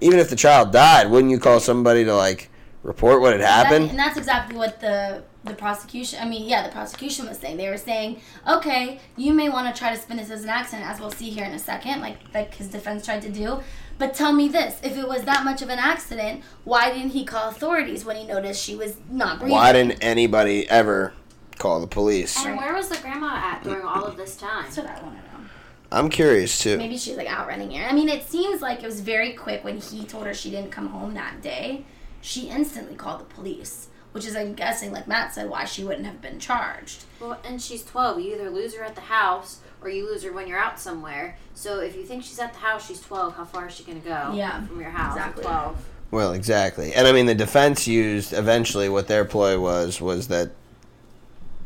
even 0.00 0.20
if 0.20 0.30
the 0.30 0.36
child 0.36 0.70
died, 0.70 1.10
wouldn't 1.10 1.32
you 1.32 1.38
call 1.40 1.58
somebody 1.58 2.04
to 2.04 2.14
like 2.14 2.48
report 2.84 3.20
what 3.20 3.32
had 3.32 3.40
That- 3.40 3.66
happened? 3.66 3.90
and 3.90 3.98
that's 3.98 4.16
exactly 4.16 4.56
what 4.56 4.80
the 4.80 5.24
the 5.44 5.54
prosecution. 5.54 6.18
I 6.20 6.28
mean, 6.28 6.48
yeah, 6.48 6.62
the 6.62 6.72
prosecution 6.72 7.26
was 7.26 7.38
saying. 7.38 7.56
They 7.56 7.68
were 7.68 7.76
saying, 7.76 8.20
okay, 8.46 9.00
you 9.16 9.32
may 9.32 9.48
want 9.48 9.74
to 9.74 9.78
try 9.78 9.94
to 9.94 10.00
spin 10.00 10.18
this 10.18 10.30
as 10.30 10.44
an 10.44 10.50
accident, 10.50 10.88
as 10.88 11.00
we'll 11.00 11.10
see 11.10 11.30
here 11.30 11.44
in 11.44 11.52
a 11.52 11.58
second, 11.58 12.00
like 12.00 12.18
like 12.34 12.54
his 12.54 12.68
defense 12.68 13.04
tried 13.04 13.22
to 13.22 13.30
do. 13.30 13.60
But 13.98 14.14
tell 14.14 14.32
me 14.32 14.48
this: 14.48 14.80
if 14.82 14.96
it 14.96 15.08
was 15.08 15.24
that 15.24 15.44
much 15.44 15.62
of 15.62 15.68
an 15.68 15.78
accident, 15.78 16.42
why 16.64 16.92
didn't 16.92 17.10
he 17.10 17.24
call 17.24 17.48
authorities 17.48 18.04
when 18.04 18.16
he 18.16 18.26
noticed 18.26 18.62
she 18.62 18.74
was 18.76 18.96
not 19.10 19.38
breathing? 19.38 19.54
Why 19.54 19.72
didn't 19.72 20.02
anybody 20.02 20.68
ever 20.68 21.14
call 21.58 21.80
the 21.80 21.86
police? 21.86 22.44
And 22.44 22.56
where 22.56 22.74
was 22.74 22.88
the 22.88 22.98
grandma 22.98 23.36
at 23.36 23.62
during 23.62 23.82
all 23.82 24.04
of 24.04 24.16
this 24.16 24.36
time? 24.36 24.64
That's 24.64 24.76
what 24.76 24.86
I 24.86 25.02
want 25.02 25.16
to 25.16 25.22
know. 25.22 25.44
I'm 25.92 26.08
curious 26.08 26.58
too. 26.58 26.76
Maybe 26.76 26.96
she's 26.96 27.16
like 27.16 27.28
out 27.28 27.48
running 27.48 27.74
errands. 27.74 27.92
I 27.92 27.94
mean, 27.94 28.08
it 28.08 28.28
seems 28.28 28.62
like 28.62 28.82
it 28.82 28.86
was 28.86 29.00
very 29.00 29.32
quick 29.32 29.64
when 29.64 29.78
he 29.78 30.04
told 30.04 30.26
her 30.26 30.34
she 30.34 30.50
didn't 30.50 30.70
come 30.70 30.88
home 30.88 31.14
that 31.14 31.42
day. 31.42 31.84
She 32.20 32.48
instantly 32.48 32.94
called 32.94 33.20
the 33.20 33.24
police, 33.24 33.88
which 34.12 34.26
is, 34.26 34.34
I'm 34.36 34.54
guessing, 34.54 34.92
like 34.92 35.06
Matt 35.08 35.34
said, 35.34 35.48
why 35.48 35.64
she 35.64 35.84
wouldn't 35.84 36.06
have 36.06 36.20
been 36.20 36.38
charged. 36.38 37.04
Well, 37.20 37.38
and 37.44 37.60
she's 37.60 37.84
12. 37.84 38.20
You 38.20 38.34
either 38.34 38.50
lose 38.50 38.74
her 38.76 38.84
at 38.84 38.94
the 38.94 39.00
house 39.02 39.60
or 39.82 39.88
you 39.88 40.04
lose 40.06 40.22
her 40.24 40.32
when 40.32 40.46
you're 40.48 40.58
out 40.58 40.78
somewhere. 40.80 41.36
So 41.54 41.80
if 41.80 41.96
you 41.96 42.02
think 42.04 42.24
she's 42.24 42.38
at 42.38 42.52
the 42.52 42.58
house, 42.58 42.86
she's 42.86 43.00
12. 43.00 43.36
How 43.36 43.44
far 43.44 43.68
is 43.68 43.74
she 43.74 43.84
going 43.84 44.00
to 44.02 44.08
go 44.08 44.32
Yeah, 44.34 44.64
from 44.66 44.80
your 44.80 44.90
house 44.90 45.16
exactly. 45.16 45.44
12? 45.44 45.86
Well, 46.10 46.32
exactly. 46.32 46.92
And 46.92 47.06
I 47.06 47.12
mean, 47.12 47.26
the 47.26 47.34
defense 47.34 47.86
used 47.86 48.32
eventually 48.32 48.88
what 48.88 49.06
their 49.06 49.24
ploy 49.24 49.58
was 49.60 50.00
was 50.00 50.26
that 50.28 50.50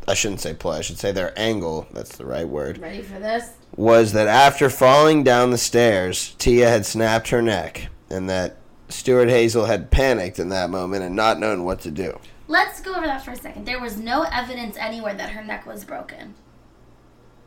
I 0.07 0.13
shouldn't 0.13 0.41
say 0.43 0.53
ploy, 0.53 0.73
I 0.73 0.81
should 0.83 0.99
say 0.99 1.13
their 1.13 1.33
angle, 1.39 1.87
that's 1.95 2.17
the 2.19 2.27
right 2.27 2.47
word, 2.47 2.77
Ready 2.77 3.01
for 3.01 3.19
this? 3.19 3.53
was 3.75 4.13
that 4.13 4.29
after 4.29 4.69
falling 4.69 5.25
down 5.25 5.51
the 5.51 5.57
stairs, 5.57 6.35
Tia 6.39 6.69
had 6.69 6.85
snapped 6.85 7.31
her 7.31 7.41
neck 7.41 7.89
and 8.11 8.29
that 8.29 8.57
Stuart 8.89 9.29
Hazell 9.29 9.67
had 9.67 9.91
panicked 9.91 10.39
in 10.39 10.49
that 10.51 10.71
moment 10.71 11.03
and 11.03 11.17
not 11.17 11.39
known 11.39 11.65
what 11.65 11.81
to 11.81 11.91
do. 11.91 12.19
Let's 12.47 12.81
go 12.81 12.95
over 12.95 13.07
that 13.07 13.25
for 13.25 13.31
a 13.31 13.37
second. 13.37 13.65
There 13.65 13.81
was 13.81 13.97
no 13.97 14.23
evidence 14.31 14.77
anywhere 14.77 15.15
that 15.15 15.31
her 15.31 15.43
neck 15.43 15.67
was 15.67 15.85
broken. 15.85 16.35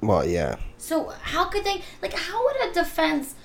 Well, 0.01 0.25
yeah. 0.27 0.57
So 0.77 1.13
how 1.21 1.45
could 1.45 1.63
they 1.63 1.83
like 2.01 2.13
how 2.13 2.43
would 2.45 2.69
a 2.69 2.73
defense 2.73 3.35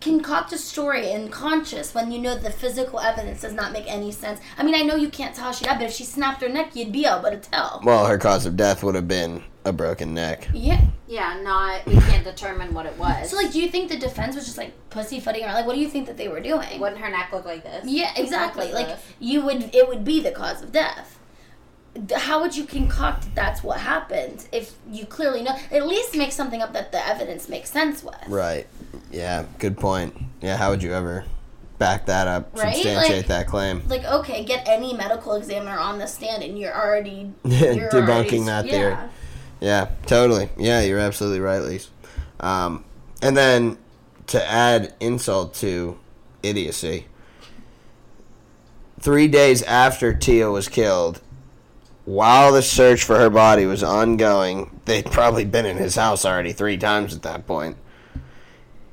concoct 0.00 0.52
a 0.52 0.58
story 0.58 1.10
in 1.10 1.28
conscious 1.30 1.94
when 1.94 2.12
you 2.12 2.18
know 2.18 2.36
the 2.36 2.50
physical 2.50 3.00
evidence 3.00 3.40
does 3.40 3.54
not 3.54 3.72
make 3.72 3.86
any 3.86 4.12
sense? 4.12 4.40
I 4.58 4.62
mean 4.62 4.74
I 4.74 4.82
know 4.82 4.96
you 4.96 5.08
can't 5.08 5.34
tell 5.34 5.46
how 5.46 5.52
she 5.52 5.64
died, 5.64 5.78
but 5.78 5.86
if 5.86 5.92
she 5.92 6.04
snapped 6.04 6.42
her 6.42 6.48
neck 6.48 6.76
you'd 6.76 6.92
be 6.92 7.06
able 7.06 7.30
to 7.30 7.38
tell. 7.38 7.80
Well, 7.84 8.06
her 8.06 8.18
cause 8.18 8.44
of 8.46 8.56
death 8.56 8.82
would 8.82 8.94
have 8.94 9.08
been 9.08 9.42
a 9.64 9.72
broken 9.72 10.14
neck. 10.14 10.48
Yeah. 10.52 10.80
Yeah, 11.06 11.40
not, 11.42 11.84
we 11.86 11.94
can't 11.94 12.24
determine 12.24 12.72
what 12.74 12.86
it 12.86 12.96
was. 12.98 13.30
So 13.30 13.36
like 13.36 13.52
do 13.52 13.60
you 13.60 13.68
think 13.68 13.90
the 13.90 13.96
defense 13.98 14.34
was 14.34 14.44
just 14.46 14.58
like 14.58 14.72
pussyfooting 14.90 15.42
around? 15.44 15.54
Like 15.54 15.66
what 15.66 15.74
do 15.74 15.80
you 15.80 15.88
think 15.88 16.06
that 16.06 16.16
they 16.16 16.28
were 16.28 16.40
doing? 16.40 16.80
Wouldn't 16.80 17.00
her 17.00 17.10
neck 17.10 17.30
look 17.32 17.44
like 17.44 17.62
this? 17.62 17.84
Yeah, 17.86 18.12
exactly. 18.16 18.66
Like 18.66 18.74
Like 18.74 18.86
this. 18.88 19.04
you 19.20 19.42
would, 19.44 19.74
it 19.74 19.88
would 19.88 20.04
be 20.04 20.20
the 20.20 20.30
cause 20.32 20.62
of 20.62 20.72
death. 20.72 21.18
How 22.16 22.40
would 22.40 22.56
you 22.56 22.64
concoct 22.64 23.22
that 23.22 23.34
that's 23.36 23.62
what 23.62 23.78
happened 23.80 24.48
if 24.50 24.72
you 24.90 25.06
clearly 25.06 25.42
know? 25.42 25.54
At 25.70 25.86
least 25.86 26.16
make 26.16 26.32
something 26.32 26.60
up 26.60 26.72
that 26.72 26.90
the 26.90 27.06
evidence 27.06 27.48
makes 27.48 27.70
sense 27.70 28.02
with. 28.02 28.16
Right. 28.26 28.66
Yeah, 29.12 29.44
good 29.60 29.76
point. 29.78 30.16
Yeah, 30.40 30.56
how 30.56 30.70
would 30.70 30.82
you 30.82 30.92
ever 30.92 31.24
back 31.78 32.06
that 32.06 32.26
up, 32.26 32.50
Right? 32.58 32.74
substantiate 32.74 33.16
Like- 33.18 33.26
that 33.28 33.46
claim? 33.46 33.82
Like 33.86 34.04
okay, 34.04 34.44
get 34.44 34.66
any 34.68 34.92
medical 34.94 35.34
examiner 35.34 35.78
on 35.78 35.98
the 35.98 36.06
stand, 36.08 36.42
and 36.42 36.58
you're 36.58 36.74
already 36.74 37.30
you're 37.44 37.88
Debunking 37.90 37.92
already- 37.92 38.38
that 38.40 38.66
yeah. 38.66 38.72
theory. 38.72 38.96
Yeah, 39.64 39.88
totally. 40.04 40.50
Yeah, 40.58 40.82
you're 40.82 40.98
absolutely 40.98 41.40
right, 41.40 41.60
Lise. 41.60 41.88
Um, 42.38 42.84
and 43.22 43.34
then 43.34 43.78
to 44.26 44.46
add 44.46 44.92
insult 45.00 45.54
to 45.54 45.98
idiocy, 46.42 47.06
three 49.00 49.26
days 49.26 49.62
after 49.62 50.12
Tia 50.12 50.50
was 50.50 50.68
killed, 50.68 51.22
while 52.04 52.52
the 52.52 52.60
search 52.60 53.04
for 53.04 53.16
her 53.18 53.30
body 53.30 53.64
was 53.64 53.82
ongoing, 53.82 54.80
they'd 54.84 55.06
probably 55.06 55.46
been 55.46 55.64
in 55.64 55.78
his 55.78 55.96
house 55.96 56.26
already 56.26 56.52
three 56.52 56.76
times 56.76 57.14
at 57.14 57.22
that 57.22 57.46
point. 57.46 57.78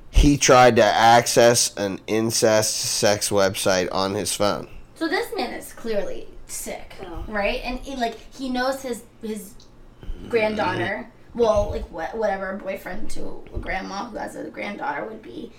He 0.10 0.38
tried 0.38 0.78
to 0.78 0.84
access 0.86 1.76
an 1.76 2.00
incest 2.08 2.76
sex 2.78 3.30
website 3.30 3.90
on 3.92 4.14
his 4.14 4.34
phone. 4.34 4.70
So 4.96 5.10
this 5.10 5.28
man 5.36 5.54
is 5.54 5.74
clearly 5.74 6.28
sick, 6.48 6.94
Oh. 7.06 7.26
right? 7.28 7.60
And 7.66 7.80
he, 7.80 7.98
like 7.98 8.18
he 8.34 8.48
knows 8.50 8.82
his 8.82 9.04
his 9.22 9.54
granddaughter, 10.30 11.10
well, 11.34 11.70
like 11.72 11.90
wha- 11.92 12.12
whatever 12.14 12.56
boyfriend 12.58 13.10
to 13.12 13.44
a 13.54 13.58
grandma 13.58 14.06
who 14.06 14.18
has 14.18 14.36
a 14.36 14.50
granddaughter 14.50 15.06
would 15.06 15.22
be, 15.22 15.52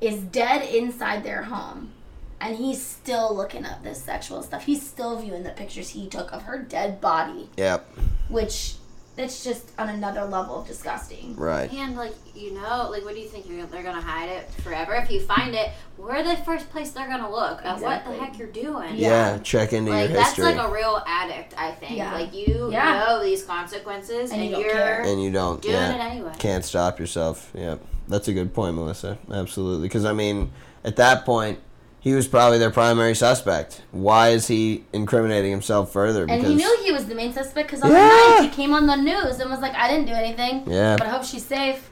is 0.00 0.20
dead 0.22 0.62
inside 0.74 1.22
their 1.24 1.42
home, 1.44 1.92
and 2.40 2.56
he's 2.56 2.82
still 2.84 3.34
looking 3.34 3.64
up 3.64 3.82
this 3.82 4.02
sexual 4.02 4.42
stuff. 4.42 4.64
He's 4.64 4.82
still 4.86 5.18
viewing 5.18 5.42
the 5.42 5.50
pictures 5.50 5.90
he 5.90 6.08
took 6.08 6.32
of 6.32 6.42
her 6.42 6.58
dead 6.58 7.00
body, 7.00 7.48
Yep, 7.56 7.86
which 8.28 8.74
that's 9.16 9.44
just 9.44 9.70
on 9.78 9.88
another 9.88 10.24
level 10.24 10.60
of 10.60 10.66
disgusting. 10.66 11.34
right. 11.36 11.70
And 11.72 11.96
like 11.96 12.14
you 12.34 12.54
know, 12.54 12.88
like 12.90 13.04
what 13.04 13.14
do 13.14 13.20
you 13.20 13.28
think 13.28 13.48
you're, 13.48 13.66
they're 13.66 13.82
gonna 13.82 14.00
hide 14.00 14.28
it 14.30 14.50
forever? 14.62 14.94
If 14.94 15.10
you 15.10 15.20
find 15.20 15.54
it, 15.54 15.70
where 15.96 16.22
the 16.22 16.36
first 16.44 16.70
place 16.70 16.90
they're 16.92 17.08
gonna 17.08 17.30
look? 17.30 17.60
At 17.64 17.80
what 17.80 18.04
the 18.04 18.12
heck 18.12 18.38
you're 18.38 18.48
doing? 18.48 18.94
Yeah, 18.96 19.38
check 19.38 19.72
into 19.72 19.90
Like 19.90 20.10
your 20.10 20.18
history. 20.20 20.22
that's 20.22 20.36
history. 20.36 20.54
like 20.54 20.68
a 20.68 20.72
real 20.72 21.02
addict, 21.06 21.54
I 21.58 21.72
think. 21.72 21.96
Yeah. 21.98 22.14
Like 22.14 22.32
you 22.34 22.70
Yeah. 22.72 23.04
know 23.06 23.22
these 23.22 23.44
consequences, 23.44 24.30
And 24.30 24.40
and, 24.40 24.50
you 24.50 24.56
don't 24.56 24.64
you're 24.64 24.72
care. 24.74 25.02
and 25.02 25.22
you 25.22 25.30
don't 25.30 25.60
doing 25.60 25.74
yeah, 25.74 25.94
it 25.94 26.00
anyway. 26.12 26.32
can't 26.38 26.64
stop 26.64 26.98
yourself. 26.98 27.50
Yeah, 27.54 27.76
that's 28.08 28.28
a 28.28 28.32
good 28.32 28.54
point, 28.54 28.74
Melissa. 28.76 29.18
Absolutely, 29.30 29.88
because 29.88 30.04
I 30.04 30.12
mean, 30.12 30.50
at 30.84 30.96
that 30.96 31.26
point, 31.26 31.58
he 32.00 32.14
was 32.14 32.26
probably 32.26 32.58
their 32.58 32.70
primary 32.70 33.14
suspect. 33.14 33.82
Why 33.92 34.30
is 34.30 34.48
he 34.48 34.84
incriminating 34.92 35.50
himself 35.50 35.92
further? 35.92 36.24
And 36.28 36.44
he 36.44 36.54
knew 36.54 36.78
he 36.82 36.92
was 36.92 37.06
the 37.06 37.14
main 37.14 37.32
suspect 37.32 37.68
because 37.68 37.82
on 37.82 37.90
Yeah. 37.90 37.98
the 38.08 38.40
night 38.42 38.42
he 38.42 38.48
came 38.48 38.72
on 38.74 38.86
the 38.86 38.96
news 38.96 39.38
and 39.38 39.50
was 39.50 39.60
like, 39.60 39.74
"I 39.74 39.88
didn't 39.88 40.06
do 40.06 40.12
anything, 40.14 40.64
Yeah. 40.66 40.96
but 40.96 41.06
I 41.06 41.10
hope 41.10 41.24
she's 41.24 41.44
safe." 41.44 41.90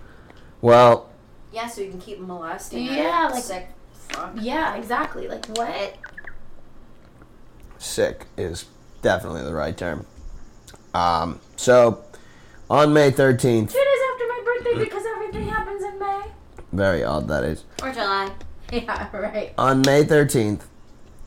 well, 0.60 1.10
Yeah, 1.52 1.66
so 1.68 1.80
you 1.82 1.90
can 1.90 2.00
keep 2.00 2.18
molesting. 2.20 2.86
her. 2.86 2.94
Yeah, 2.94 3.28
like- 3.32 3.42
sick. 3.44 3.68
Fuck. 4.08 4.32
Yeah, 4.40 4.74
exactly. 4.76 5.28
Like 5.28 5.44
what? 5.56 5.94
sick 7.78 8.26
is 8.36 8.64
definitely 9.02 9.42
the 9.42 9.54
right 9.54 9.76
term. 9.76 10.06
Um, 10.94 11.40
so 11.56 12.02
on 12.70 12.92
May 12.92 13.10
thirteenth, 13.10 13.72
Two 13.72 13.78
days 13.78 13.86
after 14.12 14.26
my 14.26 14.42
birthday 14.44 14.84
because 14.84 15.04
everything 15.14 15.48
happens 15.48 15.82
in 15.82 15.98
May. 15.98 16.22
very 16.72 17.04
odd 17.04 17.28
that 17.28 17.44
is. 17.44 17.64
Or 17.82 17.92
July. 17.92 18.30
Yeah, 18.72 19.08
right. 19.16 19.54
On 19.56 19.80
May 19.80 20.04
13th, 20.04 20.62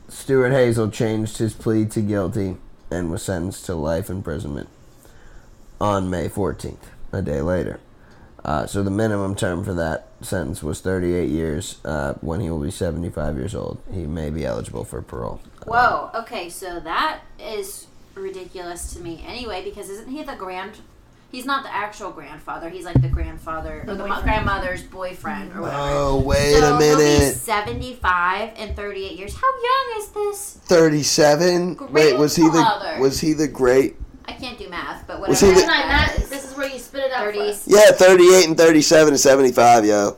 Stuart 0.08 0.50
Hazell 0.50 0.92
changed 0.92 1.38
his 1.38 1.54
plea 1.54 1.84
to 1.86 2.00
guilty 2.00 2.56
and 2.90 3.10
was 3.10 3.22
sentenced 3.22 3.66
to 3.66 3.74
life 3.74 4.08
imprisonment 4.08 4.68
on 5.80 6.08
May 6.08 6.28
14th, 6.28 6.76
a 7.10 7.20
day 7.20 7.40
later. 7.40 7.80
Uh, 8.44 8.66
so 8.66 8.82
the 8.82 8.90
minimum 8.90 9.34
term 9.34 9.64
for 9.64 9.74
that 9.74 10.08
sentence 10.20 10.62
was 10.62 10.80
38 10.80 11.28
years. 11.28 11.78
Uh, 11.84 12.14
when 12.20 12.40
he 12.40 12.50
will 12.50 12.60
be 12.60 12.70
75 12.70 13.36
years 13.36 13.54
old, 13.54 13.80
he 13.92 14.06
may 14.06 14.30
be 14.30 14.44
eligible 14.44 14.84
for 14.84 15.00
parole. 15.02 15.40
Whoa. 15.64 16.10
Okay, 16.14 16.48
so 16.48 16.80
that 16.80 17.22
is 17.38 17.86
ridiculous 18.14 18.92
to 18.94 19.00
me 19.00 19.24
anyway 19.26 19.64
because 19.64 19.88
isn't 19.88 20.10
he 20.10 20.22
the 20.22 20.34
grand? 20.34 20.78
He's 21.32 21.46
not 21.46 21.62
the 21.64 21.74
actual 21.74 22.10
grandfather. 22.10 22.68
He's 22.68 22.84
like 22.84 23.00
the 23.00 23.08
grandfather 23.08 23.84
or 23.86 23.94
the 23.94 24.02
boyfriend. 24.02 24.22
grandmother's 24.22 24.82
boyfriend 24.82 25.52
or 25.56 25.62
whatever. 25.62 25.80
Oh, 25.82 26.20
wait 26.20 26.52
so 26.52 26.58
a 26.58 26.66
he'll 26.68 26.78
be 26.78 27.02
minute. 27.02 27.34
75 27.34 28.50
and 28.56 28.76
38 28.76 29.18
years. 29.18 29.34
How 29.34 29.48
young 29.50 30.00
is 30.02 30.08
this? 30.08 30.58
37? 30.64 31.78
Wait, 31.90 32.16
was 32.18 32.36
he 32.36 32.42
the 32.42 32.96
was 33.00 33.18
he 33.20 33.32
the 33.32 33.48
great? 33.48 33.96
I 34.26 34.32
can't 34.34 34.58
do 34.58 34.68
math, 34.68 35.06
but 35.06 35.20
Was 35.20 35.42
whatever. 35.42 35.46
he 35.46 35.52
the- 35.52 35.66
That's 35.66 35.66
not 35.66 35.88
that 35.88 36.14
that. 36.16 36.22
is. 36.22 36.28
This 36.30 36.50
is 36.50 36.56
where 36.56 36.68
you 36.68 36.78
spit 36.78 37.04
it 37.04 37.12
out. 37.12 37.24
30. 37.24 37.38
for 37.38 37.44
us. 37.44 37.66
Yeah, 37.66 37.90
38 37.92 38.46
and 38.48 38.56
37 38.56 39.08
and 39.14 39.20
75, 39.20 39.84
yo. 39.86 40.16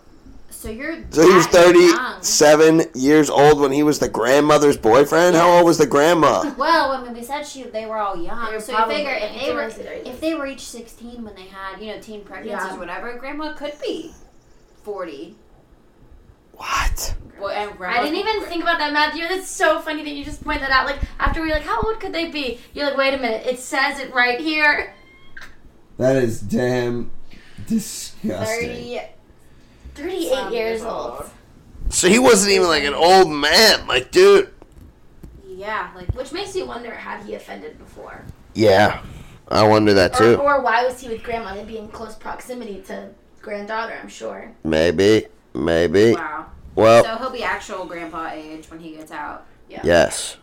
So 0.65 0.71
you're 0.71 0.97
So 1.11 1.29
he 1.29 1.35
was 1.35 1.47
that 1.49 1.75
young. 1.75 2.23
37 2.23 2.85
years 2.95 3.29
old 3.29 3.61
when 3.61 3.71
he 3.71 3.83
was 3.83 3.99
the 3.99 4.09
grandmother's 4.09 4.79
boyfriend? 4.79 5.37
How 5.37 5.59
old 5.59 5.67
was 5.67 5.77
the 5.77 5.87
grandma? 5.87 6.55
Well, 6.57 6.93
I 6.93 7.03
mean, 7.03 7.12
we 7.12 7.23
said 7.23 7.43
she, 7.43 7.65
they 7.65 7.85
were 7.85 7.99
all 7.99 8.17
young. 8.17 8.47
They 8.47 8.53
were 8.53 8.61
so 8.61 8.79
you 8.79 8.87
figure 8.87 9.11
if 9.12 9.43
they 9.43 9.53
were 9.53 9.71
if 10.11 10.21
they 10.23 10.35
were 10.35 10.47
each 10.47 10.62
sixteen 10.65 11.23
when 11.23 11.35
they 11.35 11.45
had 11.45 11.83
you 11.83 11.93
know 11.93 12.01
teen 12.01 12.25
pregnancies 12.25 12.67
Yeah. 12.67 12.77
or 12.77 12.79
whatever, 12.79 13.12
grandma 13.19 13.53
could 13.53 13.79
be 13.79 14.15
forty. 14.83 15.37
What? 16.53 17.15
Well, 17.39 17.51
and 17.51 17.85
I 17.85 18.03
didn't 18.03 18.17
even 18.17 18.45
think 18.45 18.62
about 18.62 18.79
that, 18.79 18.95
Matthew. 18.95 19.29
That's 19.29 19.49
so 19.49 19.81
funny 19.81 20.03
that 20.03 20.11
you 20.12 20.25
just 20.25 20.43
point 20.43 20.61
that 20.61 20.71
out. 20.71 20.87
Like 20.87 21.01
after 21.19 21.43
we 21.43 21.49
were 21.49 21.57
like, 21.57 21.65
how 21.65 21.83
old 21.83 22.01
could 22.01 22.15
they 22.15 22.31
be? 22.31 22.59
You're 22.73 22.87
like, 22.87 22.97
wait 22.97 23.12
a 23.12 23.19
minute. 23.19 23.47
It 23.47 23.59
says 23.59 23.99
it 24.01 24.15
right 24.15 24.41
here. 24.41 24.95
That 25.99 26.17
is 26.17 26.41
damn 26.41 27.11
disgusting. 27.67 28.71
30 28.71 29.01
38 29.95 30.28
some 30.28 30.53
years 30.53 30.82
old. 30.82 31.30
So 31.90 32.09
he 32.09 32.18
wasn't 32.18 32.53
even 32.53 32.68
like 32.68 32.84
an 32.84 32.95
old 32.95 33.30
man. 33.30 33.86
Like, 33.86 34.11
dude. 34.11 34.53
Yeah, 35.47 35.90
like 35.95 36.12
Which 36.14 36.32
makes 36.32 36.55
you 36.57 36.66
wonder, 36.66 36.90
had 36.92 37.24
he 37.24 37.34
offended 37.34 37.78
before? 37.78 38.24
Yeah. 38.55 39.03
I 39.49 39.66
wonder 39.66 39.95
that 39.95 40.14
too. 40.14 40.36
or 40.36 40.61
why 40.62 40.84
was 40.84 41.01
he 41.01 41.09
with 41.09 41.22
grandma? 41.22 41.55
They'd 41.55 41.66
be 41.66 41.78
in 41.78 41.88
close 41.88 42.14
proximity 42.14 42.82
to 42.86 43.11
granddaughter, 43.40 43.99
I'm 44.01 44.09
sure. 44.09 44.51
Maybe. 44.64 45.26
Maybe. 45.55 46.12
wow. 46.14 46.47
Well, 46.74 47.05
So 47.05 47.16
he'll 47.16 47.30
be 47.30 47.45
actual 47.45 47.84
grandpa 47.84 48.30
age 48.32 48.70
when 48.70 48.80
he 48.80 48.97
gets 48.97 49.12
out. 49.12 49.47
Yeah. 49.68 49.82
Yes. 49.84 50.38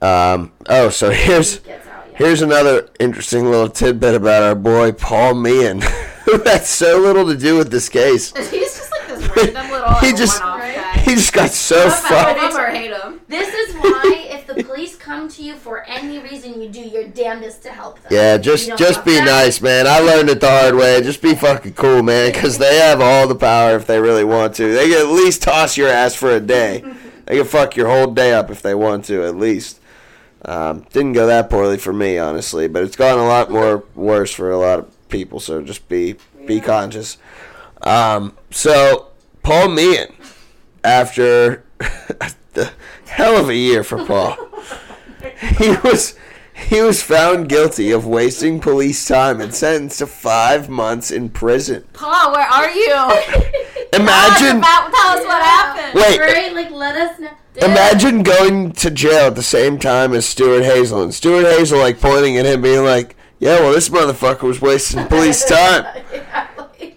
Um, 0.00 0.52
oh, 0.68 0.88
so 0.88 1.10
here's 1.10 1.58
He 1.58 1.72
out, 1.72 1.80
yeah. 2.10 2.16
here's 2.16 2.40
another 2.42 2.88
interesting 3.00 3.46
little 3.46 3.68
tidbit 3.68 4.14
about 4.14 4.42
our 4.42 4.54
boy 4.54 4.92
Paul 4.92 5.34
Meehan, 5.34 5.82
who 6.36 6.42
had 6.44 6.64
so 6.64 6.98
little 6.98 7.26
to 7.26 7.36
do 7.36 7.56
with 7.56 7.70
this 7.70 7.88
case. 7.88 8.32
He's 8.36 8.50
just 8.76 8.90
like 8.90 9.08
this 9.08 9.28
random 9.36 9.70
little 9.70 9.94
He 10.00 10.06
like, 10.08 10.16
just- 10.16 10.40
Right? 10.42 10.74
He 11.02 11.14
just 11.14 11.32
got 11.32 11.50
so 11.50 11.76
Love 11.76 11.94
fucked. 12.00 12.38
him 12.40 12.56
or 12.56 12.66
hate 12.66 12.90
him. 12.90 13.20
This 13.28 13.48
is 13.54 13.74
why, 13.76 14.26
if 14.30 14.46
the 14.46 14.62
police 14.62 14.94
come 14.94 15.28
to 15.28 15.42
you 15.42 15.54
for 15.56 15.84
any 15.84 16.18
reason, 16.18 16.60
you 16.60 16.68
do 16.68 16.80
your 16.80 17.04
damnedest 17.08 17.62
to 17.62 17.70
help 17.70 18.02
them. 18.02 18.08
Yeah, 18.12 18.36
just 18.36 18.76
just 18.76 19.04
be 19.06 19.14
them. 19.14 19.24
nice, 19.24 19.62
man. 19.62 19.86
I 19.86 20.00
learned 20.00 20.28
it 20.28 20.40
the 20.40 20.50
hard 20.50 20.74
way. 20.74 21.00
Just 21.00 21.22
be 21.22 21.34
fucking 21.34 21.74
cool, 21.74 22.02
man, 22.02 22.30
because 22.32 22.58
they 22.58 22.76
have 22.78 23.00
all 23.00 23.26
the 23.26 23.34
power 23.34 23.76
if 23.76 23.86
they 23.86 23.98
really 24.00 24.24
want 24.24 24.54
to. 24.56 24.74
They 24.74 24.90
can 24.90 24.98
at 25.00 25.06
least 25.12 25.42
toss 25.42 25.76
your 25.78 25.88
ass 25.88 26.14
for 26.14 26.30
a 26.30 26.40
day. 26.40 26.84
They 27.26 27.36
can 27.36 27.44
fuck 27.46 27.76
your 27.76 27.88
whole 27.88 28.06
day 28.12 28.32
up 28.32 28.50
if 28.50 28.62
they 28.62 28.74
want 28.74 29.04
to, 29.06 29.22
at 29.22 29.36
least. 29.36 29.80
Um, 30.46 30.86
didn't 30.94 31.12
go 31.12 31.26
that 31.26 31.50
poorly 31.50 31.76
for 31.76 31.92
me, 31.92 32.16
honestly, 32.16 32.68
but 32.68 32.82
it's 32.82 32.96
gone 32.96 33.18
a 33.18 33.26
lot 33.26 33.50
more 33.50 33.84
worse 33.94 34.32
for 34.32 34.50
a 34.50 34.56
lot 34.58 34.78
of 34.78 34.97
people. 35.08 35.40
So 35.40 35.62
just 35.62 35.88
be 35.88 36.16
be 36.46 36.60
conscious. 36.60 37.18
Um, 37.82 38.36
so 38.50 39.08
Paul 39.42 39.68
Meehan, 39.68 40.14
after 40.84 41.64
the 42.54 42.72
hell 43.06 43.36
of 43.36 43.48
a 43.48 43.54
year 43.54 43.84
for 43.84 44.04
Paul, 44.04 44.36
he 45.58 45.70
was 45.84 46.14
he 46.54 46.80
was 46.82 47.02
found 47.02 47.48
guilty 47.48 47.92
of 47.92 48.04
wasting 48.06 48.58
police 48.60 49.06
time 49.06 49.40
and 49.40 49.54
sentenced 49.54 50.00
to 50.00 50.06
five 50.06 50.68
months 50.68 51.10
in 51.10 51.28
prison. 51.28 51.84
Paul, 51.92 52.32
where 52.32 52.46
are 52.46 52.70
you? 52.70 52.94
Imagine, 53.92 54.58
About, 54.58 54.92
tell 54.92 55.18
us 55.18 55.24
what 55.24 55.42
happened. 55.42 55.94
wait, 55.94 56.18
Right? 56.18 56.52
Like, 56.52 56.70
let 56.72 56.96
us 56.96 57.18
know. 57.20 57.30
imagine 57.62 58.22
going 58.22 58.72
to 58.72 58.90
jail 58.90 59.28
at 59.28 59.36
the 59.36 59.42
same 59.42 59.78
time 59.78 60.12
as 60.12 60.26
Stuart 60.26 60.62
Hazell 60.64 61.02
and 61.04 61.14
Stuart 61.14 61.44
Hazell 61.44 61.80
like 61.80 62.00
pointing 62.00 62.36
at 62.36 62.44
him, 62.44 62.60
being 62.60 62.84
like, 62.84 63.16
"Yeah, 63.38 63.60
well, 63.60 63.72
this 63.72 63.88
motherfucker 63.88 64.42
was 64.42 64.60
wasting 64.60 65.06
police 65.08 65.44
time," 65.44 65.84
yeah, 66.12 66.48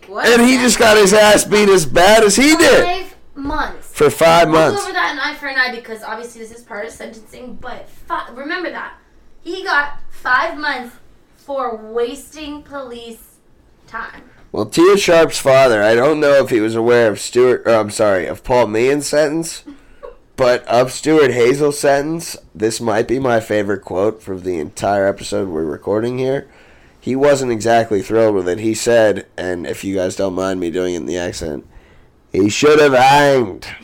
like, 0.09 0.27
and 0.27 0.41
he 0.41 0.57
just 0.57 0.77
got 0.79 0.97
his 0.97 1.13
ass 1.13 1.43
beat 1.45 1.69
as 1.69 1.85
bad 1.85 2.23
as 2.23 2.35
he 2.35 2.55
did 2.55 2.83
five 3.05 3.15
months. 3.35 3.87
for 3.93 4.09
five 4.09 4.47
We'll 4.49 4.55
go 4.57 4.71
months. 4.71 4.83
over 4.83 4.93
that 4.93 5.11
an 5.13 5.19
eye 5.19 5.35
for 5.37 5.47
an 5.47 5.57
eye 5.57 5.73
because 5.75 6.03
obviously 6.03 6.41
this 6.41 6.51
is 6.51 6.63
part 6.63 6.85
of 6.85 6.91
sentencing. 6.91 7.55
But 7.55 7.89
fi- 7.89 8.29
remember 8.33 8.69
that 8.71 8.93
he 9.41 9.63
got 9.63 9.99
five 10.09 10.57
months 10.57 10.95
for 11.37 11.75
wasting 11.75 12.61
police 12.63 13.37
time. 13.87 14.23
Well, 14.51 14.65
Tia 14.65 14.97
Sharp's 14.97 15.39
father, 15.39 15.81
I 15.81 15.95
don't 15.95 16.19
know 16.19 16.43
if 16.43 16.49
he 16.49 16.59
was 16.59 16.75
aware 16.75 17.09
of 17.09 17.19
Stuart, 17.21 17.63
or 17.65 17.73
I'm 17.75 17.89
sorry, 17.89 18.25
of 18.27 18.43
Paul 18.43 18.67
Meehan's 18.67 19.07
sentence, 19.07 19.63
but 20.41 20.65
of 20.65 20.91
Stuart 20.91 21.29
Hazell's 21.29 21.77
sentence, 21.79 22.35
this 22.55 22.81
might 22.81 23.07
be 23.07 23.19
my 23.19 23.39
favorite 23.39 23.83
quote 23.83 24.23
from 24.23 24.41
the 24.41 24.57
entire 24.57 25.05
episode 25.05 25.47
we're 25.47 25.63
recording 25.63 26.17
here. 26.17 26.49
He 26.99 27.15
wasn't 27.15 27.51
exactly 27.51 28.01
thrilled 28.01 28.33
with 28.33 28.49
it. 28.49 28.57
He 28.57 28.73
said, 28.73 29.27
and 29.37 29.67
if 29.67 29.83
you 29.83 29.93
guys 29.93 30.15
don't 30.15 30.33
mind 30.33 30.59
me 30.59 30.71
doing 30.71 30.95
it 30.95 30.97
in 30.97 31.05
the 31.05 31.19
accent, 31.19 31.67
he 32.31 32.49
should 32.49 32.79
have 32.79 32.93
hanged. 32.93 33.67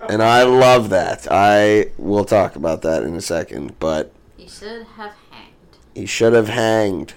Oh. 0.00 0.06
And 0.08 0.22
I 0.22 0.44
love 0.44 0.90
that. 0.90 1.26
I 1.28 1.90
will 1.98 2.24
talk 2.24 2.54
about 2.54 2.82
that 2.82 3.02
in 3.02 3.16
a 3.16 3.20
second, 3.20 3.76
but 3.80 4.12
He 4.36 4.46
should 4.46 4.86
have 4.94 5.12
hanged. 5.30 5.76
he 5.92 6.06
should 6.06 6.32
have 6.34 6.48
hanged. 6.48 7.14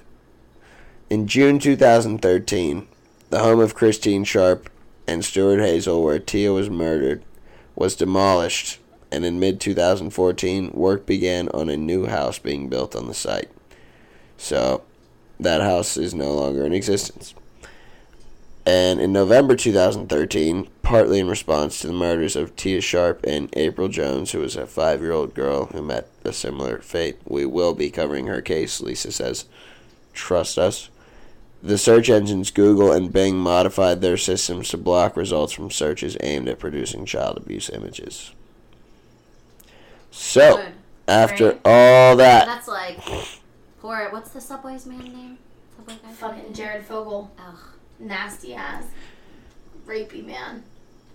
In 1.07 1.27
June 1.27 1.59
2013, 1.59 2.87
the 3.29 3.39
home 3.39 3.59
of 3.59 3.75
Christine 3.75 4.23
Sharp 4.23 4.67
and 5.07 5.23
Stuart 5.23 5.59
Hazell, 5.59 6.03
where 6.03 6.17
Tia 6.17 6.51
was 6.53 6.71
murdered, 6.71 7.23
was 7.81 7.95
demolished 7.95 8.77
and 9.11 9.25
in 9.25 9.39
mid 9.39 9.59
2014, 9.59 10.71
work 10.71 11.05
began 11.05 11.49
on 11.49 11.67
a 11.67 11.75
new 11.75 12.05
house 12.05 12.37
being 12.37 12.69
built 12.69 12.95
on 12.95 13.07
the 13.07 13.13
site. 13.13 13.49
So, 14.37 14.83
that 15.39 15.61
house 15.61 15.97
is 15.97 16.13
no 16.13 16.31
longer 16.31 16.63
in 16.63 16.73
existence. 16.73 17.33
And 18.65 19.01
in 19.01 19.11
November 19.11 19.55
2013, 19.55 20.69
partly 20.83 21.19
in 21.19 21.27
response 21.27 21.79
to 21.79 21.87
the 21.87 21.93
murders 21.93 22.35
of 22.35 22.55
Tia 22.55 22.79
Sharp 22.79 23.25
and 23.25 23.49
April 23.53 23.87
Jones, 23.87 24.31
who 24.31 24.39
was 24.39 24.55
a 24.55 24.67
five 24.67 25.01
year 25.01 25.11
old 25.11 25.33
girl 25.33 25.65
who 25.65 25.81
met 25.81 26.07
a 26.23 26.31
similar 26.31 26.77
fate, 26.77 27.17
we 27.25 27.45
will 27.45 27.73
be 27.73 27.89
covering 27.89 28.27
her 28.27 28.41
case, 28.41 28.79
Lisa 28.79 29.11
says. 29.11 29.45
Trust 30.13 30.59
us. 30.59 30.89
The 31.63 31.77
search 31.77 32.09
engines 32.09 32.49
Google 32.49 32.91
and 32.91 33.13
Bing 33.13 33.37
modified 33.37 34.01
their 34.01 34.17
systems 34.17 34.69
to 34.69 34.77
block 34.77 35.15
results 35.15 35.53
from 35.53 35.69
searches 35.69 36.17
aimed 36.21 36.47
at 36.47 36.57
producing 36.59 37.05
child 37.05 37.37
abuse 37.37 37.69
images. 37.69 38.31
So, 40.09 40.57
Good. 40.57 40.73
after 41.07 41.47
Right. 41.49 41.61
all 41.65 42.15
that, 42.17 42.45
That's 42.47 42.67
like 42.67 42.99
poor. 43.79 44.09
What's 44.11 44.31
the 44.31 44.41
Subway's 44.41 44.85
man 44.85 44.99
name? 45.03 45.37
Subway 45.77 45.95
guy. 46.03 46.11
Fucking 46.13 46.53
Jared 46.53 46.85
Fogle, 46.85 47.31
Ugh. 47.39 47.55
nasty 47.99 48.53
ass, 48.55 48.85
rapey 49.87 50.25
man, 50.25 50.63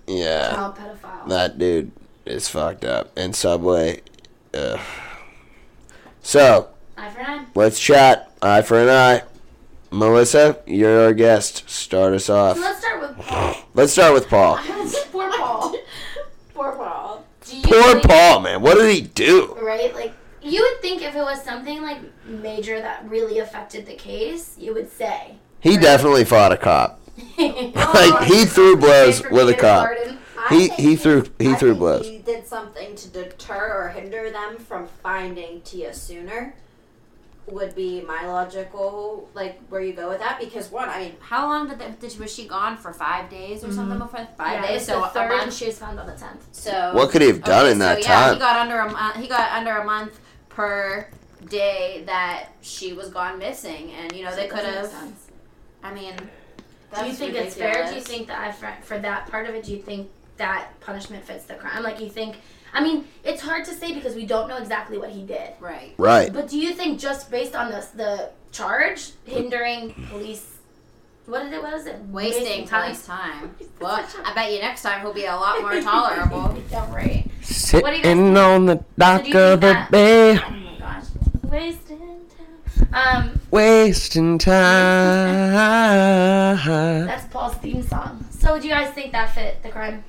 yeah, 0.06 0.50
child 0.54 0.76
pedophile. 0.76 1.28
that 1.28 1.58
dude 1.58 1.90
is 2.24 2.48
fucked 2.48 2.84
up. 2.84 3.10
And 3.16 3.34
Subway, 3.34 4.00
ugh. 4.54 4.80
So, 6.22 6.68
Eye 6.96 7.10
for 7.10 7.20
an 7.20 7.26
eye. 7.26 7.46
let's 7.54 7.78
chat. 7.80 8.30
Eye 8.40 8.62
for 8.62 8.78
an 8.80 8.88
eye. 8.88 9.22
Melissa, 9.90 10.58
you're 10.66 11.04
our 11.06 11.14
guest. 11.14 11.68
Start 11.68 12.12
us 12.14 12.28
off. 12.28 12.56
So 12.56 12.62
let's 12.62 12.80
start 12.80 13.00
with 13.00 13.26
Paul. 13.26 13.54
Let's 13.74 13.92
start 13.92 14.14
with 14.14 14.28
Paul. 14.28 14.56
Poor 15.12 15.30
Paul. 15.32 15.74
Poor 16.54 16.72
Paul. 16.72 17.24
Do 17.46 17.56
you 17.56 17.62
Poor 17.62 17.82
think- 17.92 18.04
Paul, 18.04 18.40
man. 18.40 18.62
What 18.62 18.74
did 18.76 18.92
he 18.94 19.02
do? 19.02 19.56
Right? 19.60 19.94
Like, 19.94 20.12
you 20.42 20.60
would 20.62 20.82
think 20.82 21.02
if 21.02 21.14
it 21.14 21.22
was 21.22 21.42
something 21.42 21.82
like 21.82 21.98
major 22.26 22.80
that 22.80 23.08
really 23.08 23.38
affected 23.38 23.86
the 23.86 23.94
case, 23.94 24.56
you 24.58 24.74
would 24.74 24.90
say. 24.90 25.36
He 25.60 25.76
definitely 25.76 26.24
fought 26.24 26.52
a 26.52 26.56
cop. 26.56 27.00
like, 27.16 27.22
oh, 27.76 27.90
Like 28.10 28.28
he 28.28 28.44
threw 28.44 28.76
blows 28.76 29.22
with 29.30 29.48
a 29.48 29.54
cop. 29.54 29.88
I 29.88 30.54
He 30.54 30.68
think 30.68 30.72
he 30.80 30.96
threw 30.96 31.24
he 31.38 31.50
I 31.50 31.54
threw 31.54 31.70
think 31.70 31.78
blows. 31.80 32.06
He 32.08 32.18
did 32.18 32.46
something 32.46 32.94
to 32.94 33.08
deter 33.08 33.82
or 33.84 33.88
hinder 33.88 34.30
them 34.30 34.56
from 34.58 34.86
finding 35.02 35.60
Tia 35.62 35.92
sooner. 35.94 36.54
Would 37.48 37.76
be 37.76 38.00
my 38.00 38.26
logical 38.26 39.28
like 39.32 39.60
where 39.68 39.80
you 39.80 39.92
go 39.92 40.08
with 40.08 40.18
that 40.18 40.40
because 40.40 40.68
one, 40.70 40.88
I 40.88 40.98
mean, 40.98 41.12
how 41.20 41.46
long 41.46 41.68
did, 41.68 41.78
that, 41.78 42.00
did 42.00 42.18
was 42.18 42.34
she 42.34 42.48
gone 42.48 42.76
for 42.76 42.92
five 42.92 43.30
days 43.30 43.62
or 43.62 43.70
something 43.72 43.98
mm-hmm. 43.98 44.16
before 44.16 44.26
five 44.36 44.62
Yeah, 44.64 44.66
days? 44.66 44.84
so 44.84 44.94
So 44.94 45.00
the 45.02 45.06
third, 45.08 45.30
and 45.30 45.40
month. 45.42 45.54
she 45.60 45.66
was 45.66 45.78
found 45.78 46.00
on 46.00 46.06
the 46.08 46.14
tenth. 46.14 46.44
So 46.50 46.90
What 46.92 47.10
could 47.10 47.22
he 47.22 47.28
have 47.28 47.44
done 47.44 47.62
Okay, 47.66 47.72
in 47.72 47.78
that 47.78 48.02
so, 48.02 48.08
yeah, 48.08 48.20
time? 48.26 48.34
he 48.34 48.40
got 48.40 48.56
under 48.56 48.78
a 48.80 48.90
month. 48.90 49.16
He 49.16 49.28
got 49.28 49.52
under 49.52 49.76
a 49.76 49.84
month 49.84 50.18
per 50.48 51.06
day 51.48 52.02
that 52.06 52.48
she 52.62 52.92
was 52.92 53.10
gone 53.10 53.38
missing, 53.38 53.92
and 53.92 54.12
you 54.12 54.24
know 54.24 54.34
they 54.34 54.48
could 54.48 54.64
have. 54.64 54.92
I 55.84 55.94
mean, 55.94 56.16
Do 56.16 56.22
you 56.24 56.26
that's 56.90 57.18
think 57.18 57.34
it's 57.36 57.54
fair? 57.54 57.86
Do 57.88 57.94
you 57.94 58.00
think 58.00 58.26
that 58.26 58.40
I, 58.40 58.50
for, 58.50 58.72
for 58.82 58.98
that 58.98 59.30
part 59.30 59.48
of 59.48 59.54
it, 59.54 59.62
do 59.64 59.72
you 59.72 59.80
think 59.80 60.10
that 60.36 60.70
punishment 60.80 61.24
fits 61.24 61.44
the 61.44 61.54
crime? 61.54 61.84
Like, 61.84 62.00
you 62.00 62.08
think? 62.10 62.38
I 62.72 62.82
mean, 62.82 63.06
it's 63.24 63.40
hard 63.42 63.64
to 63.66 63.72
say 63.74 63.92
because 63.94 64.14
we 64.14 64.26
don't 64.26 64.48
know 64.48 64.56
exactly 64.58 64.98
what 64.98 65.10
he 65.10 65.22
did. 65.22 65.50
Right. 65.60 65.94
Right. 65.98 66.32
But 66.32 66.48
do 66.48 66.58
you 66.58 66.72
think 66.74 66.98
just 67.00 67.30
based 67.30 67.54
on 67.54 67.70
the 67.70 67.86
the 67.94 68.30
charge, 68.52 69.12
hindering 69.24 69.92
police? 70.10 70.52
What 71.26 71.42
did 71.42 71.52
it? 71.54 71.62
What 71.62 71.74
is 71.74 71.86
it? 71.86 71.96
Wasting 72.10 72.66
time. 72.68 72.84
police 72.84 73.06
time. 73.06 73.54
Well, 73.80 74.02
I 74.24 74.32
bet 74.34 74.52
you 74.52 74.60
next 74.60 74.80
time 74.82 75.02
he'll 75.02 75.12
be 75.12 75.26
a 75.26 75.34
lot 75.36 75.60
more 75.60 75.78
tolerable. 75.82 76.56
yeah, 76.70 76.90
right. 76.94 77.24
What 77.26 77.94
you 77.96 78.02
Sitting 78.02 78.36
on 78.38 78.64
the 78.66 78.82
dock 78.98 79.22
do 79.24 79.36
of 79.38 79.60
the 79.60 79.66
that- 79.66 79.90
bay, 79.90 80.38
Oh 80.38 80.50
my 80.50 80.76
gosh, 80.78 81.04
wasting 81.44 81.98
time. 81.98 82.88
Um, 82.94 83.40
wasting 83.50 84.38
time. 85.46 85.46
that's 87.06 87.26
Paul's 87.26 87.54
theme 87.56 87.82
song. 87.82 88.24
So, 88.30 88.58
do 88.58 88.66
you 88.66 88.72
guys 88.72 88.94
think 88.94 89.12
that 89.12 89.34
fit 89.34 89.62
the 89.62 89.68
crime? 89.68 90.04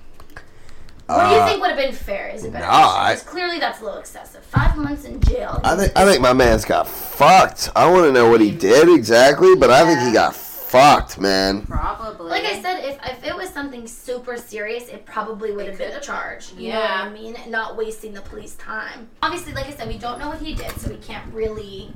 What 1.08 1.30
do 1.30 1.36
you 1.36 1.46
think 1.46 1.62
would 1.62 1.70
have 1.72 1.80
been 1.80 1.94
fair? 1.94 2.30
Is 2.30 2.44
it 2.44 2.52
better? 2.52 2.66
Uh, 2.66 2.70
nah, 2.72 2.96
I- 2.98 3.14
Because 3.16 3.28
clearly 3.28 3.60
that's 3.60 3.82
a 3.82 3.84
little 3.86 4.00
excessive. 4.00 4.44
Five 4.44 4.76
months 4.78 5.06
in 5.06 5.20
jail. 5.22 5.60
I 5.64 5.76
think 5.76 5.92
I 5.96 6.06
think 6.06 6.22
my 6.22 6.34
man's 6.34 6.66
got 6.66 6.88
fucked. 6.88 7.70
I 7.76 7.90
want 7.90 8.06
to 8.06 8.12
know 8.12 8.30
what 8.30 8.42
he 8.42 8.52
did 8.52 8.90
exactly, 8.90 9.56
but 9.56 9.70
I 9.70 9.86
think 9.86 10.00
he 10.02 10.12
got 10.14 10.36
fucked, 10.36 11.18
man. 11.20 11.62
Probably. 11.66 12.30
Like 12.30 12.44
I 12.44 12.62
said, 12.62 12.80
if, 12.84 13.00
if 13.06 13.24
it 13.26 13.34
was 13.36 13.50
something 13.50 13.88
super 13.88 14.36
serious, 14.38 14.90
it 14.90 15.06
probably 15.06 15.52
would 15.54 15.66
have 15.68 15.78
been 15.78 15.94
a 15.94 16.02
charge. 16.02 16.52
You 16.58 16.74
know 16.74 16.80
what 16.80 16.90
Yeah. 16.90 17.04
I 17.06 17.10
mean? 17.10 17.38
Not 17.48 17.78
wasting 17.78 18.14
the 18.14 18.22
police 18.22 18.56
time. 18.56 19.08
Obviously, 19.24 19.54
like 19.54 19.68
I 19.68 19.72
said, 19.72 19.88
we 19.88 19.98
don't 19.98 20.20
know 20.20 20.28
what 20.28 20.40
he 20.42 20.54
did, 20.56 20.72
so 20.80 20.90
we 20.90 20.98
can't 20.98 21.26
really, 21.34 21.94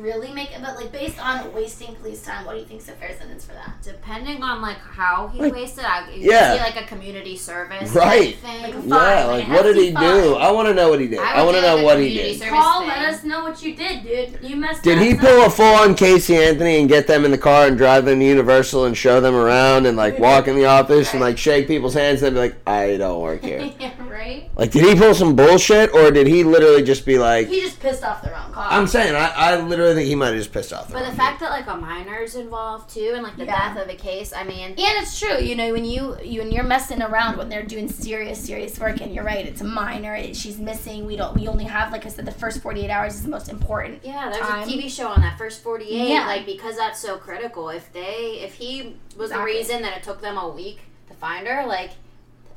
really 0.00 0.32
make 0.32 0.52
it. 0.52 0.62
But 0.62 0.76
like 0.76 0.92
based 0.92 1.18
on 1.24 1.52
wasting 1.54 1.94
police 1.96 2.22
time, 2.22 2.44
what 2.44 2.54
do 2.54 2.58
you 2.60 2.64
think's 2.66 2.88
a 2.88 2.92
fair 2.92 3.16
sentence 3.18 3.44
for 3.44 3.52
that? 3.52 3.74
depending 3.82 4.42
on 4.42 4.60
like 4.60 4.76
how 4.78 5.28
he 5.28 5.40
wasted, 5.50 5.84
I 5.84 6.10
you 6.10 6.30
yeah. 6.30 6.52
could 6.52 6.58
see 6.58 6.74
like 6.76 6.84
a 6.84 6.88
community 6.88 7.36
service 7.36 7.92
Right. 7.94 8.40
type 8.42 8.62
Like 8.62 8.74
a 8.74 8.80
fine, 8.80 8.88
Yeah, 8.88 9.24
like 9.26 9.48
like 9.48 9.56
what 9.56 9.62
did 9.62 9.76
he 9.76 9.90
hefty 9.92 10.06
do? 10.06 10.34
I 10.36 10.50
want 10.50 10.68
to 10.68 10.74
know 10.74 10.90
what 10.90 11.00
he 11.00 11.08
did. 11.08 11.18
I 11.18 11.40
I 11.40 11.42
want 11.44 11.56
to 11.56 11.62
know 11.62 11.82
what 11.82 11.98
he 11.98 12.14
did. 12.14 12.38
service 12.38 12.54
Paul, 12.54 12.80
thing. 12.80 12.88
let 12.88 13.14
us 13.14 13.24
know 13.24 13.42
what 13.42 13.62
you 13.62 13.74
did, 13.76 14.02
dude. 14.02 14.38
You 14.42 14.56
messed 14.56 14.82
Did 14.82 14.98
up. 14.98 15.04
he 15.04 15.14
pull 15.14 15.44
a 15.46 15.50
full 15.50 15.74
on 15.74 15.94
Casey 15.94 16.36
Anthony 16.36 16.78
and 16.80 16.88
get 16.88 17.06
them 17.06 17.24
in 17.24 17.30
the 17.30 17.38
car 17.38 17.66
and 17.66 17.76
drive 17.78 18.04
them 18.04 18.18
to 18.20 18.24
Universal 18.24 18.84
and 18.86 18.96
show 18.96 19.20
them 19.20 19.34
around 19.34 19.86
and 19.86 19.96
like 19.96 20.18
walk 20.18 20.48
in 20.48 20.56
the 20.56 20.64
office 20.66 21.12
and 21.12 21.20
like 21.20 21.38
shake 21.38 21.66
people's 21.66 21.94
hands 21.94 22.22
and 22.22 22.34
be 22.34 22.40
like, 22.40 22.56
I 22.66 22.96
don't 22.96 23.20
work 23.20 23.42
here. 23.42 23.60
yeah, 23.80 23.90
right? 24.30 24.50
Like, 24.56 24.70
did 24.70 24.84
he 24.84 24.94
pull 24.94 25.14
some 25.14 25.34
bullshit 25.36 25.92
or 25.94 26.10
did 26.10 26.26
he 26.26 26.44
literally 26.44 26.82
just 26.82 27.04
be 27.06 27.18
like, 27.18 27.48
He 27.48 27.60
just 27.60 27.80
pissed 27.80 28.02
off 28.04 28.22
the 28.22 28.30
wrong 28.30 28.52
cop. 28.52 28.72
I'm 28.72 28.86
saying, 28.86 29.14
I, 29.14 29.28
I 29.34 29.60
literally 29.60 29.94
think 29.94 30.08
he 30.08 30.14
might 30.14 30.26
have 30.28 30.36
just 30.36 30.52
pissed 30.52 30.72
off 30.72 30.86
the 30.88 30.92
But 30.94 31.00
the 31.00 31.06
wrong 31.06 31.16
fact 31.16 31.40
that 31.40 31.50
like 31.50 31.66
a 31.66 31.76
minor's 31.76 32.34
involved 32.34 32.90
too, 32.92 33.12
and 33.14 33.22
like 33.22 33.36
the 33.36 33.44
Yeah. 33.44 33.74
death 33.74 33.82
of 33.84 33.88
a 33.88 33.94
case, 33.96 34.32
I 34.32 34.44
mean, 34.44 34.70
And 34.70 34.76
it's 34.78 35.18
true, 35.18 35.38
you 35.38 35.54
know, 35.56 35.72
when 35.72 35.84
you 35.84 36.16
you 36.22 36.40
when 36.40 36.50
you're 36.52 36.64
messing 36.64 37.02
around 37.02 37.36
when 37.38 37.48
they're 37.48 37.62
doing 37.64 37.88
serious, 37.88 38.38
serious 38.44 38.78
work, 38.78 39.00
and 39.00 39.14
you're 39.14 39.24
right, 39.24 39.46
it's 39.46 39.60
a 39.60 39.64
minor. 39.64 40.14
It, 40.14 40.36
she's 40.36 40.58
missing. 40.58 41.06
We 41.06 41.16
don't. 41.16 41.34
We 41.34 41.48
only 41.48 41.64
have, 41.64 41.92
like 41.92 42.06
I 42.06 42.08
said, 42.08 42.26
the 42.26 42.32
first 42.32 42.60
48 42.62 42.90
hours 42.90 43.14
is 43.14 43.22
the 43.22 43.28
most 43.30 43.48
important. 43.48 44.00
yeah, 44.04 44.28
there's 44.30 44.46
time. 44.46 44.68
a 44.68 44.70
TV 44.70 44.90
show 44.90 45.08
on 45.08 45.20
that 45.22 45.38
first 45.38 45.62
48, 45.62 46.08
Yeah. 46.08 46.26
like 46.26 46.46
because 46.46 46.76
that's 46.76 47.00
so 47.00 47.16
critical. 47.16 47.68
If 47.70 47.92
they, 47.92 48.40
if 48.42 48.54
he 48.54 48.96
was 49.16 49.30
the 49.30 49.40
reason 49.42 49.82
that 49.82 49.96
it 49.96 50.02
took 50.02 50.20
them 50.20 50.36
a 50.36 50.48
week 50.48 50.80
to 51.08 51.14
find 51.14 51.46
her, 51.46 51.66
like 51.66 51.90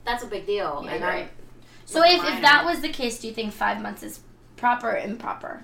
that's 0.06 0.24
a 0.24 0.28
big 0.28 0.46
deal. 0.46 0.82
Yeah, 0.86 0.92
and 0.92 1.00
you're 1.00 1.10
I- 1.10 1.14
right. 1.14 1.30
So 1.94 2.04
if, 2.04 2.24
if 2.24 2.42
that 2.42 2.66
was 2.66 2.82
the 2.82 2.90
case, 2.90 3.20
do 3.20 3.28
you 3.28 3.34
think 3.34 3.54
five 3.54 3.82
months 3.82 4.04
is 4.04 4.22
proper 4.58 4.92
or 4.92 4.98
improper? 4.98 5.64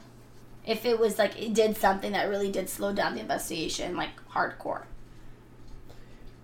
If 0.66 0.86
it 0.86 1.00
was 1.00 1.18
like 1.18 1.42
it 1.42 1.54
did 1.54 1.76
something 1.78 2.12
that 2.12 2.30
really 2.30 2.52
did 2.52 2.70
slow 2.70 2.94
down 2.94 3.16
the 3.16 3.22
investigation, 3.22 3.96
like 3.96 4.10
hardcore. 4.32 4.84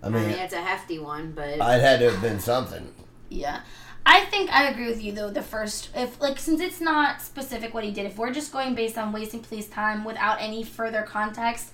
I 0.02 0.06
I 0.06 0.10
mean, 0.10 0.30
it's 0.30 0.52
a 0.52 0.60
hefty 0.60 0.98
one, 0.98 1.32
but 1.32 1.60
I'd 1.60 1.80
had 1.80 2.00
to 2.00 2.10
have 2.10 2.20
been 2.20 2.40
something. 2.40 2.92
Yeah. 3.28 3.60
I 4.04 4.24
think 4.26 4.52
I 4.52 4.68
agree 4.68 4.86
with 4.86 5.02
you 5.02 5.12
though. 5.12 5.30
The 5.30 5.42
first, 5.42 5.90
if 5.94 6.20
like, 6.20 6.38
since 6.38 6.60
it's 6.60 6.80
not 6.80 7.20
specific 7.20 7.74
what 7.74 7.82
he 7.82 7.90
did, 7.90 8.06
if 8.06 8.16
we're 8.16 8.32
just 8.32 8.52
going 8.52 8.74
based 8.74 8.96
on 8.96 9.12
wasting 9.12 9.40
police 9.40 9.68
time 9.68 10.04
without 10.04 10.40
any 10.40 10.62
further 10.62 11.02
context, 11.02 11.72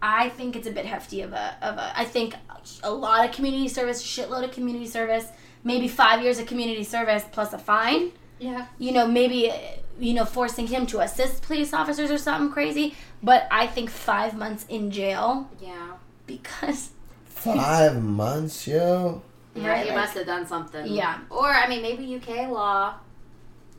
I 0.00 0.30
think 0.30 0.56
it's 0.56 0.66
a 0.66 0.70
bit 0.70 0.86
hefty 0.86 1.20
of 1.22 1.32
a 1.32 1.56
of 1.62 1.76
a. 1.76 1.98
I 1.98 2.04
think 2.04 2.36
a 2.82 2.92
lot 2.92 3.26
of 3.26 3.34
community 3.34 3.68
service, 3.68 4.02
shitload 4.02 4.44
of 4.44 4.52
community 4.52 4.86
service, 4.86 5.28
maybe 5.64 5.88
five 5.88 6.22
years 6.22 6.38
of 6.38 6.46
community 6.46 6.84
service 6.84 7.24
plus 7.32 7.52
a 7.52 7.58
fine. 7.58 8.12
yeah, 8.38 8.66
You 8.78 8.92
know, 8.92 9.06
maybe 9.06 9.50
you 9.98 10.12
know 10.14 10.24
forcing 10.24 10.66
him 10.66 10.86
to 10.86 11.00
assist 11.00 11.42
police 11.42 11.72
officers 11.72 12.10
or 12.10 12.18
something 12.18 12.50
crazy. 12.52 12.94
But 13.22 13.46
I 13.50 13.66
think 13.66 13.90
five 13.90 14.36
months 14.36 14.66
in 14.68 14.90
jail 14.90 15.48
yeah, 15.60 15.92
because 16.26 16.90
Five 17.26 18.02
months, 18.02 18.66
yo. 18.66 19.22
yeah. 19.54 19.68
Right, 19.68 19.82
he 19.84 19.90
like- 19.90 19.98
must 19.98 20.14
have 20.14 20.26
done 20.26 20.46
something. 20.46 20.86
Yeah. 20.86 21.18
or 21.30 21.48
I 21.48 21.68
mean, 21.68 21.82
maybe 21.82 22.04
UK 22.16 22.48
law 22.50 22.94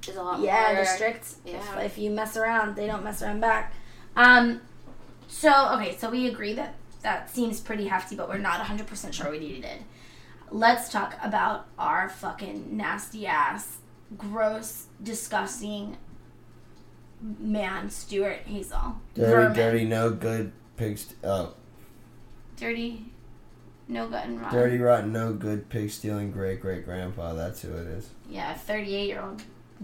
is 0.08 0.16
a 0.16 0.22
lot 0.22 0.40
Yeah, 0.40 0.66
more. 0.68 0.76
they're 0.76 0.86
strict. 0.86 1.26
Yeah. 1.46 1.58
If, 1.80 1.86
if 1.94 1.98
you 1.98 2.12
mess 2.12 2.38
around, 2.38 2.76
they 2.76 2.86
don't 2.88 3.04
mess 3.04 3.22
around 3.24 3.40
back. 3.42 3.74
Um, 4.16 4.62
so 5.28 5.52
okay, 5.76 5.98
so 5.98 6.10
we 6.10 6.28
agree 6.28 6.54
that 6.54 6.76
that 7.02 7.30
seems 7.30 7.60
pretty 7.60 7.88
hefty, 7.88 8.16
but 8.16 8.30
we're 8.30 8.38
not 8.38 8.60
100% 8.62 9.14
sure 9.14 9.32
what 9.32 9.42
he 9.42 9.60
did. 9.62 9.84
Let's 10.52 10.90
talk 10.90 11.16
about 11.24 11.68
our 11.78 12.08
fucking 12.10 12.76
nasty 12.78 13.26
ass, 13.28 13.78
gross, 14.18 14.88
disgusting 15.02 15.98
man, 17.40 17.90
Stuart 17.90 18.46
Hazell. 18.48 18.96
Dirty, 19.16 19.54
Vermin. 19.54 19.90
no 19.90 20.12
good 20.12 20.52
pigs. 20.78 21.14
Oh, 21.24 21.54
Dirty, 22.58 23.06
no 23.88 24.08
gut 24.08 24.26
and 24.26 24.40
rotten. 24.40 24.58
dirty, 24.58 24.78
rotten, 24.78 25.12
no 25.12 25.34
good 25.34 25.70
pig 25.70 25.90
stealing 25.90 26.32
great 26.32 26.62
great 26.62 26.86
grandpa. 26.86 27.34
That's 27.34 27.62
who 27.62 27.70
it 27.74 27.88
is. 27.88 28.10
Yeah, 28.30 28.54
38 28.54 29.08
year 29.08 29.22
old 29.22 29.42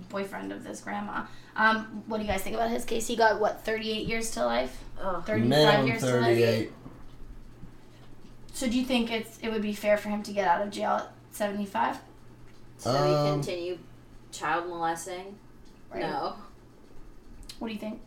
boyfriend 0.10 0.52
of 0.52 0.64
this 0.64 0.82
grandma. 0.82 1.26
Um, 1.56 2.04
what 2.08 2.18
do 2.18 2.24
you 2.24 2.30
guys 2.30 2.42
think 2.44 2.56
about 2.56 2.70
his 2.70 2.86
case? 2.86 3.08
He 3.08 3.16
got 3.16 3.40
what 3.42 3.66
38 3.66 4.08
years 4.08 4.32
to 4.32 4.46
life. 4.46 4.84
Ugh. 5.02 5.26
35 5.26 5.88
years 5.88 6.02
to 6.02 6.20
life. 6.22 6.70
So 8.54 8.68
do 8.68 8.78
you 8.78 8.86
think 8.86 9.12
it's 9.12 9.38
it 9.42 9.50
would 9.50 9.62
be 9.62 9.74
fair 9.74 9.98
for 9.98 10.10
him 10.10 10.24
to 10.24 10.32
get 10.32 10.48
out 10.48 10.62
of 10.62 10.72
jail 10.72 10.92
at 10.92 11.12
75? 11.32 11.98
So 12.78 12.92
we 12.92 13.14
Um, 13.14 13.42
continue 13.42 13.78
child 14.32 14.68
molesting. 14.68 15.38
Right. 15.92 16.02
No. 16.02 16.36
What 17.60 17.68
do 17.68 17.74
you 17.74 17.80
think? 17.80 18.02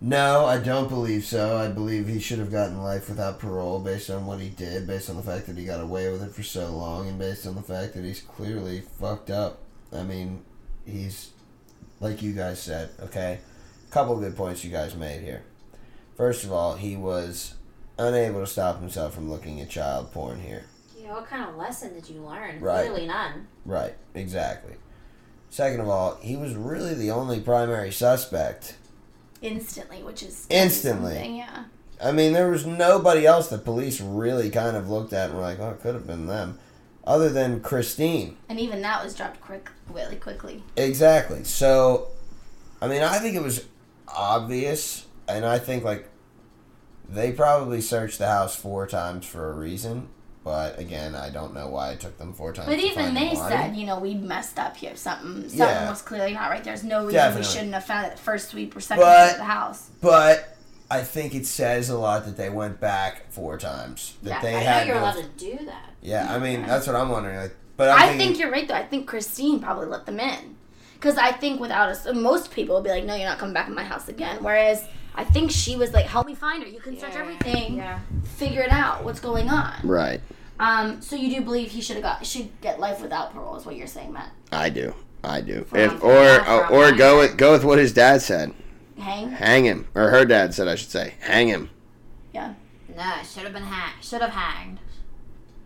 No, 0.00 0.46
I 0.46 0.58
don't 0.58 0.88
believe 0.88 1.24
so. 1.24 1.56
I 1.56 1.68
believe 1.68 2.06
he 2.06 2.20
should 2.20 2.38
have 2.38 2.52
gotten 2.52 2.80
life 2.80 3.08
without 3.08 3.40
parole 3.40 3.80
based 3.80 4.10
on 4.10 4.26
what 4.26 4.38
he 4.40 4.48
did, 4.48 4.86
based 4.86 5.10
on 5.10 5.16
the 5.16 5.22
fact 5.22 5.46
that 5.46 5.58
he 5.58 5.64
got 5.64 5.80
away 5.80 6.10
with 6.10 6.22
it 6.22 6.30
for 6.32 6.44
so 6.44 6.70
long, 6.70 7.08
and 7.08 7.18
based 7.18 7.46
on 7.46 7.56
the 7.56 7.62
fact 7.62 7.94
that 7.94 8.04
he's 8.04 8.20
clearly 8.20 8.80
fucked 8.80 9.28
up. 9.28 9.58
I 9.92 10.04
mean, 10.04 10.44
he's, 10.86 11.30
like 11.98 12.22
you 12.22 12.32
guys 12.32 12.62
said, 12.62 12.90
okay? 13.00 13.40
A 13.88 13.92
Couple 13.92 14.16
good 14.20 14.36
points 14.36 14.62
you 14.62 14.70
guys 14.70 14.94
made 14.94 15.22
here. 15.22 15.42
First 16.16 16.44
of 16.44 16.52
all, 16.52 16.76
he 16.76 16.96
was 16.96 17.54
unable 17.98 18.40
to 18.40 18.46
stop 18.46 18.80
himself 18.80 19.14
from 19.14 19.30
looking 19.30 19.60
at 19.60 19.68
child 19.68 20.12
porn 20.12 20.40
here. 20.40 20.64
Yeah, 20.96 21.14
what 21.14 21.26
kind 21.26 21.48
of 21.48 21.56
lesson 21.56 21.94
did 21.94 22.08
you 22.08 22.20
learn? 22.20 22.60
Right. 22.60 22.86
Clearly 22.86 23.06
none. 23.06 23.46
Right, 23.64 23.94
exactly. 24.14 24.74
Second 25.50 25.80
of 25.80 25.88
all, 25.88 26.18
he 26.20 26.36
was 26.36 26.54
really 26.54 26.94
the 26.94 27.10
only 27.10 27.40
primary 27.40 27.90
suspect. 27.90 28.76
Instantly, 29.40 30.02
which 30.02 30.22
is 30.22 30.46
Instantly. 30.50 31.38
Yeah. 31.38 31.64
I 32.02 32.12
mean, 32.12 32.32
there 32.32 32.50
was 32.50 32.66
nobody 32.66 33.26
else 33.26 33.48
that 33.48 33.64
police 33.64 34.00
really 34.00 34.50
kind 34.50 34.76
of 34.76 34.88
looked 34.88 35.12
at 35.12 35.30
and 35.30 35.38
were 35.38 35.44
like, 35.44 35.58
oh, 35.58 35.70
it 35.70 35.80
could 35.80 35.94
have 35.94 36.06
been 36.06 36.26
them. 36.26 36.58
Other 37.04 37.30
than 37.30 37.60
Christine. 37.60 38.36
And 38.48 38.60
even 38.60 38.82
that 38.82 39.02
was 39.02 39.14
dropped 39.14 39.40
quick, 39.40 39.70
really 39.90 40.16
quickly. 40.16 40.62
Exactly. 40.76 41.42
So, 41.44 42.08
I 42.82 42.88
mean, 42.88 43.02
I 43.02 43.18
think 43.18 43.34
it 43.34 43.42
was 43.42 43.64
obvious, 44.06 45.06
and 45.26 45.44
I 45.44 45.58
think, 45.58 45.84
like, 45.84 46.08
they 47.08 47.32
probably 47.32 47.80
searched 47.80 48.18
the 48.18 48.26
house 48.28 48.54
four 48.54 48.86
times 48.86 49.26
for 49.26 49.50
a 49.50 49.54
reason. 49.54 50.08
But 50.44 50.78
again, 50.78 51.14
I 51.14 51.28
don't 51.30 51.52
know 51.52 51.68
why 51.68 51.90
it 51.92 52.00
took 52.00 52.16
them 52.16 52.32
four 52.32 52.52
times. 52.54 52.68
But 52.68 52.78
even 52.78 53.12
they 53.12 53.34
said, 53.34 53.76
you 53.76 53.84
know, 53.84 53.98
we 53.98 54.14
messed 54.14 54.58
up 54.58 54.76
here. 54.76 54.96
Something, 54.96 55.42
something 55.42 55.58
Yeah. 55.58 55.90
was 55.90 56.00
clearly 56.00 56.32
not 56.32 56.48
right. 56.50 56.64
There's 56.64 56.84
no 56.84 57.00
reason 57.00 57.14
Definitely. 57.14 57.40
we 57.48 57.52
shouldn't 57.52 57.74
have 57.74 57.84
found 57.84 58.06
it 58.06 58.12
the 58.16 58.22
first 58.22 58.48
sweep 58.50 58.74
or 58.74 58.80
second 58.80 59.02
But- 59.04 59.26
sweep 59.28 59.32
of 59.40 59.46
the 59.46 59.52
house. 59.52 59.90
But 60.00 60.56
I 60.90 61.02
think 61.02 61.34
it 61.34 61.44
says 61.44 61.90
a 61.90 61.98
lot 61.98 62.24
that 62.24 62.36
they 62.38 62.48
went 62.48 62.80
back 62.80 63.30
four 63.30 63.58
times. 63.58 64.14
That 64.22 64.30
Yeah, 64.30 64.40
they 64.40 64.54
I 64.54 64.60
had 64.60 64.80
know 64.80 64.86
you're 64.86 64.94
no- 65.02 65.02
allowed 65.02 65.16
to 65.16 65.28
do 65.58 65.58
that. 65.66 65.90
Yeah, 66.00 66.32
I 66.32 66.38
mean 66.38 66.64
that's 66.66 66.86
what 66.86 66.96
I'm 66.96 67.10
wondering. 67.10 67.36
Like, 67.36 67.56
but 67.76 67.90
I'm 67.90 67.96
I 67.98 68.06
thinking, 68.08 68.18
think 68.28 68.38
you're 68.38 68.50
right, 68.50 68.66
though. 68.66 68.74
I 68.74 68.84
think 68.86 69.06
Christine 69.06 69.60
probably 69.60 69.86
let 69.86 70.06
them 70.06 70.18
in. 70.18 70.56
Because 70.94 71.18
I 71.18 71.30
think 71.32 71.60
without 71.60 71.90
us, 71.90 72.06
most 72.12 72.50
people 72.52 72.74
would 72.76 72.84
be 72.84 72.90
like, 72.90 73.04
no, 73.04 73.14
you're 73.14 73.28
not 73.28 73.38
coming 73.38 73.52
back 73.54 73.68
in 73.68 73.74
my 73.74 73.84
house 73.84 74.08
again. 74.08 74.38
Whereas 74.40 74.84
I 75.18 75.24
think 75.24 75.50
she 75.50 75.74
was 75.76 75.92
like, 75.92 76.06
help 76.06 76.26
me 76.28 76.34
find 76.36 76.62
her. 76.62 76.68
You 76.68 76.78
can 76.78 76.96
search 76.98 77.12
Yeah, 77.14 77.20
everything. 77.20 77.76
yeah. 77.76 77.98
Figure 78.36 78.62
it 78.62 78.70
out. 78.70 79.02
What's 79.04 79.18
going 79.20 79.48
on? 79.50 79.74
right. 79.82 80.20
Um, 80.60 81.00
so 81.02 81.14
you 81.16 81.34
do 81.36 81.40
believe 81.42 81.70
he 81.70 81.80
should 81.80 81.96
have 81.96 82.02
got 82.02 82.26
should 82.26 82.48
get 82.60 82.80
life 82.80 83.00
without 83.00 83.32
parole? 83.32 83.54
Is 83.56 83.64
what 83.66 83.76
you're 83.76 83.86
saying, 83.86 84.12
Matt? 84.12 84.30
I 84.50 84.70
do. 84.70 84.92
I 85.22 85.40
do. 85.40 85.62
From- 85.64 85.78
If 85.80 85.92
from- 85.98 86.08
or 86.10 86.40
from 86.44 86.72
or 86.72 86.92
go 86.92 87.18
with 87.18 87.36
go 87.36 87.52
with 87.52 87.62
what 87.64 87.78
his 87.78 87.92
dad 87.92 88.22
said. 88.22 88.52
Hang? 88.98 89.30
Hang 89.30 89.64
him, 89.64 89.86
or 89.94 90.10
her 90.10 90.24
dad 90.24 90.54
said 90.54 90.66
I 90.66 90.74
should 90.74 90.90
say. 90.90 91.14
Hang 91.20 91.46
him. 91.48 91.70
Yeah. 92.32 92.54
No, 92.96 93.12
should 93.22 93.44
have 93.44 93.52
been 93.52 93.62
hanged. 93.62 94.02
Should 94.04 94.20
have 94.20 94.30
hanged. 94.30 94.78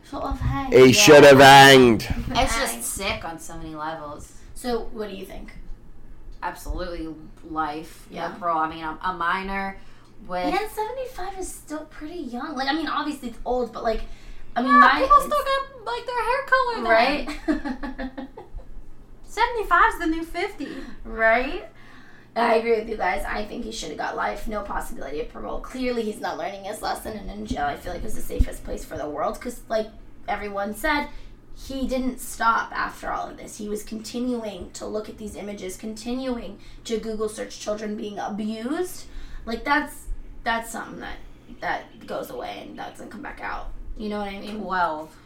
Sort 0.05 0.25
of 0.25 0.39
hang. 0.41 0.71
He 0.73 0.93
should 0.93 1.25
have 1.25 1.39
hanged. 1.41 2.07
It's 2.31 2.55
just 2.59 2.83
sick 2.83 3.25
on 3.25 3.39
so 3.39 3.57
many 3.57 3.75
levels. 3.75 4.33
So 4.55 4.91
what 4.93 5.09
do 5.09 5.17
you 5.17 5.25
think? 5.25 5.53
Absolutely 6.43 7.09
life. 7.51 8.07
Yeah. 8.11 8.29
No 8.29 8.35
parole. 8.39 8.59
I 8.59 8.69
mean, 8.69 8.85
a, 8.85 8.99
a 9.03 9.13
minor 9.15 9.79
with. 10.27 10.53
Man, 10.53 10.69
75 10.69 11.39
is 11.39 11.49
still 11.49 11.85
pretty 11.87 12.19
young. 12.19 12.55
Like, 12.57 12.69
I 12.69 12.73
mean, 12.75 12.89
obviously 12.89 13.29
it's 13.31 13.39
old, 13.45 13.73
but 13.73 13.83
like, 13.85 14.01
I 14.57 14.63
mean, 14.63 14.71
Yeah, 14.73 14.79
my 14.79 15.01
people 15.01 15.21
still 15.21 15.31
got 15.31 15.87
like 15.87 16.07
their 16.07 16.25
hair 16.25 16.47
color. 16.47 16.83
right, 16.91 18.29
Seventy 19.25 19.65
five 19.65 19.95
is 19.95 19.99
the 20.01 20.07
new 20.07 20.25
fifty. 20.25 20.69
right. 21.05 21.69
I 22.35 22.55
agree 22.55 22.79
with 22.79 22.89
you 22.89 22.97
guys. 22.97 23.25
I 23.29 23.45
think 23.45 23.63
he 23.65 23.73
should 23.73 23.91
have 23.91 23.99
got 23.99 24.17
life. 24.17 24.49
No 24.49 24.63
possibility 24.63 25.21
of 25.21 25.29
parole. 25.31 25.61
Clearly, 25.61 26.01
he's 26.03 26.19
not 26.21 26.39
learning 26.39 26.65
his 26.65 26.81
lesson, 26.81 27.15
and 27.17 27.31
in 27.31 27.45
jail, 27.45 27.67
I 27.67 27.77
feel 27.77 27.93
like 27.93 28.05
is 28.05 28.15
the 28.15 28.23
safest 28.23 28.65
place 28.65 28.85
for 28.85 28.97
the 28.97 29.09
world. 29.09 29.35
Because, 29.35 29.61
like 29.69 29.89
everyone 30.29 30.75
said, 30.75 31.09
he 31.67 31.87
didn't 31.87 32.19
stop 32.19 32.73
after 32.73 33.11
all 33.11 33.29
of 33.29 33.37
this. 33.37 33.59
He 33.59 33.69
was 33.69 33.83
continuing 33.83 34.71
to 34.73 34.87
look 34.87 35.09
at 35.09 35.19
these 35.19 35.37
images, 35.37 35.77
continuing 35.77 36.59
to 36.85 36.99
Google 36.99 37.29
search 37.29 37.61
children 37.61 37.97
being 37.97 38.19
abused. 38.19 39.07
Like 39.47 39.65
that's 39.65 40.07
that's 40.45 40.71
something 40.71 41.01
that 41.01 41.19
that 41.61 42.07
goes 42.07 42.31
away 42.31 42.65
and 42.67 42.77
doesn't 42.77 43.11
come 43.11 43.23
back 43.23 43.41
out. 43.41 43.73
You 43.97 44.09
know 44.09 44.19
what 44.19 44.29
I 44.29 44.41
mean? 44.41 44.61
Twelve. 44.61 45.17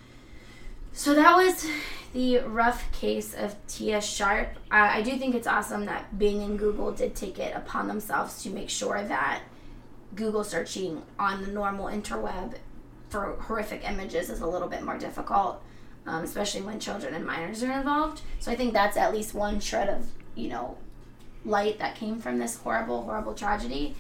So 0.92 1.14
that 1.14 1.36
was 1.36 1.66
the 2.14 2.38
rough 2.38 2.90
case 2.92 3.34
of 3.34 3.54
Tia 3.66 4.00
Sharp. 4.00 4.48
Uh, 4.70 4.88
I 4.92 5.02
do 5.02 5.18
think 5.18 5.34
it's 5.34 5.46
awesome 5.46 5.84
that 5.84 6.18
Bing 6.18 6.42
and 6.42 6.58
Google 6.58 6.90
did 6.90 7.14
take 7.14 7.38
it 7.38 7.54
upon 7.54 7.86
themselves 7.86 8.42
to 8.42 8.50
make 8.50 8.70
sure 8.70 9.02
that 9.02 9.42
Google 10.14 10.42
searching 10.42 11.02
on 11.18 11.42
the 11.42 11.48
normal 11.48 11.86
interweb 11.86 12.54
for 13.10 13.36
horrific 13.40 13.88
images 13.88 14.30
is 14.30 14.40
a 14.40 14.46
little 14.46 14.68
bit 14.68 14.82
more 14.82 14.96
difficult, 14.98 15.62
um, 16.06 16.22
especially 16.22 16.62
when 16.62 16.78
children 16.78 17.14
and 17.14 17.26
minors 17.26 17.62
are 17.62 17.72
involved. 17.72 18.22
So 18.38 18.52
I 18.52 18.56
think 18.56 18.72
that's 18.72 18.96
at 18.96 19.12
least 19.12 19.34
one 19.34 19.60
shred 19.60 19.88
of, 19.88 20.06
you 20.34 20.48
know, 20.48 20.78
light 21.44 21.78
that 21.78 21.96
came 21.96 22.20
from 22.20 22.38
this 22.38 22.56
horrible, 22.56 23.02
horrible 23.02 23.34
tragedy. 23.34 23.94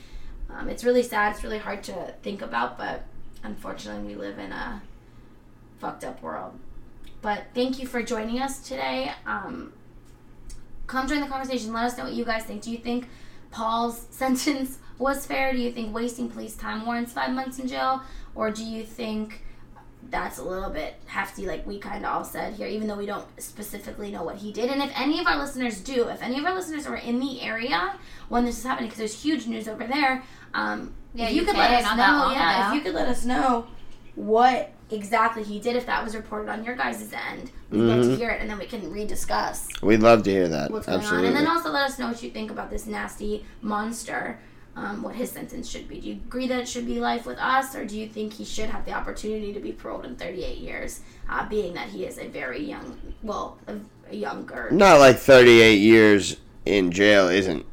Um, 0.50 0.68
it's 0.68 0.84
really 0.84 1.02
sad. 1.02 1.34
It's 1.34 1.44
really 1.44 1.58
hard 1.58 1.82
to 1.84 2.14
think 2.22 2.42
about, 2.42 2.78
but 2.78 3.04
unfortunately, 3.42 4.14
we 4.14 4.20
live 4.20 4.38
in 4.38 4.52
a 4.52 4.82
fucked 5.78 6.04
up 6.04 6.22
world. 6.22 6.58
But 7.22 7.44
thank 7.54 7.78
you 7.78 7.86
for 7.86 8.02
joining 8.02 8.40
us 8.40 8.60
today. 8.60 9.12
Um, 9.26 9.72
come 10.86 11.08
join 11.08 11.20
the 11.20 11.26
conversation. 11.26 11.72
Let 11.72 11.84
us 11.84 11.98
know 11.98 12.04
what 12.04 12.12
you 12.12 12.24
guys 12.24 12.44
think. 12.44 12.62
Do 12.62 12.70
you 12.70 12.78
think 12.78 13.08
Paul's 13.50 14.06
sentence 14.10 14.78
was 14.98 15.26
fair? 15.26 15.52
Do 15.52 15.58
you 15.58 15.72
think 15.72 15.94
wasting 15.94 16.30
police 16.30 16.54
time 16.54 16.86
warrants 16.86 17.12
five 17.12 17.32
months 17.32 17.58
in 17.58 17.66
jail? 17.66 18.02
Or 18.34 18.50
do 18.50 18.64
you 18.64 18.84
think 18.84 19.42
that's 20.10 20.38
a 20.38 20.42
little 20.44 20.70
bit 20.70 20.94
hefty, 21.06 21.46
like 21.46 21.66
we 21.66 21.78
kind 21.78 22.04
of 22.04 22.12
all 22.12 22.24
said 22.24 22.54
here, 22.54 22.68
even 22.68 22.86
though 22.86 22.96
we 22.96 23.06
don't 23.06 23.26
specifically 23.42 24.10
know 24.10 24.22
what 24.22 24.36
he 24.36 24.52
did? 24.52 24.70
And 24.70 24.80
if 24.82 24.90
any 24.96 25.18
of 25.20 25.26
our 25.26 25.36
listeners 25.36 25.80
do, 25.80 26.08
if 26.08 26.22
any 26.22 26.38
of 26.38 26.44
our 26.44 26.54
listeners 26.54 26.86
are 26.86 26.96
in 26.96 27.18
the 27.18 27.42
area 27.42 27.94
when 28.28 28.44
this 28.44 28.58
is 28.58 28.64
happening, 28.64 28.88
because 28.88 28.98
there's 28.98 29.20
huge 29.22 29.46
news 29.46 29.66
over 29.66 29.84
there, 29.86 30.22
um, 30.54 30.94
Yeah, 31.14 31.26
if 31.28 31.34
you 31.34 31.44
could 31.44 31.56
let 31.56 31.82
us 31.84 31.96
know, 31.96 32.02
long 32.18 32.32
yeah, 32.34 32.68
if 32.68 32.74
you 32.74 32.80
could 32.82 32.94
let 32.94 33.08
us 33.08 33.24
know 33.24 33.66
what 34.14 34.72
exactly 34.90 35.42
he 35.42 35.58
did, 35.58 35.74
if 35.74 35.86
that 35.86 36.04
was 36.04 36.14
reported 36.14 36.48
on 36.48 36.64
your 36.64 36.76
guys' 36.76 37.12
end, 37.30 37.50
we'd 37.70 37.80
love 37.80 38.04
to 38.04 38.16
hear 38.16 38.30
it, 38.30 38.40
and 38.40 38.48
then 38.48 38.58
we 38.58 38.66
can 38.66 38.82
rediscuss 38.82 39.82
We'd 39.82 40.00
love 40.00 40.22
to 40.22 40.30
hear 40.30 40.46
that. 40.48 40.70
what's 40.70 40.86
going 40.86 41.00
Absolutely. 41.00 41.28
on. 41.30 41.36
And 41.36 41.46
then 41.46 41.52
also 41.52 41.70
let 41.70 41.82
us 41.90 41.98
know 41.98 42.06
what 42.08 42.22
you 42.22 42.30
think 42.30 42.52
about 42.52 42.70
this 42.70 42.86
nasty 42.86 43.44
monster, 43.60 44.38
um, 44.76 45.02
what 45.02 45.14
his 45.14 45.30
sentence 45.30 45.68
should 45.68 45.88
be. 45.88 46.00
Do 46.00 46.08
you 46.08 46.14
agree 46.14 46.46
that 46.48 46.58
it 46.60 46.68
should 46.68 46.86
be 46.86 47.00
life 47.00 47.26
with 47.26 47.38
us, 47.38 47.74
or 47.74 47.84
do 47.84 47.98
you 47.98 48.06
think 48.06 48.34
he 48.34 48.44
should 48.44 48.68
have 48.70 48.84
the 48.84 48.92
opportunity 48.92 49.52
to 49.54 49.60
be 49.60 49.72
paroled 49.72 50.04
in 50.04 50.16
38 50.16 50.58
years, 50.58 51.00
uh, 51.28 51.48
being 51.48 51.74
that 51.74 51.88
he 51.88 52.04
is 52.04 52.18
a 52.18 52.28
very 52.28 52.62
young, 52.62 52.98
well, 53.22 53.58
a, 53.66 53.76
a 54.10 54.14
younger. 54.16 54.68
Not 54.70 54.98
like 55.00 55.16
38 55.18 55.76
years 55.76 56.36
in 56.66 56.90
jail 56.90 57.28
isn't 57.28 57.64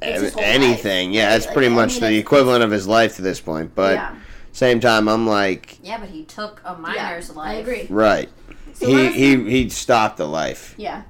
It's 0.00 0.22
his 0.22 0.32
whole 0.34 0.42
anything. 0.42 1.08
life, 1.10 1.16
Yeah, 1.16 1.28
right? 1.28 1.36
it's 1.36 1.46
Like, 1.46 1.54
pretty 1.54 1.68
I 1.72 1.76
much 1.76 2.00
mean, 2.00 2.10
the 2.12 2.18
equivalent 2.18 2.64
of 2.64 2.70
his 2.70 2.86
life 2.88 3.16
to 3.16 3.22
this 3.22 3.40
point. 3.40 3.74
But 3.74 3.94
yeah, 3.94 4.16
same 4.52 4.80
time, 4.80 5.06
I'm 5.08 5.26
like, 5.26 5.78
Yeah, 5.82 5.98
but 5.98 6.08
he 6.08 6.24
took 6.24 6.62
a 6.64 6.70
yeah, 6.72 6.78
minor's 6.78 7.34
life. 7.36 7.48
I 7.56 7.60
agree. 7.60 7.86
right. 7.90 8.28
So 8.72 8.86
he 8.86 9.08
he 9.12 9.50
he 9.50 9.68
stopped 9.68 10.16
the 10.18 10.26
life. 10.26 10.74
Yeah. 10.78 11.02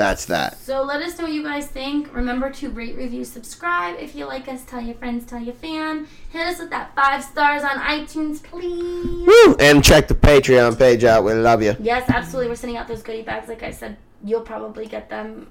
That's 0.00 0.24
that. 0.24 0.56
So 0.56 0.82
let 0.82 1.02
us 1.02 1.18
know 1.18 1.24
what 1.24 1.34
you 1.34 1.42
guys 1.42 1.66
think. 1.66 2.14
Remember 2.14 2.50
to 2.52 2.70
rate, 2.70 2.96
review, 2.96 3.22
subscribe. 3.22 3.98
If 4.00 4.14
you 4.14 4.24
like 4.24 4.48
us, 4.48 4.62
tell 4.64 4.80
your 4.80 4.94
friends, 4.94 5.26
tell 5.26 5.38
your 5.42 5.52
fan. 5.52 6.06
Hit 6.30 6.40
us 6.46 6.58
with 6.58 6.70
that 6.70 6.94
five 6.94 7.22
stars 7.22 7.62
on 7.64 7.76
iTunes, 7.76 8.42
please. 8.42 9.26
Woo! 9.26 9.56
And 9.60 9.84
check 9.84 10.08
the 10.08 10.14
Patreon 10.14 10.78
page 10.78 11.04
out. 11.04 11.22
We 11.22 11.34
love 11.34 11.62
you. 11.62 11.76
Yes, 11.78 12.08
absolutely. 12.08 12.48
We're 12.48 12.54
sending 12.56 12.78
out 12.78 12.88
those 12.88 13.02
goodie 13.02 13.20
bags. 13.20 13.46
Like 13.46 13.62
I 13.62 13.72
said, 13.72 13.98
you'll 14.24 14.40
probably 14.40 14.86
get 14.86 15.10
them 15.10 15.48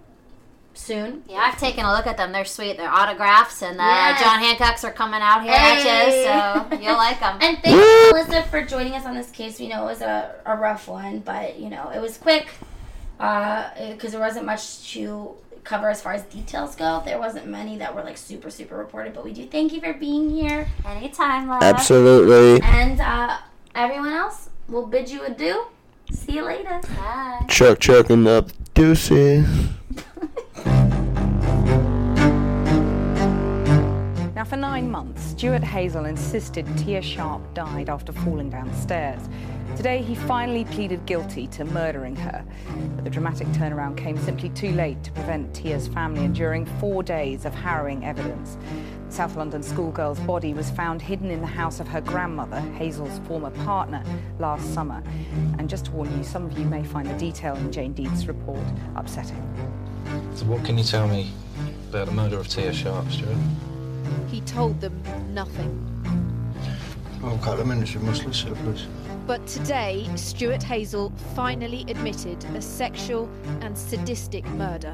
soon. 0.73 1.21
Yeah, 1.29 1.37
I've 1.45 1.59
taken 1.59 1.85
a 1.85 1.93
look 1.93 2.07
at 2.07 2.17
them. 2.17 2.31
They're 2.31 2.43
sweet. 2.43 2.77
They're 2.77 2.89
autographs, 2.89 3.61
and 3.61 3.79
uh, 3.79 3.83
Yes. 3.83 4.19
John 4.23 4.39
Hancock's 4.39 4.83
are 4.83 4.91
coming 4.91 5.21
out 5.21 5.43
here 5.43 5.51
Hey. 5.53 5.87
at 5.87 6.69
you, 6.71 6.73
so 6.73 6.77
you'll 6.83 6.97
like 6.97 7.19
them. 7.25 7.37
And 7.39 7.59
thank 7.59 7.75
you, 7.75 8.11
Melissa, 8.13 8.41
for 8.49 8.63
joining 8.65 8.93
us 8.93 9.05
on 9.05 9.13
this 9.13 9.29
case. 9.29 9.59
We 9.59 9.67
know 9.67 9.83
it 9.83 9.91
was 9.91 10.01
a, 10.01 10.33
a 10.47 10.55
rough 10.55 10.87
one, 10.87 11.19
but 11.19 11.59
you 11.59 11.69
know 11.69 11.91
it 11.93 11.99
was 12.01 12.17
quick 12.17 12.47
because 13.19 14.11
there 14.11 14.19
wasn't 14.19 14.45
much 14.45 14.91
to 14.93 15.35
cover 15.63 15.89
as 15.89 16.01
far 16.01 16.13
as 16.13 16.23
details 16.23 16.75
go. 16.75 17.01
There 17.05 17.19
wasn't 17.19 17.47
many 17.47 17.77
that 17.77 17.93
were 17.93 18.03
like 18.03 18.17
super 18.17 18.49
super 18.49 18.75
reported, 18.77 19.13
but 19.13 19.23
we 19.23 19.33
do 19.33 19.45
thank 19.45 19.73
you 19.73 19.81
for 19.81 19.93
being 19.93 20.29
here. 20.29 20.67
Anytime, 20.85 21.47
love. 21.47 21.61
Absolutely. 21.61 22.65
And 22.65 22.99
uh, 22.99 23.37
everyone 23.75 24.13
else, 24.13 24.49
we'll 24.67 24.87
bid 24.87 25.09
you 25.09 25.23
adieu. 25.23 25.67
See 26.11 26.33
you 26.33 26.45
later. 26.45 26.81
Bye. 26.97 27.45
Chuck 27.47 27.79
chucking 27.79 28.27
up 28.27 28.49
deuces. 28.73 29.45
Now, 34.39 34.45
for 34.45 34.55
nine 34.55 34.89
months, 34.89 35.21
Stuart 35.21 35.63
Hazell 35.63 36.07
insisted 36.07 36.65
Tia 36.77 37.01
Sharp 37.01 37.53
died 37.53 37.89
after 37.89 38.13
falling 38.13 38.49
downstairs. 38.49 39.21
Today, 39.75 40.01
he 40.01 40.15
finally 40.15 40.65
pleaded 40.65 41.05
guilty 41.05 41.47
to 41.47 41.63
murdering 41.65 42.15
her. 42.17 42.43
But 42.95 43.03
the 43.03 43.09
dramatic 43.09 43.47
turnaround 43.49 43.97
came 43.97 44.17
simply 44.17 44.49
too 44.49 44.71
late 44.71 45.01
to 45.03 45.11
prevent 45.11 45.53
Tia's 45.53 45.87
family 45.87 46.25
enduring 46.25 46.65
four 46.79 47.01
days 47.03 47.45
of 47.45 47.53
harrowing 47.53 48.03
evidence. 48.03 48.57
South 49.09 49.35
London 49.35 49.63
schoolgirl's 49.63 50.19
body 50.21 50.53
was 50.53 50.69
found 50.69 51.01
hidden 51.01 51.31
in 51.31 51.41
the 51.41 51.47
house 51.47 51.79
of 51.79 51.87
her 51.87 52.01
grandmother, 52.01 52.59
Hazell's 52.77 53.19
former 53.27 53.49
partner, 53.63 54.03
last 54.37 54.73
summer. 54.73 55.01
And 55.57 55.69
just 55.69 55.85
to 55.85 55.91
warn 55.91 56.15
you, 56.17 56.23
some 56.23 56.45
of 56.45 56.57
you 56.59 56.65
may 56.65 56.83
find 56.83 57.09
the 57.09 57.17
detail 57.17 57.55
in 57.55 57.71
Jane 57.71 57.93
Deed's 57.93 58.27
report 58.27 58.63
upsetting. 58.95 59.41
So, 60.35 60.45
what 60.45 60.63
can 60.63 60.77
you 60.77 60.83
tell 60.83 61.07
me 61.07 61.31
about 61.89 62.07
the 62.07 62.13
murder 62.13 62.39
of 62.39 62.47
Tia 62.47 62.73
Sharp, 62.73 63.09
Stuart? 63.11 63.35
He 64.29 64.41
told 64.41 64.79
them 64.81 65.01
nothing. 65.33 65.85
Oh, 67.23 67.35
a 67.35 67.37
couple 67.39 67.61
of 67.61 67.67
minutes, 67.67 67.95
we 67.95 68.01
must 68.01 68.25
listen, 68.25 68.55
please. 68.55 68.85
But 69.29 69.45
today, 69.45 70.09
Stuart 70.15 70.61
Hazell 70.61 71.15
finally 71.35 71.85
admitted 71.87 72.43
a 72.55 72.61
sexual 72.63 73.29
and 73.61 73.77
sadistic 73.77 74.43
murder 74.53 74.91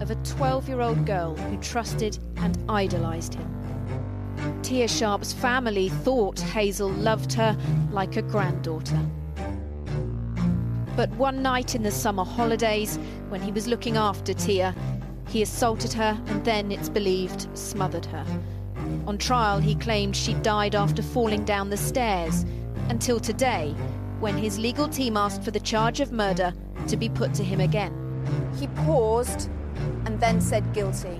of 0.00 0.10
a 0.10 0.14
12 0.16 0.68
year 0.68 0.82
old 0.82 1.06
girl 1.06 1.34
who 1.34 1.56
trusted 1.56 2.18
and 2.36 2.58
idolised 2.68 3.32
him. 3.32 4.60
Tia 4.60 4.86
Sharp's 4.86 5.32
family 5.32 5.88
thought 5.88 6.36
Hazell 6.36 6.94
loved 7.02 7.32
her 7.32 7.56
like 7.90 8.18
a 8.18 8.22
granddaughter. 8.22 9.00
But 10.94 11.08
one 11.12 11.40
night 11.40 11.74
in 11.74 11.82
the 11.82 11.90
summer 11.90 12.24
holidays, 12.24 12.98
when 13.30 13.40
he 13.40 13.52
was 13.52 13.66
looking 13.66 13.96
after 13.96 14.34
Tia, 14.34 14.74
he 15.28 15.40
assaulted 15.40 15.94
her 15.94 16.20
and 16.26 16.44
then, 16.44 16.72
it's 16.72 16.90
believed, 16.90 17.48
smothered 17.56 18.04
her. 18.04 18.26
On 19.06 19.16
trial, 19.16 19.60
he 19.60 19.74
claimed 19.74 20.14
she 20.14 20.34
died 20.34 20.74
after 20.74 21.02
falling 21.02 21.46
down 21.46 21.70
the 21.70 21.78
stairs, 21.78 22.44
until 22.92 23.18
today, 23.18 23.74
when 24.20 24.36
his 24.36 24.58
legal 24.58 24.86
team 24.86 25.16
asked 25.16 25.42
for 25.42 25.50
the 25.50 25.58
charge 25.58 26.00
of 26.00 26.12
murder 26.12 26.52
to 26.86 26.94
be 26.94 27.08
put 27.08 27.32
to 27.32 27.42
him 27.42 27.58
again. 27.58 27.90
He 28.60 28.66
paused 28.84 29.48
and 30.04 30.20
then 30.20 30.42
said 30.42 30.74
guilty. 30.74 31.18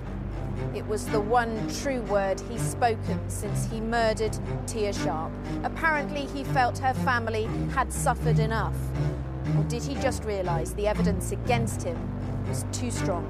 It 0.75 0.87
was 0.87 1.07
the 1.07 1.19
one 1.19 1.57
true 1.81 2.03
word 2.03 2.39
he's 2.51 2.61
spoken 2.61 3.19
since 3.31 3.65
he 3.71 3.81
murdered 3.81 4.39
Tia 4.67 4.93
Sharp. 4.93 5.33
Apparently, 5.65 6.27
he 6.27 6.45
felt 6.45 6.77
her 6.77 6.93
family 6.93 7.45
had 7.73 7.91
suffered 7.91 8.39
enough. 8.39 8.77
Or 9.57 9.65
did 9.65 9.83
he 9.83 9.95
just 9.95 10.25
realise 10.25 10.75
the 10.75 10.87
evidence 10.87 11.33
against 11.33 11.83
him 11.83 11.97
was 12.51 12.67
too 12.71 12.91
strong? 12.91 13.25